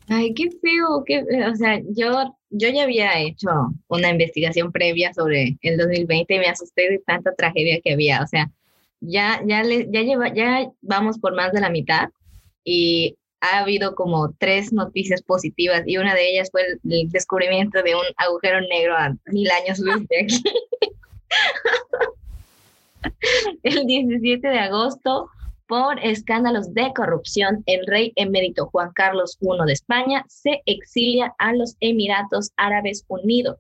Ay, 0.08 0.34
qué 0.34 0.50
feo, 0.62 1.04
qué, 1.06 1.22
o 1.52 1.56
sea, 1.56 1.82
yo, 1.90 2.34
yo 2.50 2.70
ya 2.70 2.84
había 2.84 3.20
hecho 3.20 3.50
una 3.90 4.10
investigación 4.10 4.72
previa 4.72 5.14
sobre 5.14 5.58
el 5.62 5.78
2020 5.78 6.34
y 6.34 6.40
me 6.40 6.48
asusté 6.48 6.90
de 6.90 7.00
tanta 7.06 7.36
tragedia 7.36 7.82
que 7.84 7.92
había, 7.92 8.22
o 8.22 8.28
sea, 8.28 8.50
ya, 9.02 9.42
ya, 9.46 9.64
ya, 9.64 10.02
lleva, 10.02 10.34
ya 10.34 10.72
vamos 10.82 11.20
por 11.20 11.36
más 11.36 11.52
de 11.52 11.62
la 11.62 11.70
mitad 11.70 12.10
y 12.64 13.16
ha 13.42 13.60
habido 13.60 13.94
como 13.96 14.34
tres 14.40 14.74
noticias 14.74 15.22
positivas 15.22 15.84
y 15.86 15.98
una 15.98 16.16
de 16.16 16.30
ellas 16.30 16.50
fue 16.52 16.62
el, 16.84 17.10
descubrimiento 17.10 17.84
de 17.84 17.96
un 17.96 18.06
agujero 18.18 18.62
negro 18.62 18.98
a 18.98 19.16
mil 19.28 19.50
años 19.52 19.80
luz 19.80 20.08
de 20.08 20.22
aquí. 20.22 20.44
el 23.64 23.86
17 23.86 24.48
de 24.48 24.60
agosto, 24.60 25.30
por 25.68 26.00
escándalos 26.00 26.74
de 26.74 26.94
corrupción, 26.96 27.64
el 27.66 27.86
rey 27.86 28.14
emérito 28.16 28.68
Juan 28.68 28.92
Carlos 28.94 29.38
I 29.42 29.66
de 29.66 29.74
España 29.74 30.26
se 30.28 30.62
exilia 30.66 31.36
a 31.38 31.54
los 31.54 31.76
Emiratos 31.82 32.52
Árabes 32.56 33.04
Unidos. 33.08 33.58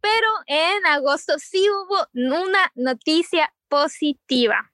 Pero 0.00 0.28
en 0.46 0.86
agosto 0.86 1.34
sí 1.38 1.66
hubo 1.68 2.06
una 2.14 2.70
noticia 2.74 3.52
positiva 3.68 4.70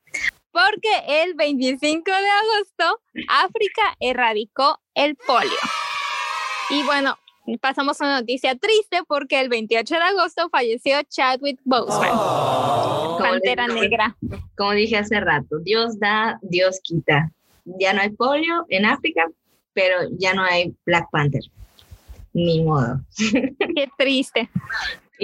porque 0.53 1.23
el 1.23 1.35
25 1.35 2.05
de 2.05 2.13
agosto 2.13 3.03
África 3.29 3.83
erradicó 3.99 4.79
el 4.95 5.17
polio. 5.17 5.51
Y 6.71 6.83
bueno, 6.85 7.17
pasamos 7.61 8.01
a 8.01 8.05
una 8.05 8.21
noticia 8.21 8.55
triste 8.55 9.01
porque 9.09 9.41
el 9.41 9.49
28 9.49 9.95
de 9.95 10.01
agosto 10.01 10.49
falleció 10.51 11.03
Chadwick 11.09 11.59
Boseman, 11.65 12.11
oh. 12.13 13.19
Pantera 13.19 13.67
Negra. 13.67 14.17
Como 14.57 14.73
dije 14.73 14.99
hace 14.99 15.21
rato, 15.21 15.59
Dios 15.61 15.99
da, 15.99 16.39
Dios 16.43 16.81
quita. 16.83 17.33
Ya 17.65 17.93
no 17.93 18.03
hay 18.03 18.11
polio 18.11 18.67
en 18.69 18.85
África, 18.85 19.27
pero 19.73 19.97
ya 20.19 20.35
no 20.35 20.45
hay 20.45 20.75
Black 20.85 21.09
Panther. 21.11 21.43
Ni 22.35 22.63
modo. 22.63 23.01
Qué 23.19 23.89
triste. 23.99 24.49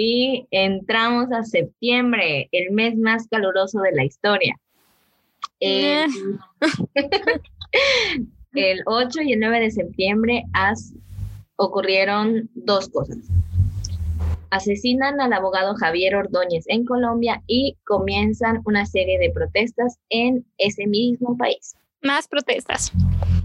Y 0.01 0.47
entramos 0.51 1.29
a 1.33 1.43
septiembre, 1.43 2.47
el 2.53 2.71
mes 2.71 2.97
más 2.97 3.27
caluroso 3.27 3.81
de 3.81 3.91
la 3.91 4.05
historia. 4.05 4.55
El, 5.59 6.09
8 8.85 9.21
y 9.23 9.33
el 9.33 9.41
9 9.41 9.59
de 9.59 9.71
septiembre 9.71 10.45
ocurrieron 11.57 12.49
dos 12.53 12.87
cosas. 12.87 13.17
Asesinan 14.51 15.19
al 15.19 15.33
abogado 15.33 15.75
Javier 15.75 16.15
Ordóñez 16.15 16.63
en 16.69 16.85
Colombia 16.85 17.43
y 17.45 17.75
comienzan 17.83 18.61
una 18.63 18.85
serie 18.85 19.19
de 19.19 19.31
protestas 19.31 19.99
en 20.09 20.45
ese 20.57 20.87
mismo 20.87 21.35
país. 21.35 21.75
Más 22.01 22.29
protestas 22.29 22.93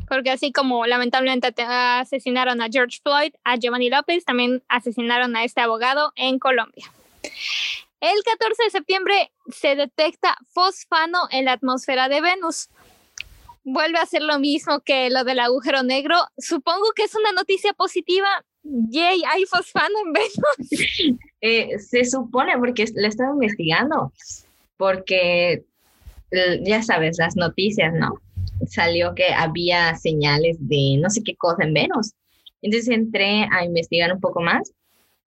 porque 0.09 0.31
así 0.31 0.53
como 0.53 0.87
lamentablemente 0.87 1.53
asesinaron 1.59 2.61
a 2.61 2.69
George 2.71 3.01
Floyd, 3.03 3.33
a 3.45 3.57
Giovanni 3.57 3.91
López, 3.91 4.25
también 4.25 4.63
asesinaron 4.69 5.37
a 5.37 5.45
este 5.45 5.61
abogado 5.61 6.13
en 6.17 6.39
Colombia. 6.39 6.91
El 8.01 8.23
14 8.23 8.65
de 8.65 8.71
septiembre 8.71 9.33
se 9.49 9.77
detecta 9.77 10.37
fosfano 10.49 11.21
en 11.31 11.47
la 11.47 11.53
atmósfera 11.53 12.09
de 12.09 12.21
Venus. 12.21 12.69
Vuelve 13.65 13.99
a 13.99 14.05
ser 14.05 14.21
lo 14.21 14.39
mismo 14.39 14.81
que 14.81 15.09
lo 15.09 15.25
del 15.25 15.39
agujero 15.39 15.83
negro. 15.83 16.17
Supongo 16.37 16.93
que 16.95 17.05
es 17.05 17.15
una 17.15 17.33
noticia 17.33 17.73
positiva. 17.73 18.29
Yay, 18.63 19.23
hay 19.27 19.47
fosfano 19.47 19.95
en 20.05 20.13
Venus. 20.13 21.19
Eh, 21.47 21.79
se 21.79 22.07
supone, 22.07 22.57
porque 22.57 22.87
le 22.95 23.07
estaba 23.07 23.35
investigando, 23.35 24.15
porque 24.79 25.63
eh, 26.31 26.61
ya 26.63 26.83
sabes, 26.83 27.19
las 27.19 27.37
noticias, 27.37 27.93
¿no? 27.93 28.19
Salió 28.67 29.15
que 29.15 29.33
había 29.35 29.95
señales 29.97 30.57
de 30.61 30.97
no 31.01 31.11
sé 31.11 31.23
qué 31.23 31.37
cosa 31.37 31.65
en 31.65 31.75
Venus. 31.75 32.13
Entonces 32.63 32.89
entré 32.89 33.47
a 33.51 33.65
investigar 33.65 34.13
un 34.13 34.21
poco 34.21 34.41
más 34.41 34.73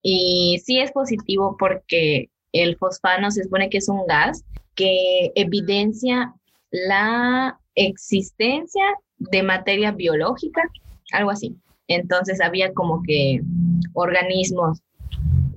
y 0.01 0.61
sí 0.65 0.79
es 0.79 0.91
positivo 0.91 1.55
porque 1.59 2.29
el 2.51 2.77
fosfano 2.77 3.29
se 3.29 3.43
supone 3.43 3.69
que 3.69 3.77
es 3.77 3.89
un 3.89 4.05
gas 4.07 4.43
que 4.75 5.31
evidencia 5.35 6.33
la 6.71 7.59
existencia 7.75 8.83
de 9.17 9.43
materia 9.43 9.91
biológica, 9.91 10.61
algo 11.11 11.31
así. 11.31 11.55
Entonces 11.87 12.41
había 12.41 12.73
como 12.73 13.01
que 13.03 13.41
organismos 13.93 14.81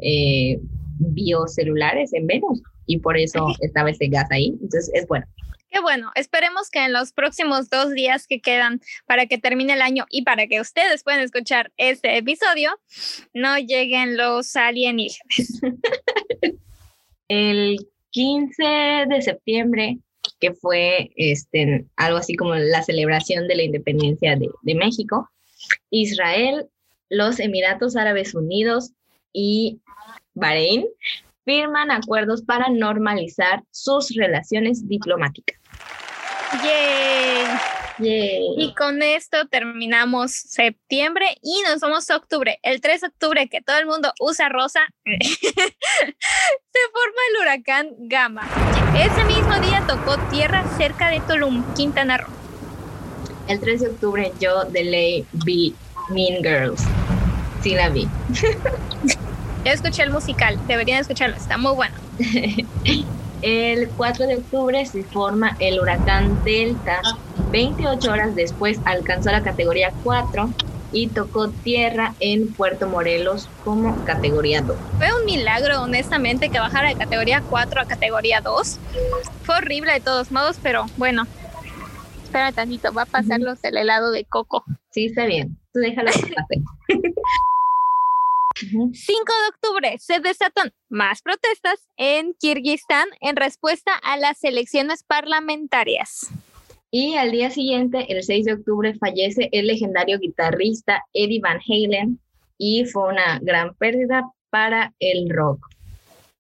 eh, 0.03 0.59
biocelulares 0.99 2.13
en 2.13 2.27
Venus 2.27 2.63
y 2.87 2.99
por 2.99 3.17
eso 3.17 3.47
estaba 3.61 3.91
ese 3.91 4.09
gas 4.09 4.31
ahí. 4.31 4.49
Entonces 4.61 4.91
es 4.95 5.07
bueno. 5.07 5.27
Qué 5.71 5.81
bueno, 5.81 6.11
esperemos 6.17 6.69
que 6.69 6.85
en 6.85 6.93
los 6.93 7.13
próximos 7.13 7.71
dos 7.71 7.93
días 7.93 8.27
que 8.27 8.41
quedan 8.41 8.81
para 9.07 9.27
que 9.27 9.39
termine 9.39 9.75
el 9.75 9.83
año 9.83 10.05
y 10.11 10.23
para 10.23 10.49
que 10.49 10.61
ustedes 10.61 11.05
puedan 11.05 11.21
escuchar 11.21 11.71
este 11.77 12.17
episodio, 12.17 12.73
no 13.35 13.57
lleguen 13.57 14.17
los 14.17 14.57
alienígenas. 14.57 15.61
El 17.29 17.79
15 18.11 18.65
de 19.09 19.23
septiembre, 19.23 19.99
que 20.41 20.53
fue 20.55 21.13
este, 21.15 21.87
algo 21.95 22.19
así 22.19 22.35
como 22.35 22.57
la 22.57 22.83
celebración 22.83 23.47
de 23.47 23.55
la 23.55 23.63
independencia 23.63 24.35
de, 24.35 24.49
de 24.63 24.75
México, 24.75 25.31
Israel, 25.91 26.67
los 27.11 27.39
Emiratos 27.39 27.95
Árabes 27.95 28.35
Unidos 28.35 28.91
y 29.33 29.79
Bahrein 30.35 30.87
firman 31.45 31.93
acuerdos 31.93 32.43
para 32.43 32.69
normalizar 32.71 33.63
sus 33.71 34.15
relaciones 34.17 34.89
diplomáticas. 34.89 35.60
¡Yay! 36.63 37.71
Y 38.03 38.75
con 38.75 39.03
esto 39.03 39.47
terminamos 39.49 40.33
septiembre 40.33 41.27
y 41.43 41.63
nos 41.69 41.81
vamos 41.81 42.11
a 42.11 42.17
octubre. 42.17 42.59
El 42.63 42.81
3 42.81 43.03
de 43.03 43.07
octubre, 43.09 43.49
que 43.49 43.61
todo 43.61 43.79
el 43.79 43.87
mundo 43.87 44.13
usa 44.21 44.49
rosa, 44.49 44.81
se 45.05 45.21
forma 46.93 47.21
el 47.29 47.43
huracán 47.43 47.91
Gama. 47.99 48.49
Ese 48.97 49.25
mismo 49.25 49.55
día 49.61 49.85
tocó 49.87 50.17
tierra 50.31 50.65
cerca 50.79 51.11
de 51.11 51.21
Tulum, 51.21 51.63
Quintana 51.75 52.17
Roo. 52.19 52.33
El 53.49 53.61
3 53.61 53.81
de 53.81 53.89
octubre 53.89 54.33
yo 54.41 54.65
de 54.65 54.85
ley 54.85 55.27
vi 55.33 55.75
Mean 56.09 56.43
Girls. 56.43 56.83
Sí 57.63 57.75
la 57.75 57.91
vi. 57.91 58.09
yo 59.65 59.73
escuché 59.73 60.03
el 60.05 60.11
musical, 60.11 60.59
deberían 60.67 61.01
escucharlo, 61.01 61.37
está 61.37 61.59
muy 61.59 61.75
bueno. 61.75 61.95
El 63.43 63.89
4 63.89 64.27
de 64.27 64.37
octubre 64.37 64.85
se 64.85 65.03
forma 65.05 65.57
el 65.61 65.81
huracán 65.81 66.43
Delta. 66.45 67.01
28 67.51 68.11
horas 68.11 68.35
después 68.35 68.79
alcanzó 68.85 69.31
la 69.31 69.43
categoría 69.43 69.93
4 70.05 70.51
y 70.93 71.09
tocó 71.09 71.49
tierra 71.49 72.15
en 72.21 72.53
Puerto 72.53 72.87
Morelos 72.87 73.49
como 73.65 74.05
categoría 74.05 74.61
2. 74.61 74.77
Fue 74.99 75.09
un 75.19 75.25
milagro, 75.25 75.83
honestamente, 75.83 76.51
que 76.51 76.59
bajara 76.59 76.89
de 76.89 76.97
categoría 76.97 77.43
4 77.49 77.81
a 77.81 77.87
categoría 77.87 78.41
2. 78.41 78.79
Fue 79.43 79.57
horrible 79.57 79.93
de 79.93 80.01
todos 80.01 80.31
modos, 80.31 80.59
pero 80.63 80.87
bueno. 80.97 81.27
Espera 82.25 82.53
tantito, 82.53 82.93
va 82.93 83.03
a 83.03 83.07
pasarlos 83.07 83.59
el 83.65 83.77
helado 83.77 84.11
de 84.11 84.25
coco. 84.25 84.65
Sí, 84.91 85.07
está 85.07 85.25
bien. 85.25 85.57
Tú 85.73 85.81
déjalo 85.81 86.11
que 86.13 86.35
pase. 86.35 86.63
5 88.55 88.93
de 88.93 89.49
octubre 89.49 89.97
se 89.99 90.21
desatan 90.21 90.73
más 90.89 91.23
protestas 91.23 91.89
en 91.97 92.35
Kirguistán 92.35 93.09
en 93.21 93.37
respuesta 93.37 93.93
a 94.03 94.17
las 94.17 94.43
elecciones 94.45 95.03
parlamentarias. 95.03 96.31
Y 96.91 97.15
al 97.15 97.31
día 97.31 97.51
siguiente, 97.51 98.13
el 98.13 98.23
6 98.23 98.47
de 98.47 98.53
octubre, 98.55 98.95
fallece 98.99 99.49
el 99.53 99.69
legendario 99.69 100.19
guitarrista 100.19 101.05
Eddie 101.13 101.41
Van 101.41 101.61
Halen 101.67 102.21
y 102.59 102.85
fue 102.85 103.09
una 103.09 103.39
gran 103.41 103.75
pérdida 103.75 104.25
para 104.51 104.93
el 104.99 105.31
rock. 105.31 105.67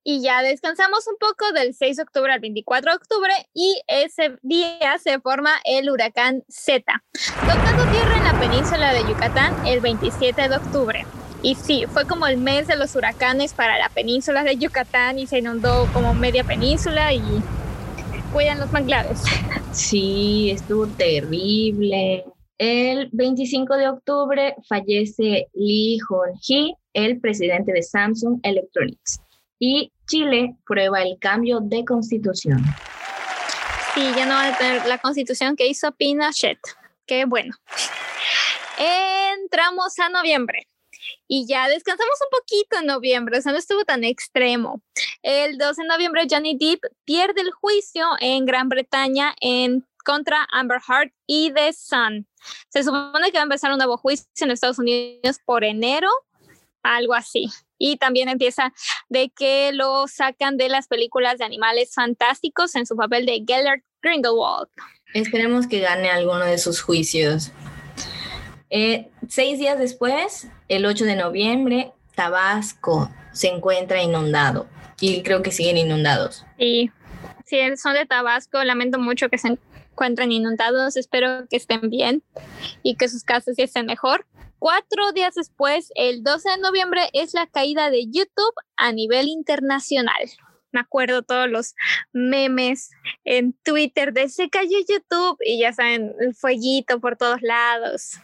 Y 0.03 0.23
ya 0.23 0.42
descansamos 0.42 1.07
un 1.07 1.16
poco 1.18 1.53
del 1.53 1.75
6 1.75 1.99
de 1.99 2.03
octubre 2.03 2.33
al 2.33 2.40
24 2.40 2.90
de 2.90 2.96
octubre 2.96 3.33
y 3.55 3.81
ese 3.87 4.37
día 4.42 4.99
se 4.99 5.20
forma 5.20 5.53
el 5.64 5.90
huracán 5.90 6.42
Z, 6.49 6.83
tocando 7.40 7.85
tierra 7.92 8.16
en 8.16 8.25
la 8.25 8.40
península 8.40 8.92
de 8.92 9.01
Yucatán 9.03 9.55
el 9.66 9.81
27 9.81 10.49
de 10.49 10.57
octubre. 10.57 11.07
Y 11.42 11.55
sí, 11.55 11.85
fue 11.90 12.07
como 12.07 12.26
el 12.26 12.37
mes 12.37 12.66
de 12.66 12.76
los 12.76 12.94
huracanes 12.94 13.55
para 13.55 13.79
la 13.79 13.88
península 13.88 14.44
de 14.44 14.57
Yucatán 14.57 15.18
y 15.18 15.26
se 15.26 15.38
inundó 15.38 15.88
como 15.92 16.12
media 16.12 16.44
península 16.44 17.14
y 17.14 17.22
cuidan 18.33 18.61
los 18.61 18.70
manglares. 18.72 19.22
Sí, 19.72 20.50
estuvo 20.50 20.87
terrible. 20.87 22.24
El 22.59 23.09
25 23.12 23.74
de 23.76 23.88
octubre 23.88 24.55
fallece 24.68 25.46
Lee 25.55 25.98
Hon-hee, 26.09 26.74
el 26.92 27.18
presidente 27.20 27.72
de 27.72 27.83
Samsung 27.83 28.38
Electronics. 28.42 29.20
Y 29.59 29.92
Chile 30.07 30.57
prueba 30.66 31.03
el 31.03 31.18
cambio 31.18 31.61
de 31.61 31.85
constitución. 31.85 32.62
Sí, 33.94 34.03
ya 34.14 34.26
no 34.26 34.35
va 34.35 34.48
a 34.48 34.59
tener 34.59 34.87
la 34.87 34.98
constitución 34.98 35.57
que 35.57 35.68
hizo 35.68 35.90
Pinochet. 35.92 36.59
Qué 37.07 37.24
bueno. 37.24 37.55
Entramos 38.79 39.98
a 39.98 40.11
noviembre 40.11 40.69
y 41.33 41.47
ya 41.47 41.69
descansamos 41.69 42.19
un 42.23 42.38
poquito 42.38 42.77
en 42.81 42.87
noviembre, 42.87 43.38
o 43.38 43.40
sea, 43.40 43.53
no 43.53 43.59
estuvo 43.59 43.85
tan 43.85 44.03
extremo. 44.03 44.83
El 45.23 45.59
12 45.59 45.83
de 45.83 45.88
noviembre, 45.88 46.27
Johnny 46.29 46.59
Depp 46.59 46.83
pierde 47.05 47.43
el 47.43 47.53
juicio 47.53 48.05
en 48.19 48.47
Gran 48.47 48.69
Bretaña 48.69 49.37
en 49.40 49.87
contra 50.05 50.49
Amber 50.51 50.81
Heard 50.88 51.12
y 51.29 51.53
The 51.53 51.73
Sun. 51.73 52.27
Se 52.69 52.83
supone 52.83 53.31
que 53.31 53.38
va 53.38 53.43
a 53.43 53.45
empezar 53.45 53.71
un 53.71 53.79
nuevo 53.79 53.97
juicio 53.97 54.27
en 54.40 54.51
Estados 54.51 54.81
Unidos 54.81 55.38
por 55.45 55.62
enero, 55.62 56.09
algo 56.83 57.14
así. 57.14 57.49
Y 57.79 57.97
también 57.97 58.29
empieza 58.29 58.73
de 59.09 59.31
que 59.31 59.71
lo 59.73 60.09
sacan 60.09 60.57
de 60.57 60.69
las 60.69 60.88
películas 60.88 61.38
de 61.38 61.45
animales 61.45 61.93
fantásticos 61.95 62.75
en 62.75 62.87
su 62.87 62.97
papel 62.97 63.25
de 63.25 63.45
Gellert 63.47 63.85
Grindelwald. 64.03 64.69
Esperemos 65.14 65.69
que 65.69 65.79
gane 65.79 66.11
alguno 66.11 66.45
de 66.45 66.59
sus 66.59 66.81
juicios. 66.81 67.53
Eh, 68.70 69.11
seis 69.28 69.59
días 69.59 69.78
después, 69.78 70.46
el 70.68 70.87
8 70.87 71.04
de 71.04 71.16
noviembre, 71.16 71.92
Tabasco 72.14 73.11
se 73.33 73.48
encuentra 73.48 74.00
inundado 74.00 74.68
y 75.00 75.22
creo 75.22 75.42
que 75.42 75.50
siguen 75.50 75.76
inundados. 75.76 76.46
Sí, 76.56 76.90
si 77.46 77.76
son 77.76 77.94
de 77.94 78.06
Tabasco, 78.06 78.62
lamento 78.62 79.00
mucho 79.00 79.28
que 79.28 79.38
se 79.38 79.59
encuentren 79.92 80.30
inundados, 80.30 80.96
espero 80.96 81.48
que 81.48 81.56
estén 81.56 81.90
bien 81.90 82.22
y 82.85 82.96
que 82.96 83.09
sus 83.09 83.24
casas 83.24 83.59
estén 83.59 83.87
mejor. 83.87 84.24
Cuatro 84.61 85.11
días 85.12 85.35
después, 85.35 85.90
el 85.96 86.22
12 86.22 86.50
de 86.50 86.59
noviembre, 86.59 87.09
es 87.12 87.35
la 87.35 87.46
caída 87.48 87.90
de 87.90 88.06
YouTube 88.06 88.54
a 88.76 88.92
nivel 88.92 89.26
internacional. 89.26 90.30
Me 90.70 90.78
acuerdo 90.78 91.22
todos 91.22 91.48
los 91.48 91.74
memes 92.12 92.90
en 93.24 93.54
Twitter 93.64 94.12
de 94.12 94.28
se 94.28 94.48
cayó 94.48 94.78
YouTube 94.88 95.38
y 95.44 95.59
ya 95.59 95.72
saben, 95.72 96.14
el 96.20 96.35
fueguito 96.37 97.00
por 97.00 97.16
todos 97.16 97.42
lados 97.42 98.20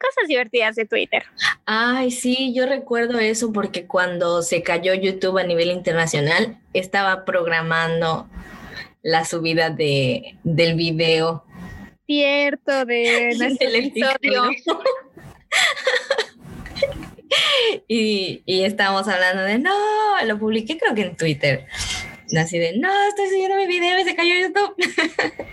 cosas 0.00 0.28
divertidas 0.28 0.76
de 0.76 0.86
Twitter. 0.86 1.24
Ay, 1.66 2.10
sí, 2.10 2.52
yo 2.54 2.66
recuerdo 2.66 3.18
eso 3.18 3.52
porque 3.52 3.86
cuando 3.86 4.42
se 4.42 4.62
cayó 4.62 4.94
YouTube 4.94 5.38
a 5.38 5.44
nivel 5.44 5.70
internacional, 5.70 6.58
estaba 6.72 7.24
programando 7.24 8.28
la 9.02 9.24
subida 9.24 9.70
de, 9.70 10.36
del 10.42 10.74
video. 10.74 11.44
Cierto, 12.06 12.84
de 12.86 13.34
nuestro 13.38 13.68
episodio. 13.68 14.50
y, 17.88 18.42
y 18.44 18.64
estábamos 18.64 19.06
hablando 19.06 19.42
de, 19.42 19.58
no, 19.58 19.74
lo 20.24 20.38
publiqué 20.38 20.78
creo 20.78 20.94
que 20.94 21.02
en 21.02 21.16
Twitter. 21.16 21.66
Así 22.38 22.58
de, 22.58 22.78
no, 22.78 22.90
estoy 23.08 23.28
subiendo 23.28 23.56
mi 23.56 23.66
video 23.66 23.98
y 23.98 24.04
se 24.04 24.14
cayó 24.14 24.34
YouTube. 24.34 24.74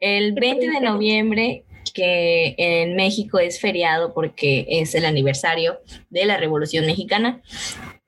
El 0.00 0.32
20 0.32 0.68
de 0.68 0.80
noviembre 0.80 1.64
que 1.94 2.54
en 2.58 2.96
México 2.96 3.38
es 3.38 3.60
feriado 3.60 4.14
porque 4.14 4.66
es 4.68 4.94
el 4.94 5.04
aniversario 5.04 5.80
de 6.10 6.24
la 6.24 6.36
Revolución 6.36 6.86
Mexicana. 6.86 7.42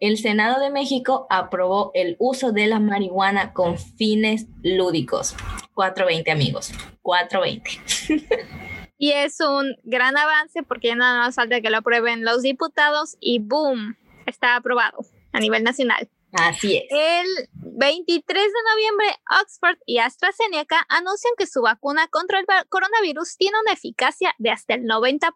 El 0.01 0.19
Senado 0.19 0.61
de 0.61 0.71
México 0.71 1.27
aprobó 1.31 1.91
el 1.95 2.17
uso 2.19 2.53
de 2.53 2.67
la 2.67 2.81
marihuana 2.81 3.53
con 3.53 3.79
fines 3.79 4.47
lúdicos. 4.63 5.35
420 5.75 6.31
amigos, 6.31 6.73
420. 7.03 8.37
y 8.99 9.13
es 9.13 9.41
un 9.41 9.77
gran 9.83 10.17
avance 10.17 10.63
porque 10.63 10.89
ya 10.89 10.97
nada 10.97 11.19
más 11.21 11.35
falta 11.35 11.61
que 11.61 11.71
lo 11.71 11.79
aprueben 11.79 12.25
los 12.25 12.43
diputados 12.43 13.17
y 13.21 13.39
boom, 13.41 13.97
está 14.27 14.57
aprobado 14.57 14.99
a 15.33 15.41
nivel 15.41 15.65
nacional. 15.65 16.09
Así 16.35 16.77
es. 16.77 16.85
El 16.91 17.49
23 17.55 18.43
de 18.43 18.71
noviembre, 18.75 19.07
Oxford 19.43 19.79
y 19.87 19.99
AstraZeneca 19.99 20.85
anuncian 20.89 21.35
que 21.39 21.47
su 21.47 21.63
vacuna 21.63 22.09
contra 22.09 22.41
el 22.41 22.47
coronavirus 22.69 23.37
tiene 23.37 23.59
una 23.61 23.73
eficacia 23.73 24.35
de 24.39 24.51
hasta 24.51 24.75
el 24.75 24.83
90%. 24.83 25.31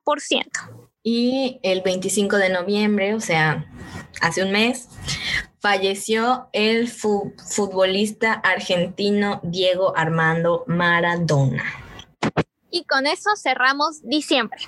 Y 1.02 1.60
el 1.62 1.82
25 1.82 2.36
de 2.36 2.50
noviembre, 2.50 3.14
o 3.14 3.20
sea, 3.20 3.64
hace 4.20 4.42
un 4.42 4.50
mes, 4.50 4.88
falleció 5.60 6.48
el 6.52 6.88
futbolista 6.88 8.32
argentino 8.32 9.40
Diego 9.42 9.96
Armando 9.96 10.64
Maradona. 10.66 11.87
Y 12.70 12.84
con 12.84 13.06
eso 13.06 13.30
cerramos 13.36 14.02
diciembre. 14.02 14.60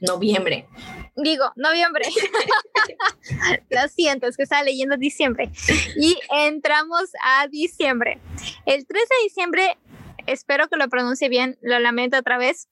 Noviembre. 0.00 0.68
Digo, 1.16 1.50
noviembre. 1.56 2.04
Lo 3.70 3.88
siento, 3.88 4.26
es 4.26 4.36
que 4.36 4.42
estaba 4.42 4.62
leyendo 4.62 4.96
diciembre. 4.96 5.50
Y 5.96 6.18
entramos 6.30 7.10
a 7.22 7.48
diciembre. 7.48 8.20
El 8.66 8.86
13 8.86 9.06
de 9.08 9.24
diciembre, 9.24 9.78
espero 10.26 10.68
que 10.68 10.76
lo 10.76 10.88
pronuncie 10.88 11.28
bien, 11.28 11.58
lo 11.62 11.78
lamento 11.78 12.18
otra 12.18 12.36
vez. 12.36 12.68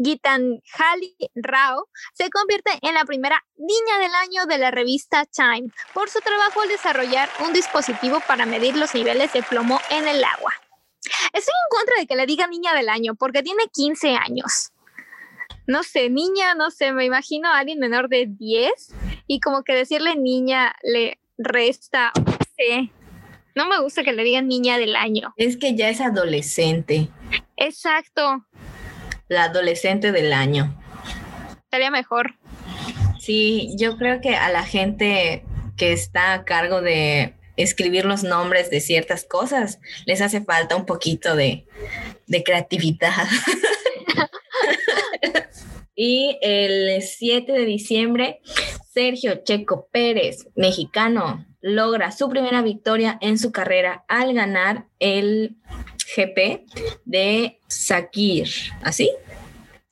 Gitanjali 0.00 1.16
Rao 1.34 1.88
se 2.14 2.30
convierte 2.30 2.70
en 2.82 2.94
la 2.94 3.04
primera 3.04 3.44
niña 3.56 3.98
del 3.98 4.14
año 4.14 4.46
de 4.46 4.58
la 4.58 4.70
revista 4.70 5.26
Time 5.26 5.72
por 5.92 6.08
su 6.08 6.20
trabajo 6.20 6.60
al 6.60 6.68
desarrollar 6.68 7.28
un 7.44 7.52
dispositivo 7.52 8.20
para 8.28 8.46
medir 8.46 8.76
los 8.76 8.94
niveles 8.94 9.32
de 9.32 9.42
plomo 9.42 9.80
en 9.90 10.06
el 10.06 10.22
agua. 10.22 10.52
Estoy 11.32 11.54
en 11.54 11.76
contra 11.76 11.94
de 11.98 12.06
que 12.06 12.16
le 12.16 12.26
diga 12.26 12.46
niña 12.46 12.74
del 12.74 12.88
año 12.88 13.14
porque 13.14 13.42
tiene 13.42 13.64
15 13.72 14.16
años. 14.16 14.72
No 15.66 15.82
sé, 15.82 16.08
niña, 16.08 16.54
no 16.54 16.70
sé, 16.70 16.92
me 16.92 17.04
imagino 17.04 17.48
a 17.48 17.58
alguien 17.58 17.78
menor 17.78 18.08
de 18.08 18.26
10 18.26 18.72
y 19.26 19.40
como 19.40 19.62
que 19.64 19.74
decirle 19.74 20.16
niña 20.16 20.74
le 20.82 21.18
resta, 21.36 22.12
no 22.16 22.38
sé. 22.56 22.90
No 23.54 23.68
me 23.68 23.80
gusta 23.80 24.02
que 24.02 24.12
le 24.12 24.24
digan 24.24 24.48
niña 24.48 24.78
del 24.78 24.96
año. 24.96 25.34
Es 25.36 25.56
que 25.56 25.74
ya 25.74 25.88
es 25.88 26.00
adolescente. 26.00 27.08
Exacto. 27.56 28.46
La 29.28 29.44
adolescente 29.44 30.12
del 30.12 30.32
año. 30.32 30.74
Estaría 31.64 31.90
mejor. 31.90 32.36
Sí, 33.18 33.74
yo 33.76 33.98
creo 33.98 34.20
que 34.20 34.36
a 34.36 34.48
la 34.50 34.62
gente 34.62 35.44
que 35.76 35.92
está 35.92 36.32
a 36.32 36.44
cargo 36.44 36.80
de 36.80 37.34
escribir 37.58 38.04
los 38.04 38.22
nombres 38.22 38.70
de 38.70 38.80
ciertas 38.80 39.24
cosas, 39.24 39.80
les 40.06 40.20
hace 40.22 40.40
falta 40.40 40.76
un 40.76 40.86
poquito 40.86 41.36
de, 41.36 41.66
creatividad. 42.44 43.26
y 45.94 46.38
el 46.40 47.02
7 47.02 47.52
de 47.52 47.64
diciembre, 47.64 48.40
Sergio 48.92 49.42
Checo 49.44 49.88
Pérez, 49.92 50.46
mexicano, 50.54 51.44
logra 51.60 52.12
su 52.12 52.28
primera 52.28 52.62
victoria 52.62 53.18
en 53.20 53.38
su 53.38 53.52
carrera 53.52 54.04
al 54.08 54.32
ganar 54.32 54.86
el 55.00 55.56
GP 56.16 56.64
de 57.04 57.58
Sakir. 57.66 58.48
¿Así? 58.82 59.10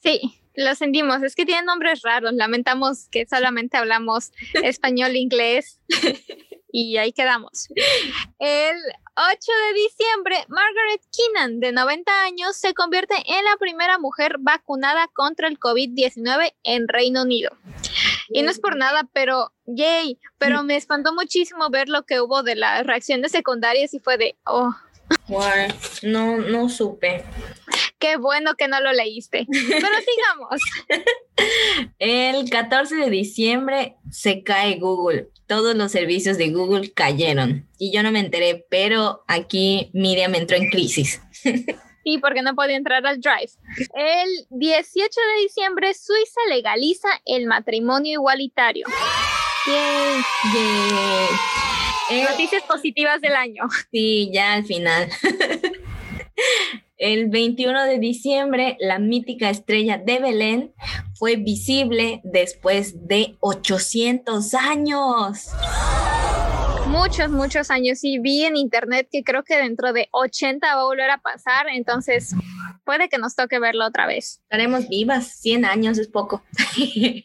Sí, 0.03 0.41
lo 0.55 0.75
sentimos. 0.75 1.23
Es 1.23 1.35
que 1.35 1.45
tienen 1.45 1.67
nombres 1.67 2.03
raros. 2.03 2.33
Lamentamos 2.33 3.09
que 3.11 3.27
solamente 3.27 3.77
hablamos 3.77 4.33
español 4.63 5.13
e 5.13 5.19
inglés. 5.19 5.81
y 6.71 6.97
ahí 6.97 7.13
quedamos. 7.13 7.69
El 8.39 8.77
8 9.17 9.39
de 9.39 9.81
diciembre, 9.81 10.45
Margaret 10.49 11.01
Keenan, 11.13 11.61
de 11.61 11.73
90 11.73 12.25
años, 12.25 12.57
se 12.57 12.75
convierte 12.75 13.15
en 13.15 13.45
la 13.45 13.57
primera 13.59 13.99
mujer 13.99 14.37
vacunada 14.41 15.09
contra 15.15 15.49
el 15.49 15.59
COVID-19 15.59 16.55
en 16.65 16.89
Reino 16.89 17.23
Unido. 17.23 17.51
Y 18.29 18.43
no 18.43 18.51
es 18.51 18.59
por 18.59 18.77
nada, 18.77 19.09
pero 19.13 19.53
yay, 19.65 20.19
pero 20.39 20.63
me 20.63 20.77
espantó 20.77 21.15
muchísimo 21.15 21.71
ver 21.71 21.89
lo 21.89 22.03
que 22.05 22.21
hubo 22.21 22.43
de 22.43 22.57
las 22.57 22.85
reacciones 22.85 23.33
secundarias 23.33 23.95
y 23.95 24.01
fue 24.01 24.19
de, 24.19 24.37
oh. 24.45 24.75
no, 26.03 26.39
no 26.39 26.69
supe. 26.69 27.25
Qué 27.99 28.17
bueno 28.17 28.55
que 28.57 28.69
no 28.69 28.81
lo 28.81 28.93
leíste. 28.93 29.47
Pero 29.51 29.89
sigamos. 29.89 30.61
El 31.99 32.51
14 32.51 32.97
de 32.97 33.11
diciembre 33.11 33.97
se 34.11 34.43
cae 34.43 34.79
Google. 34.79 35.29
Todos 35.47 35.75
los 35.77 35.93
servicios 35.93 36.37
de 36.39 36.51
Google 36.51 36.93
cayeron. 36.93 37.69
Y 37.79 37.93
yo 37.93 38.03
no 38.03 38.13
me 38.13 38.21
enteré, 38.21 38.67
pero 38.69 39.25
aquí 39.29 39.91
Miriam 39.95 40.35
entró 40.35 40.57
en 40.57 40.69
crisis. 40.71 41.21
Sí, 42.07 42.19
porque 42.19 42.41
no 42.41 42.55
podía 42.55 42.77
entrar 42.77 43.05
al 43.05 43.21
Drive. 43.21 43.51
El 43.93 44.29
18 44.51 44.93
de 45.01 45.43
diciembre, 45.43 45.93
Suiza 45.93 46.41
legaliza 46.49 47.09
el 47.25 47.47
matrimonio 47.47 48.13
igualitario. 48.13 48.87
Yay, 49.67 50.23
yay. 50.55 52.23
Noticias 52.23 52.63
positivas 52.63 53.21
del 53.21 53.35
año. 53.35 53.65
Sí, 53.91 54.31
ya 54.33 54.53
al 54.53 54.65
final. 54.65 55.11
El 56.99 57.29
21 57.29 57.85
de 57.85 57.99
diciembre, 57.99 58.79
la 58.81 58.99
mítica 58.99 59.51
estrella 59.51 59.99
de 59.99 60.19
Belén 60.19 60.75
fue 61.15 61.37
visible 61.37 62.23
después 62.25 63.07
de 63.07 63.37
800 63.41 64.55
años. 64.55 65.51
Muchos, 66.89 67.29
muchos 67.29 67.71
años. 67.71 68.03
Y 68.03 68.19
vi 68.19 68.45
en 68.45 68.57
internet 68.57 69.09
que 69.13 69.23
creo 69.25 69.45
que 69.45 69.59
dentro 69.59 69.93
de 69.93 70.09
80 70.13 70.67
va 70.75 70.81
a 70.81 70.85
volver 70.85 71.11
a 71.11 71.19
pasar, 71.19 71.67
entonces 71.69 72.35
puede 72.87 73.11
que 73.11 73.19
nos 73.19 73.35
toque 73.35 73.59
verlo 73.59 73.85
otra 73.85 74.07
vez. 74.07 74.41
Estaremos 74.45 74.89
vivas, 74.89 75.39
100 75.41 75.67
años 75.67 75.99
es 75.99 76.09
poco. 76.09 76.45
sí, 76.77 77.25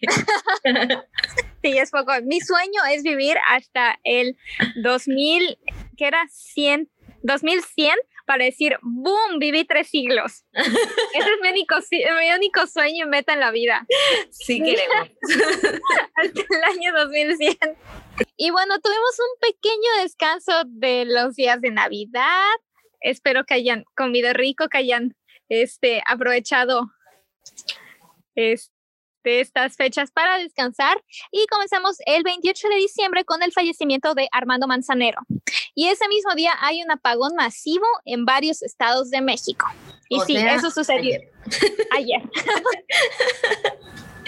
es 1.63 1.91
poco. 1.91 2.11
Mi 2.25 2.41
sueño 2.41 2.81
es 2.91 3.03
vivir 3.03 3.37
hasta 3.47 3.97
el 4.03 4.35
2000, 4.83 5.57
que 5.95 6.07
era 6.07 6.27
100, 6.29 6.89
2100 7.23 7.95
para 8.31 8.45
decir, 8.45 8.77
¡boom! 8.81 9.39
Viví 9.39 9.65
tres 9.65 9.89
siglos. 9.89 10.45
Ese 10.53 10.69
es 11.17 11.41
mi 11.41 11.49
único, 11.49 11.75
mi 11.91 12.33
único 12.33 12.65
sueño 12.65 13.05
y 13.05 13.09
meta 13.09 13.33
en 13.33 13.41
la 13.41 13.51
vida. 13.51 13.85
Sí, 14.29 14.61
queremos. 14.63 15.09
Hasta 16.15 16.41
el 16.41 16.63
año 16.63 16.93
2100. 16.97 17.75
Y 18.37 18.51
bueno, 18.51 18.79
tuvimos 18.79 19.19
un 19.19 19.49
pequeño 19.49 20.01
descanso 20.01 20.53
de 20.65 21.03
los 21.03 21.35
días 21.35 21.59
de 21.59 21.71
Navidad. 21.71 22.55
Espero 23.01 23.43
que 23.43 23.55
hayan 23.55 23.83
comido 23.97 24.31
rico, 24.31 24.69
que 24.69 24.77
hayan 24.77 25.13
este, 25.49 26.01
aprovechado 26.07 26.89
este, 28.35 28.73
de 29.23 29.41
estas 29.41 29.75
fechas 29.75 30.11
para 30.11 30.37
descansar 30.37 31.01
y 31.31 31.45
comenzamos 31.47 31.97
el 32.05 32.23
28 32.23 32.69
de 32.69 32.75
diciembre 32.75 33.25
con 33.25 33.43
el 33.43 33.51
fallecimiento 33.51 34.13
de 34.13 34.27
Armando 34.31 34.67
Manzanero. 34.67 35.19
Y 35.75 35.87
ese 35.87 36.07
mismo 36.07 36.33
día 36.35 36.53
hay 36.61 36.81
un 36.81 36.91
apagón 36.91 37.35
masivo 37.35 37.85
en 38.05 38.25
varios 38.25 38.61
estados 38.61 39.09
de 39.09 39.21
México. 39.21 39.67
Y 40.09 40.19
sí, 40.21 40.37
eso 40.37 40.71
sucedió 40.71 41.19
ayer. 41.91 42.21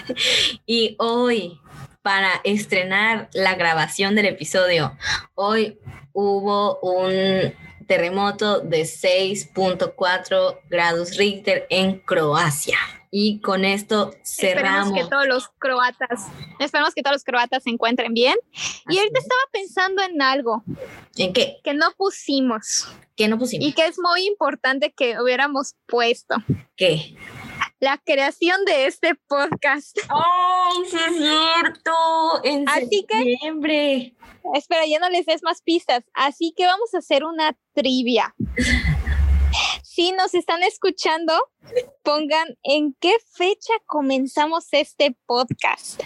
y 0.66 0.96
hoy, 0.98 1.60
para 2.02 2.40
estrenar 2.44 3.28
la 3.32 3.54
grabación 3.54 4.14
del 4.14 4.26
episodio, 4.26 4.96
hoy 5.34 5.78
hubo 6.12 6.78
un 6.80 7.54
terremoto 7.86 8.60
de 8.60 8.82
6.4 8.82 10.58
grados 10.68 11.16
Richter 11.16 11.66
en 11.70 11.98
Croacia. 12.00 12.78
Y 13.16 13.38
con 13.38 13.64
esto 13.64 14.12
cerramos. 14.24 14.88
Esperemos 14.88 14.92
que 14.92 15.08
todos 15.08 15.26
los 15.28 15.48
croatas, 15.60 16.26
esperemos 16.58 16.94
que 16.94 17.02
todos 17.04 17.14
los 17.14 17.22
croatas 17.22 17.62
se 17.62 17.70
encuentren 17.70 18.12
bien. 18.12 18.34
y 18.88 18.98
ahorita 18.98 19.20
estaba 19.20 19.40
pensando 19.52 20.02
en 20.02 20.20
algo. 20.20 20.64
¿En 21.16 21.32
qué? 21.32 21.58
Que 21.62 21.74
no 21.74 21.92
pusimos. 21.96 22.88
¿Qué 23.14 23.28
no 23.28 23.38
pusimos? 23.38 23.68
Y 23.68 23.72
que 23.72 23.86
es 23.86 24.00
muy 24.00 24.26
importante 24.26 24.92
que 24.92 25.20
hubiéramos 25.22 25.76
puesto. 25.86 26.34
¿Qué? 26.74 27.14
La 27.78 27.98
creación 27.98 28.64
de 28.64 28.86
este 28.86 29.14
podcast. 29.28 29.96
¡Oh, 30.10 30.82
sí 30.84 30.96
es 30.96 31.16
cierto! 31.16 31.92
En 32.42 32.68
Así 32.68 33.06
septiembre. 33.08 34.16
Que, 34.42 34.58
espera, 34.58 34.86
ya 34.88 34.98
no 34.98 35.08
les 35.08 35.24
des 35.24 35.44
más 35.44 35.62
pistas. 35.62 36.02
Así 36.14 36.52
que 36.56 36.66
vamos 36.66 36.92
a 36.92 36.98
hacer 36.98 37.22
una 37.22 37.56
trivia 37.74 38.34
si 39.94 40.10
nos 40.10 40.34
están 40.34 40.64
escuchando, 40.64 41.32
pongan 42.02 42.58
en 42.64 42.96
qué 42.98 43.14
fecha 43.36 43.74
comenzamos 43.86 44.66
este 44.72 45.16
podcast. 45.24 46.02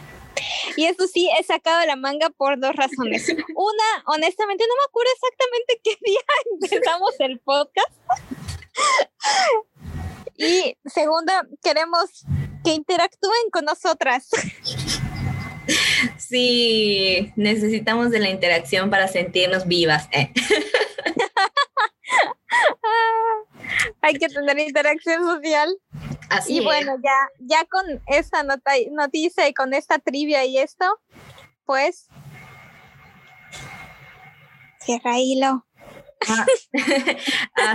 Y 0.77 0.85
eso 0.85 1.07
sí, 1.07 1.31
he 1.39 1.43
sacado 1.43 1.87
la 1.87 1.97
manga 1.97 2.29
por 2.29 2.61
dos 2.61 2.77
razones. 2.77 3.27
Una, 3.31 4.05
honestamente, 4.05 4.65
no 4.69 4.75
me 4.75 4.85
acuerdo 4.89 5.11
exactamente 5.15 5.81
qué 5.83 5.97
día 6.05 6.21
empezamos 6.53 7.15
el 7.21 7.41
podcast. 7.41 7.89
Y 10.37 10.77
segunda, 10.85 11.47
queremos 11.63 12.27
que 12.63 12.73
interactúen 12.73 13.51
con 13.51 13.65
nosotras. 13.65 14.29
Sí, 16.19 17.33
necesitamos 17.37 18.11
de 18.11 18.19
la 18.21 18.29
interacción 18.29 18.91
para 18.91 19.09
sentirnos 19.09 19.67
vivas. 19.67 20.09
¿eh? 20.13 20.31
Hay 24.03 24.15
que 24.15 24.29
tener 24.29 24.59
interacción 24.59 25.23
social. 25.25 25.77
Así 26.31 26.59
y 26.59 26.61
bueno, 26.61 26.97
ya, 27.03 27.17
ya 27.39 27.65
con 27.67 27.85
esta 28.07 28.43
noticia 28.43 29.49
y 29.49 29.55
con 29.55 29.73
esta 29.75 29.99
trivia 29.99 30.45
y 30.45 30.59
esto, 30.59 30.85
pues. 31.65 32.09
Cierra 34.81 35.19
hilo. 35.19 35.67
Ah. 36.29 36.47
Ah. 37.57 37.75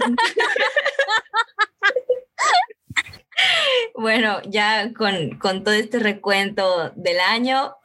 bueno, 3.95 4.41
ya 4.45 4.93
con, 4.93 5.38
con 5.39 5.63
todo 5.63 5.73
este 5.73 5.99
recuento 5.99 6.91
del 6.95 7.19
año, 7.19 7.75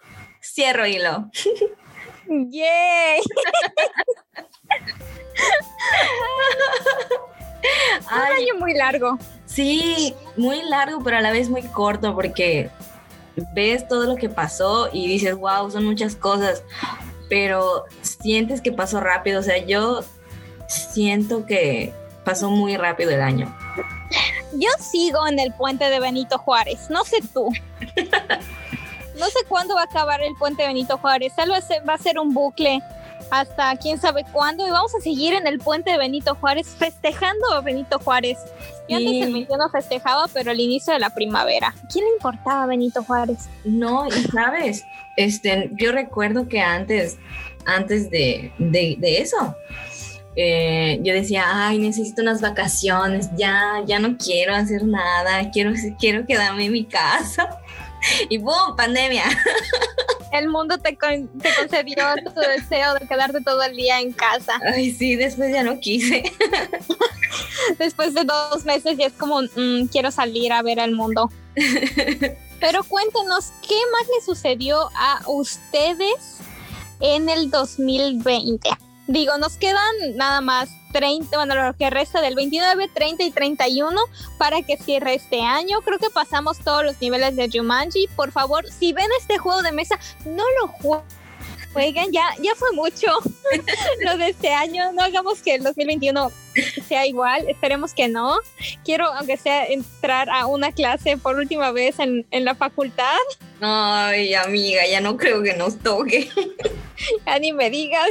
cierro 0.43 0.87
hilo. 0.87 1.31
¡Yay! 2.29 3.21
Un 8.11 8.19
año 8.19 8.55
muy 8.59 8.75
largo. 8.75 9.19
Sí, 9.47 10.15
muy 10.37 10.63
largo, 10.63 11.03
pero 11.03 11.19
a 11.19 11.21
la 11.21 11.33
vez 11.33 11.49
muy 11.49 11.63
corto, 11.63 12.15
porque 12.15 12.71
ves 13.55 13.87
todo 13.89 14.05
lo 14.05 14.17
que 14.17 14.29
pasó 14.29 14.89
y 14.93 15.09
dices, 15.09 15.35
wow, 15.35 15.71
son 15.71 15.85
muchas 15.85 16.17
cosas, 16.17 16.63
pero 17.29 17.85
sientes 18.03 18.61
que 18.61 18.73
pasó 18.73 19.01
rápido. 19.01 19.41
O 19.41 19.43
sea, 19.43 19.59
yo 19.59 20.01
siento 20.69 21.47
que 21.47 21.93
pasó 22.25 22.51
muy 22.51 22.77
rápido 22.77 23.11
el 23.11 23.21
año. 23.21 23.55
Yo 24.53 24.71
sigo 24.79 25.27
en 25.27 25.39
el 25.39 25.53
puente 25.53 25.91
de 25.91 26.01
Benito 26.01 26.39
Juárez, 26.39 26.89
no 26.91 27.05
sé 27.05 27.19
tú. 27.33 27.51
No 29.19 29.27
sé 29.27 29.41
cuándo 29.49 29.75
va 29.75 29.81
a 29.81 29.87
acabar 29.87 30.23
el 30.23 30.37
puente 30.37 30.65
Benito 30.65 30.97
Juárez, 30.97 31.35
tal 31.35 31.51
vez 31.51 31.65
va 31.89 31.95
a 31.95 31.99
ser 31.99 32.21
un 32.21 32.33
bucle 32.33 32.81
hasta 33.31 33.77
quién 33.77 34.01
sabe 34.01 34.25
cuándo 34.33 34.67
y 34.67 34.71
vamos 34.71 34.95
a 34.95 35.01
seguir 35.01 35.35
en 35.35 35.47
el 35.47 35.59
puente 35.59 35.91
de 35.91 35.99
Benito 35.99 36.35
Juárez 36.35 36.69
festejando 36.79 37.53
a 37.53 37.61
Benito 37.61 37.99
Juárez. 37.99 38.39
Yo 38.89 38.97
antes 38.97 39.27
el 39.27 39.33
21 39.33 39.69
festejaba, 39.71 40.27
pero 40.33 40.51
al 40.51 40.61
inicio 40.61 40.93
de 40.93 40.99
la 40.99 41.11
primavera. 41.11 41.75
¿Quién 41.93 42.07
le 42.07 42.13
importaba 42.13 42.63
a 42.63 42.67
Benito 42.67 43.03
Juárez? 43.03 43.49
No, 43.65 44.07
y 44.09 44.13
sabes, 44.33 44.85
este, 45.17 45.71
yo 45.75 45.93
recuerdo 45.93 46.49
que 46.49 46.61
antes, 46.61 47.19
antes 47.67 48.11
de, 48.11 48.53
eso, 49.03 49.57
eh, 50.37 50.99
yo 51.03 51.13
decía, 51.13 51.45
ay, 51.47 51.79
necesito 51.79 52.23
unas 52.23 52.41
vacaciones, 52.41 53.29
ya, 53.37 53.83
ya 53.87 53.99
no 53.99 54.17
quiero 54.17 54.55
hacer 54.55 54.85
nada, 54.85 55.51
quiero, 55.51 55.73
quiero 55.99 56.27
quedarme 56.27 56.67
en 56.67 56.73
mi 56.73 56.85
casa. 56.85 57.49
Y 58.31 58.39
¡boom! 58.39 58.77
Pandemia. 58.77 59.25
El 60.33 60.49
mundo 60.49 60.79
te, 60.79 60.93
te 60.93 61.51
concedió 61.59 62.05
tu 62.25 62.41
deseo 62.41 62.95
de 62.95 63.07
quedarte 63.07 63.41
todo 63.41 63.63
el 63.63 63.77
día 63.77 64.01
en 64.01 64.13
casa. 64.13 64.61
Ay, 64.63 64.93
sí, 64.93 65.17
después 65.17 65.53
ya 65.53 65.63
no 65.63 65.79
quise. 65.81 66.23
Después 67.79 68.15
de 68.15 68.25
dos 68.25 68.65
meses 68.65 68.97
ya 68.97 69.07
es 69.07 69.13
como, 69.13 69.43
mm, 69.43 69.87
quiero 69.91 70.11
salir 70.11 70.53
a 70.53 70.63
ver 70.63 70.79
el 70.79 70.93
mundo. 70.93 71.31
Pero 72.61 72.83
cuéntenos, 72.85 73.53
¿qué 73.67 73.77
más 73.93 74.09
le 74.09 74.25
sucedió 74.25 74.91
a 74.97 75.23
ustedes 75.27 76.39
en 77.01 77.29
el 77.29 77.51
2020? 77.51 78.71
Digo, 79.09 79.39
nos 79.39 79.57
quedan 79.57 79.95
nada 80.17 80.43
más 80.43 80.69
30, 80.93 81.35
bueno, 81.35 81.55
lo 81.55 81.75
que 81.75 81.89
resta 81.89 82.21
del 82.21 82.35
29, 82.35 82.91
30 82.93 83.25
y 83.25 83.31
31 83.31 83.99
para 84.37 84.61
que 84.61 84.77
cierre 84.77 85.15
este 85.15 85.43
año. 85.43 85.81
Creo 85.81 85.99
que 85.99 86.11
pasamos 86.11 86.59
todos 86.59 86.85
los 86.85 87.01
niveles 87.01 87.35
de 87.35 87.49
Jumanji. 87.51 88.07
Por 88.17 88.33
favor, 88.33 88.71
si 88.71 88.93
ven 88.93 89.09
este 89.19 89.39
juego 89.39 89.63
de 89.63 89.73
mesa, 89.73 89.99
no 90.27 90.45
lo 90.61 90.69
jueguen 90.69 91.18
Oigan, 91.79 92.11
ya, 92.11 92.25
ya 92.43 92.55
fue 92.57 92.73
mucho 92.73 93.07
lo 94.05 94.19
de 94.19 94.31
este 94.31 94.53
año. 94.53 94.93
No 94.93 95.03
hagamos 95.03 95.41
que 95.41 95.55
el 95.55 95.63
2021 95.63 96.33
sea 96.87 97.07
igual. 97.07 97.49
Esperemos 97.49 97.95
que 97.95 98.09
no. 98.09 98.39
Quiero, 98.85 99.07
aunque 99.13 99.37
sea, 99.37 99.65
entrar 99.67 100.29
a 100.31 100.47
una 100.47 100.73
clase 100.73 101.17
por 101.17 101.37
última 101.37 101.71
vez 101.71 101.99
en, 101.99 102.27
en 102.31 102.45
la 102.45 102.55
facultad. 102.55 103.17
Ay, 103.61 104.35
amiga, 104.35 104.87
ya 104.87 105.01
no 105.01 105.17
creo 105.17 105.43
que 105.43 105.55
nos 105.55 105.79
toque. 105.79 106.29
Ya 107.25 107.39
ni 107.39 107.53
me 107.53 107.71
digas 107.71 108.09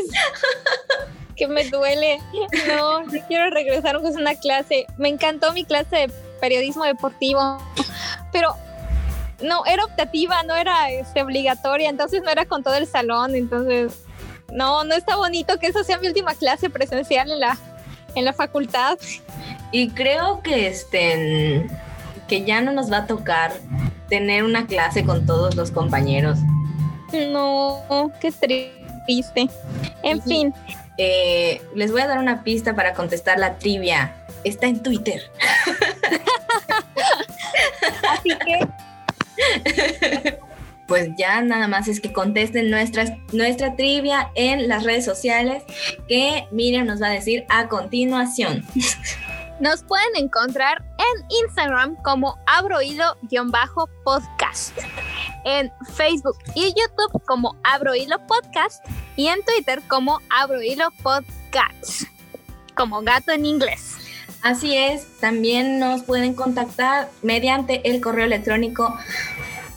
que 1.36 1.46
me 1.46 1.70
duele. 1.70 2.20
No, 2.68 3.04
yo 3.12 3.20
quiero 3.28 3.50
regresar 3.50 3.98
sea 3.98 4.16
una 4.16 4.36
clase. 4.36 4.86
Me 4.98 5.10
encantó 5.10 5.52
mi 5.52 5.66
clase 5.66 5.96
de 5.96 6.12
periodismo 6.40 6.86
deportivo, 6.86 7.62
pero 8.32 8.56
no, 9.42 9.66
era 9.66 9.86
optativa, 9.86 10.44
no 10.44 10.56
era 10.56 10.90
este, 10.90 11.22
obligatoria, 11.22 11.90
entonces 11.90 12.22
no 12.24 12.30
era 12.30 12.46
con 12.46 12.64
todo 12.64 12.76
el 12.76 12.88
salón, 12.88 13.36
entonces 13.36 13.94
no, 14.52 14.84
no 14.84 14.96
está 14.96 15.16
bonito 15.16 15.58
que 15.60 15.68
esa 15.68 15.84
sea 15.84 15.98
mi 15.98 16.08
última 16.08 16.34
clase 16.34 16.70
presencial 16.70 17.32
en 17.32 17.40
la, 17.40 17.58
en 18.16 18.26
la 18.26 18.34
facultad. 18.34 18.98
Y 19.72 19.90
creo 19.90 20.42
que 20.42 20.68
este 20.68 21.68
que 22.28 22.44
ya 22.44 22.62
no 22.62 22.72
nos 22.72 22.92
va 22.92 22.98
a 22.98 23.08
tocar 23.08 23.54
tener 24.10 24.44
una 24.44 24.68
clase 24.68 25.06
con 25.06 25.26
todos 25.26 25.56
los 25.56 25.72
compañeros. 25.72 26.40
No, 27.14 28.12
qué 28.20 28.32
triste. 28.32 29.50
En 30.04 30.22
fin. 30.22 30.54
Eh, 30.98 31.62
les 31.76 31.92
voy 31.92 32.02
a 32.02 32.08
dar 32.08 32.18
una 32.18 32.44
pista 32.44 32.76
para 32.76 32.94
contestar 32.94 33.40
la 33.40 33.58
trivia. 33.58 34.16
Está 34.44 34.68
en 34.68 34.82
Twitter. 34.82 35.22
Así 38.10 38.30
que 38.30 38.68
pues 40.88 41.10
ya 41.18 41.42
nada 41.42 41.68
más 41.68 41.88
es 41.88 42.00
que 42.00 42.14
contesten 42.14 42.70
nuestras, 42.70 43.12
nuestra 43.34 43.76
trivia 43.76 44.30
en 44.36 44.68
las 44.68 44.84
redes 44.84 45.06
sociales 45.06 45.64
que 46.08 46.48
Miriam 46.52 46.86
nos 46.86 47.02
va 47.02 47.08
a 47.08 47.12
decir 47.12 47.48
a 47.50 47.68
continuación. 47.68 48.64
Nos 49.60 49.82
pueden 49.82 50.16
encontrar 50.18 50.86
en 51.00 51.26
Instagram 51.42 51.96
como 52.04 52.38
abrohilo-podcast, 52.46 54.78
en 55.46 55.72
Facebook 55.96 56.38
y 56.54 56.68
YouTube 56.68 57.20
como 57.26 57.56
abrohilo 57.64 58.20
podcast 58.28 58.86
y 59.16 59.30
en 59.30 59.44
Twitter 59.46 59.82
como 59.88 60.22
abrohilo 60.30 60.92
podcast, 61.02 62.04
como 62.76 63.02
gato 63.02 63.32
en 63.32 63.48
inglés. 63.48 64.07
Así 64.48 64.78
es, 64.78 65.06
también 65.20 65.78
nos 65.78 66.04
pueden 66.04 66.34
contactar 66.34 67.10
mediante 67.22 67.82
el 67.84 68.00
correo 68.00 68.24
electrónico 68.24 68.98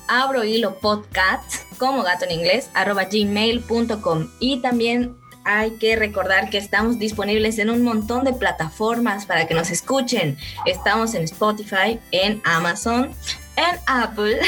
abro 0.06 0.44
hilo 0.44 0.78
podcast 0.78 1.64
como 1.76 2.04
gato 2.04 2.24
en 2.24 2.30
inglés 2.30 2.70
arroba 2.72 3.06
gmail.com 3.10 4.28
y 4.38 4.60
también 4.62 5.16
hay 5.42 5.72
que 5.72 5.96
recordar 5.96 6.50
que 6.50 6.58
estamos 6.58 7.00
disponibles 7.00 7.58
en 7.58 7.68
un 7.68 7.82
montón 7.82 8.22
de 8.22 8.32
plataformas 8.32 9.26
para 9.26 9.48
que 9.48 9.54
nos 9.54 9.70
escuchen. 9.70 10.38
Estamos 10.66 11.14
en 11.14 11.24
Spotify, 11.24 11.98
en 12.12 12.40
Amazon, 12.44 13.10
en 13.56 13.76
Apple, 13.88 14.38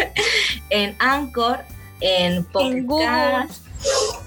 en 0.70 0.96
Anchor, 0.98 1.58
en 2.00 2.42
Podcast, 2.44 3.66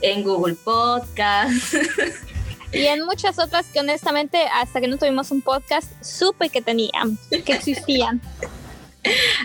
en 0.02 0.24
Google 0.24 0.54
Podcast. 0.54 1.74
y 2.72 2.86
en 2.88 3.06
muchas 3.06 3.40
otras 3.40 3.68
que 3.68 3.80
honestamente 3.80 4.38
hasta 4.54 4.82
que 4.82 4.88
no 4.88 4.98
tuvimos 4.98 5.32
un 5.32 5.42
podcast 5.42 5.92
supe 6.04 6.50
que 6.50 6.62
tenían, 6.62 7.18
que 7.30 7.54
existían. 7.54 8.22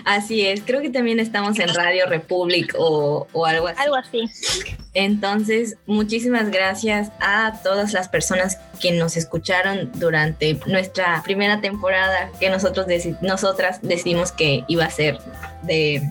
Así 0.05 0.45
es, 0.45 0.61
creo 0.61 0.81
que 0.81 0.89
también 0.89 1.19
estamos 1.19 1.57
en 1.59 1.73
Radio 1.73 2.05
Republic 2.05 2.75
o, 2.77 3.27
algo 3.45 3.67
así. 3.67 3.81
Algo 3.81 3.95
así. 3.95 4.29
Entonces, 4.93 5.77
muchísimas 5.87 6.51
gracias 6.51 7.11
a 7.19 7.59
todas 7.63 7.93
las 7.93 8.07
personas 8.07 8.59
que 8.79 8.91
nos 8.91 9.17
escucharon 9.17 9.91
durante 9.95 10.59
nuestra 10.67 11.21
primera 11.23 11.59
temporada 11.59 12.31
que 12.39 12.49
nosotros 12.49 12.85
nosotras 13.21 13.79
decidimos 13.81 14.31
que 14.31 14.63
iba 14.67 14.85
a 14.85 14.91
ser 14.91 15.17
de, 15.63 16.03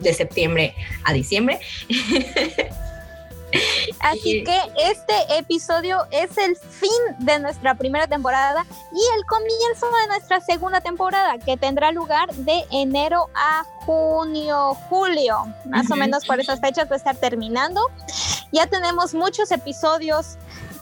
de 0.00 0.14
septiembre 0.14 0.74
a 1.04 1.12
diciembre. 1.12 1.60
Así 4.00 4.44
que 4.44 4.58
este 4.76 5.14
episodio 5.38 6.06
es 6.10 6.36
el 6.38 6.56
fin 6.56 6.90
de 7.18 7.38
nuestra 7.38 7.74
primera 7.74 8.06
temporada 8.06 8.66
y 8.92 9.18
el 9.18 9.24
comienzo 9.26 9.86
de 10.02 10.06
nuestra 10.08 10.40
segunda 10.40 10.80
temporada, 10.80 11.38
que 11.38 11.56
tendrá 11.56 11.92
lugar 11.92 12.32
de 12.34 12.64
enero 12.70 13.28
a 13.34 13.64
junio, 13.84 14.74
julio, 14.88 15.46
más 15.66 15.90
o 15.90 15.96
menos 15.96 16.24
por 16.24 16.40
esas 16.40 16.60
fechas 16.60 16.88
va 16.90 16.94
a 16.94 16.98
estar 16.98 17.16
terminando. 17.16 17.80
Ya 18.52 18.66
tenemos 18.66 19.14
muchos 19.14 19.50
episodios 19.50 20.36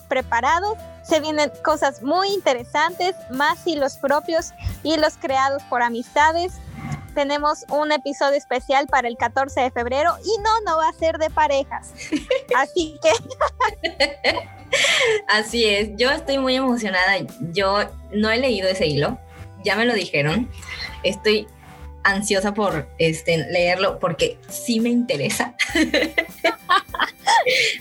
preparados. 0.09 0.77
Se 1.03 1.21
vienen 1.21 1.51
cosas 1.65 2.03
muy 2.03 2.29
interesantes, 2.29 3.17
más 3.31 3.67
hilos 3.67 3.97
propios 3.97 4.53
y 4.83 4.97
los 4.97 5.17
creados 5.17 5.63
por 5.65 5.83
amistades 5.83 6.53
tenemos 7.13 7.65
un 7.71 7.93
episodio 7.93 8.37
especial 8.37 8.87
para 8.87 9.09
el 9.09 9.17
14 9.17 9.61
de 9.61 9.71
febrero 9.71 10.15
y 10.25 10.39
no, 10.43 10.61
no 10.67 10.79
va 10.79 10.89
a 10.89 10.93
ser 10.93 11.19
de 11.19 11.31
parejas. 11.31 11.93
Así 12.57 12.99
que... 13.03 13.11
Así 15.29 15.65
es, 15.67 15.91
yo 15.97 16.11
estoy 16.11 16.39
muy 16.39 16.57
emocionada. 16.57 17.19
Yo 17.53 17.91
no 18.13 18.31
he 18.31 18.39
leído 18.39 18.69
ese 18.69 18.87
hilo, 18.87 19.19
ya 19.65 19.77
me 19.77 19.85
lo 19.85 19.95
dijeron. 19.95 20.51
Estoy 21.03 21.47
ansiosa 22.05 22.55
por 22.55 22.89
este, 22.99 23.37
leerlo 23.37 23.99
porque 23.99 24.39
sí 24.49 24.81
me 24.81 24.89
interesa. 24.89 25.55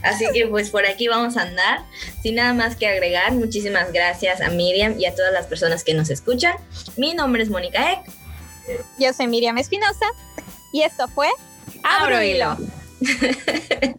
Así 0.04 0.26
que 0.34 0.48
pues 0.48 0.70
por 0.70 0.86
aquí 0.86 1.08
vamos 1.08 1.38
a 1.38 1.44
andar. 1.44 1.80
Sin 2.22 2.36
nada 2.36 2.54
más 2.54 2.76
que 2.76 2.88
agregar, 2.88 3.32
muchísimas 3.34 3.92
gracias 3.92 4.42
a 4.42 4.50
Miriam 4.50 5.00
y 5.00 5.06
a 5.06 5.16
todas 5.16 5.34
las 5.34 5.48
personas 5.48 5.84
que 5.84 5.94
nos 5.94 6.10
escuchan. 6.10 6.56
Mi 6.98 7.14
nombre 7.14 7.44
es 7.44 7.50
Mónica 7.50 7.94
Eck. 7.94 8.21
Yo 8.98 9.14
soy 9.14 9.28
Miriam 9.28 9.58
Espinosa 9.58 10.06
y 10.72 10.84
esto 10.84 11.08
fue 11.08 11.30
Abro 11.84 12.22
Hilo. 12.22 12.58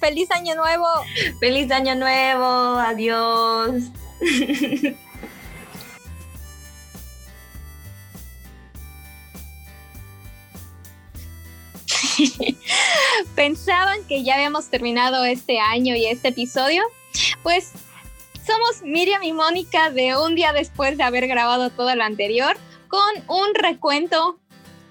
Feliz 0.00 0.30
año 0.30 0.54
nuevo. 0.54 0.86
Feliz 1.40 1.70
año 1.70 1.94
nuevo. 1.94 2.78
Adiós. 2.78 3.84
Pensaban 13.34 14.04
que 14.06 14.24
ya 14.24 14.34
habíamos 14.34 14.68
terminado 14.68 15.24
este 15.24 15.60
año 15.60 15.94
y 15.94 16.06
este 16.06 16.28
episodio. 16.28 16.82
Pues 17.42 17.72
somos 18.46 18.82
Miriam 18.82 19.22
y 19.22 19.32
Mónica 19.32 19.90
de 19.90 20.16
un 20.16 20.34
día 20.34 20.52
después 20.52 20.96
de 20.96 21.04
haber 21.04 21.28
grabado 21.28 21.70
todo 21.70 21.94
lo 21.94 22.04
anterior 22.04 22.56
con 22.88 23.00
un 23.28 23.54
recuento 23.54 24.38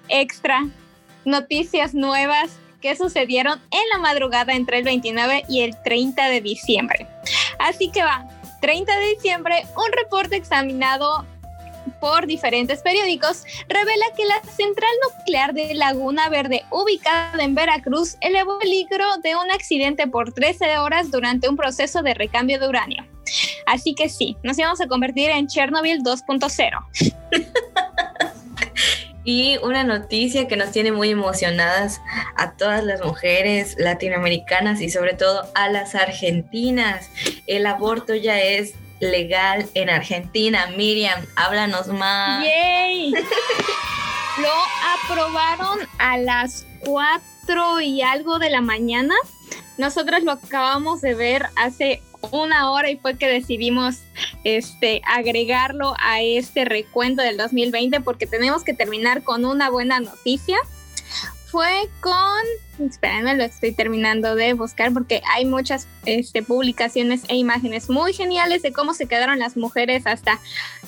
extra, 0.07 0.67
noticias 1.25 1.93
nuevas 1.93 2.57
que 2.81 2.95
sucedieron 2.95 3.59
en 3.71 3.89
la 3.91 3.99
madrugada 3.99 4.53
entre 4.53 4.79
el 4.79 4.85
29 4.85 5.43
y 5.49 5.61
el 5.61 5.81
30 5.83 6.29
de 6.29 6.41
diciembre. 6.41 7.07
Así 7.59 7.91
que 7.91 8.03
va, 8.03 8.27
30 8.61 8.99
de 8.99 9.07
diciembre, 9.15 9.63
un 9.75 9.91
reporte 9.91 10.35
examinado 10.35 11.25
por 11.99 12.27
diferentes 12.27 12.81
periódicos 12.81 13.43
revela 13.67 14.05
que 14.15 14.25
la 14.25 14.41
central 14.51 14.91
nuclear 15.03 15.53
de 15.53 15.73
Laguna 15.73 16.29
Verde, 16.29 16.63
ubicada 16.71 17.43
en 17.43 17.55
Veracruz, 17.55 18.17
elevó 18.21 18.53
el 18.53 18.59
peligro 18.59 19.05
de 19.23 19.35
un 19.35 19.51
accidente 19.51 20.07
por 20.07 20.33
13 20.33 20.77
horas 20.77 21.11
durante 21.11 21.49
un 21.49 21.57
proceso 21.57 22.01
de 22.01 22.13
recambio 22.13 22.59
de 22.59 22.67
uranio. 22.67 23.05
Así 23.65 23.93
que 23.93 24.09
sí, 24.09 24.37
nos 24.43 24.57
íbamos 24.57 24.79
a 24.81 24.87
convertir 24.87 25.29
en 25.29 25.47
Chernobyl 25.47 26.03
2.0. 26.03 26.85
Y 29.29 29.57
una 29.57 29.83
noticia 29.83 30.47
que 30.47 30.55
nos 30.55 30.71
tiene 30.71 30.93
muy 30.93 31.09
emocionadas 31.09 31.99
a 32.37 32.53
todas 32.53 32.81
las 32.85 33.03
mujeres 33.03 33.75
latinoamericanas 33.77 34.79
y 34.79 34.89
sobre 34.89 35.15
todo 35.15 35.51
a 35.53 35.67
las 35.67 35.95
argentinas. 35.95 37.09
El 37.45 37.65
aborto 37.65 38.15
ya 38.15 38.39
es 38.39 38.75
legal 38.99 39.69
en 39.73 39.89
Argentina. 39.89 40.67
Miriam, 40.75 41.25
háblanos 41.35 41.87
más. 41.87 42.43
¡Yay! 42.43 43.11
Lo 44.41 44.53
aprobaron 45.03 45.79
a 45.97 46.17
las 46.17 46.65
4 46.85 47.81
y 47.81 48.01
algo 48.01 48.39
de 48.39 48.49
la 48.49 48.61
mañana. 48.61 49.15
Nosotros 49.77 50.23
lo 50.23 50.31
acabamos 50.31 51.01
de 51.01 51.13
ver 51.15 51.47
hace 51.55 52.01
una 52.31 52.71
hora 52.71 52.89
y 52.89 52.97
fue 52.97 53.17
que 53.17 53.27
decidimos 53.27 53.97
este, 54.43 55.01
agregarlo 55.05 55.93
a 55.99 56.21
este 56.21 56.65
recuento 56.65 57.21
del 57.21 57.37
2020 57.37 58.01
porque 58.01 58.27
tenemos 58.27 58.63
que 58.63 58.73
terminar 58.73 59.23
con 59.23 59.45
una 59.45 59.69
buena 59.69 59.99
noticia. 59.99 60.57
Fue 61.47 61.89
con, 62.01 62.43
espérenme, 62.79 63.35
lo 63.35 63.43
estoy 63.43 63.73
terminando 63.73 64.35
de 64.35 64.53
buscar 64.53 64.93
porque 64.93 65.21
hay 65.33 65.45
muchas 65.45 65.87
este, 66.05 66.43
publicaciones 66.43 67.23
e 67.27 67.35
imágenes 67.35 67.89
muy 67.89 68.13
geniales 68.13 68.61
de 68.61 68.71
cómo 68.73 68.93
se 68.93 69.07
quedaron 69.07 69.39
las 69.39 69.57
mujeres 69.57 70.05
hasta 70.05 70.39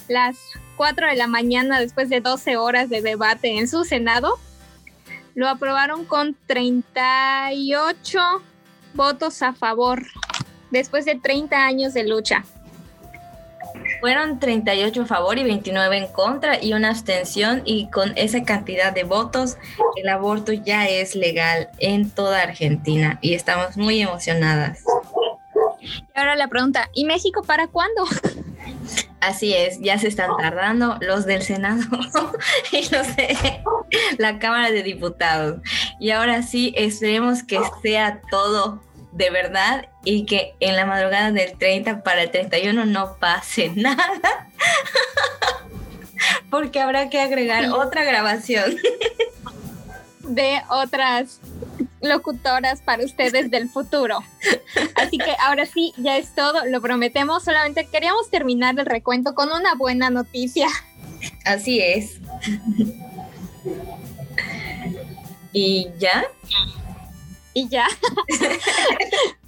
las 0.08 0.38
4 0.78 1.08
de 1.08 1.16
la 1.16 1.28
mañana 1.28 1.80
después 1.80 2.10
de 2.10 2.22
12 2.22 2.58
horas 2.58 2.90
de 2.90 3.02
debate 3.02 3.58
en 3.58 3.68
su 3.68 3.84
Senado. 3.84 4.40
lo 5.36 5.48
aprobaron 5.48 6.06
con 6.06 6.36
38 6.48 8.20
votos 8.94 9.42
a 9.42 9.54
favor, 9.54 10.06
después 10.72 11.06
de 11.06 11.16
30 11.16 11.66
años 11.66 11.94
de 11.94 12.08
lucha. 12.08 12.44
Fueron 14.00 14.40
38 14.40 15.02
a 15.02 15.06
favor 15.06 15.38
y 15.38 15.44
29 15.44 15.98
en 15.98 16.08
contra 16.08 16.64
y 16.64 16.74
una 16.74 16.90
abstención 16.90 17.62
y 17.66 17.90
con 17.90 18.14
esa 18.18 18.44
cantidad 18.44 18.94
de 18.94 19.04
votos 19.04 19.58
el 19.96 20.08
aborto 20.10 20.54
ya 20.54 20.88
es 20.88 21.16
legal 21.16 21.70
en 21.80 22.10
toda 22.10 22.42
Argentina 22.42 23.20
y 23.22 23.34
estamos 23.34 23.78
muy 23.78 24.02
emocionadas. 24.02 24.84
Y 25.82 26.20
ahora 26.20 26.36
la 26.36 26.48
pregunta, 26.48 26.90
¿y 26.94 27.06
México 27.06 27.44
para 27.44 27.68
cuándo? 27.68 28.04
Así 29.22 29.54
es, 29.54 29.80
ya 29.82 29.98
se 29.98 30.08
están 30.08 30.32
tardando 30.38 30.98
los 31.02 31.26
del 31.26 31.42
Senado 31.42 31.84
y 32.72 32.82
los 32.90 33.16
de 33.16 33.62
la 34.18 34.40
Cámara 34.40 34.72
de 34.72 34.82
Diputados. 34.84 35.62
Y 36.00 36.12
ahora 36.12 36.42
sí, 36.42 36.74
esperemos 36.78 37.44
que 37.44 37.60
sea 37.82 38.22
todo 38.32 38.82
de 39.12 39.30
verdad 39.30 39.88
y 40.04 40.26
que 40.26 40.56
en 40.60 40.76
la 40.76 40.86
madrugada 40.86 41.32
del 41.32 41.58
30 41.58 42.04
para 42.04 42.24
el 42.24 42.32
31 42.32 42.86
no 42.86 43.18
pase 43.18 43.70
nada. 43.76 44.50
Porque 46.50 46.80
habrá 46.80 47.10
que 47.10 47.22
agregar 47.22 47.72
otra 47.72 48.04
grabación. 48.04 48.76
De 50.24 50.62
otras 50.70 51.40
locutoras 52.02 52.82
para 52.82 53.04
ustedes 53.04 53.52
del 53.52 53.70
futuro. 53.70 54.20
Así 54.96 55.18
que 55.18 55.36
ahora 55.40 55.66
sí, 55.66 55.94
ya 55.98 56.18
es 56.18 56.34
todo, 56.36 56.66
lo 56.66 56.82
prometemos. 56.82 57.44
Solamente 57.44 57.88
queríamos 57.88 58.30
terminar 58.30 58.80
el 58.80 58.86
recuento 58.86 59.34
con 59.34 59.52
una 59.52 59.76
buena 59.76 60.10
noticia. 60.10 60.68
Así 61.46 61.82
es. 61.82 62.20
¿Y 65.52 65.88
ya? 65.98 66.26
Y 67.60 67.68
ya. 67.68 67.88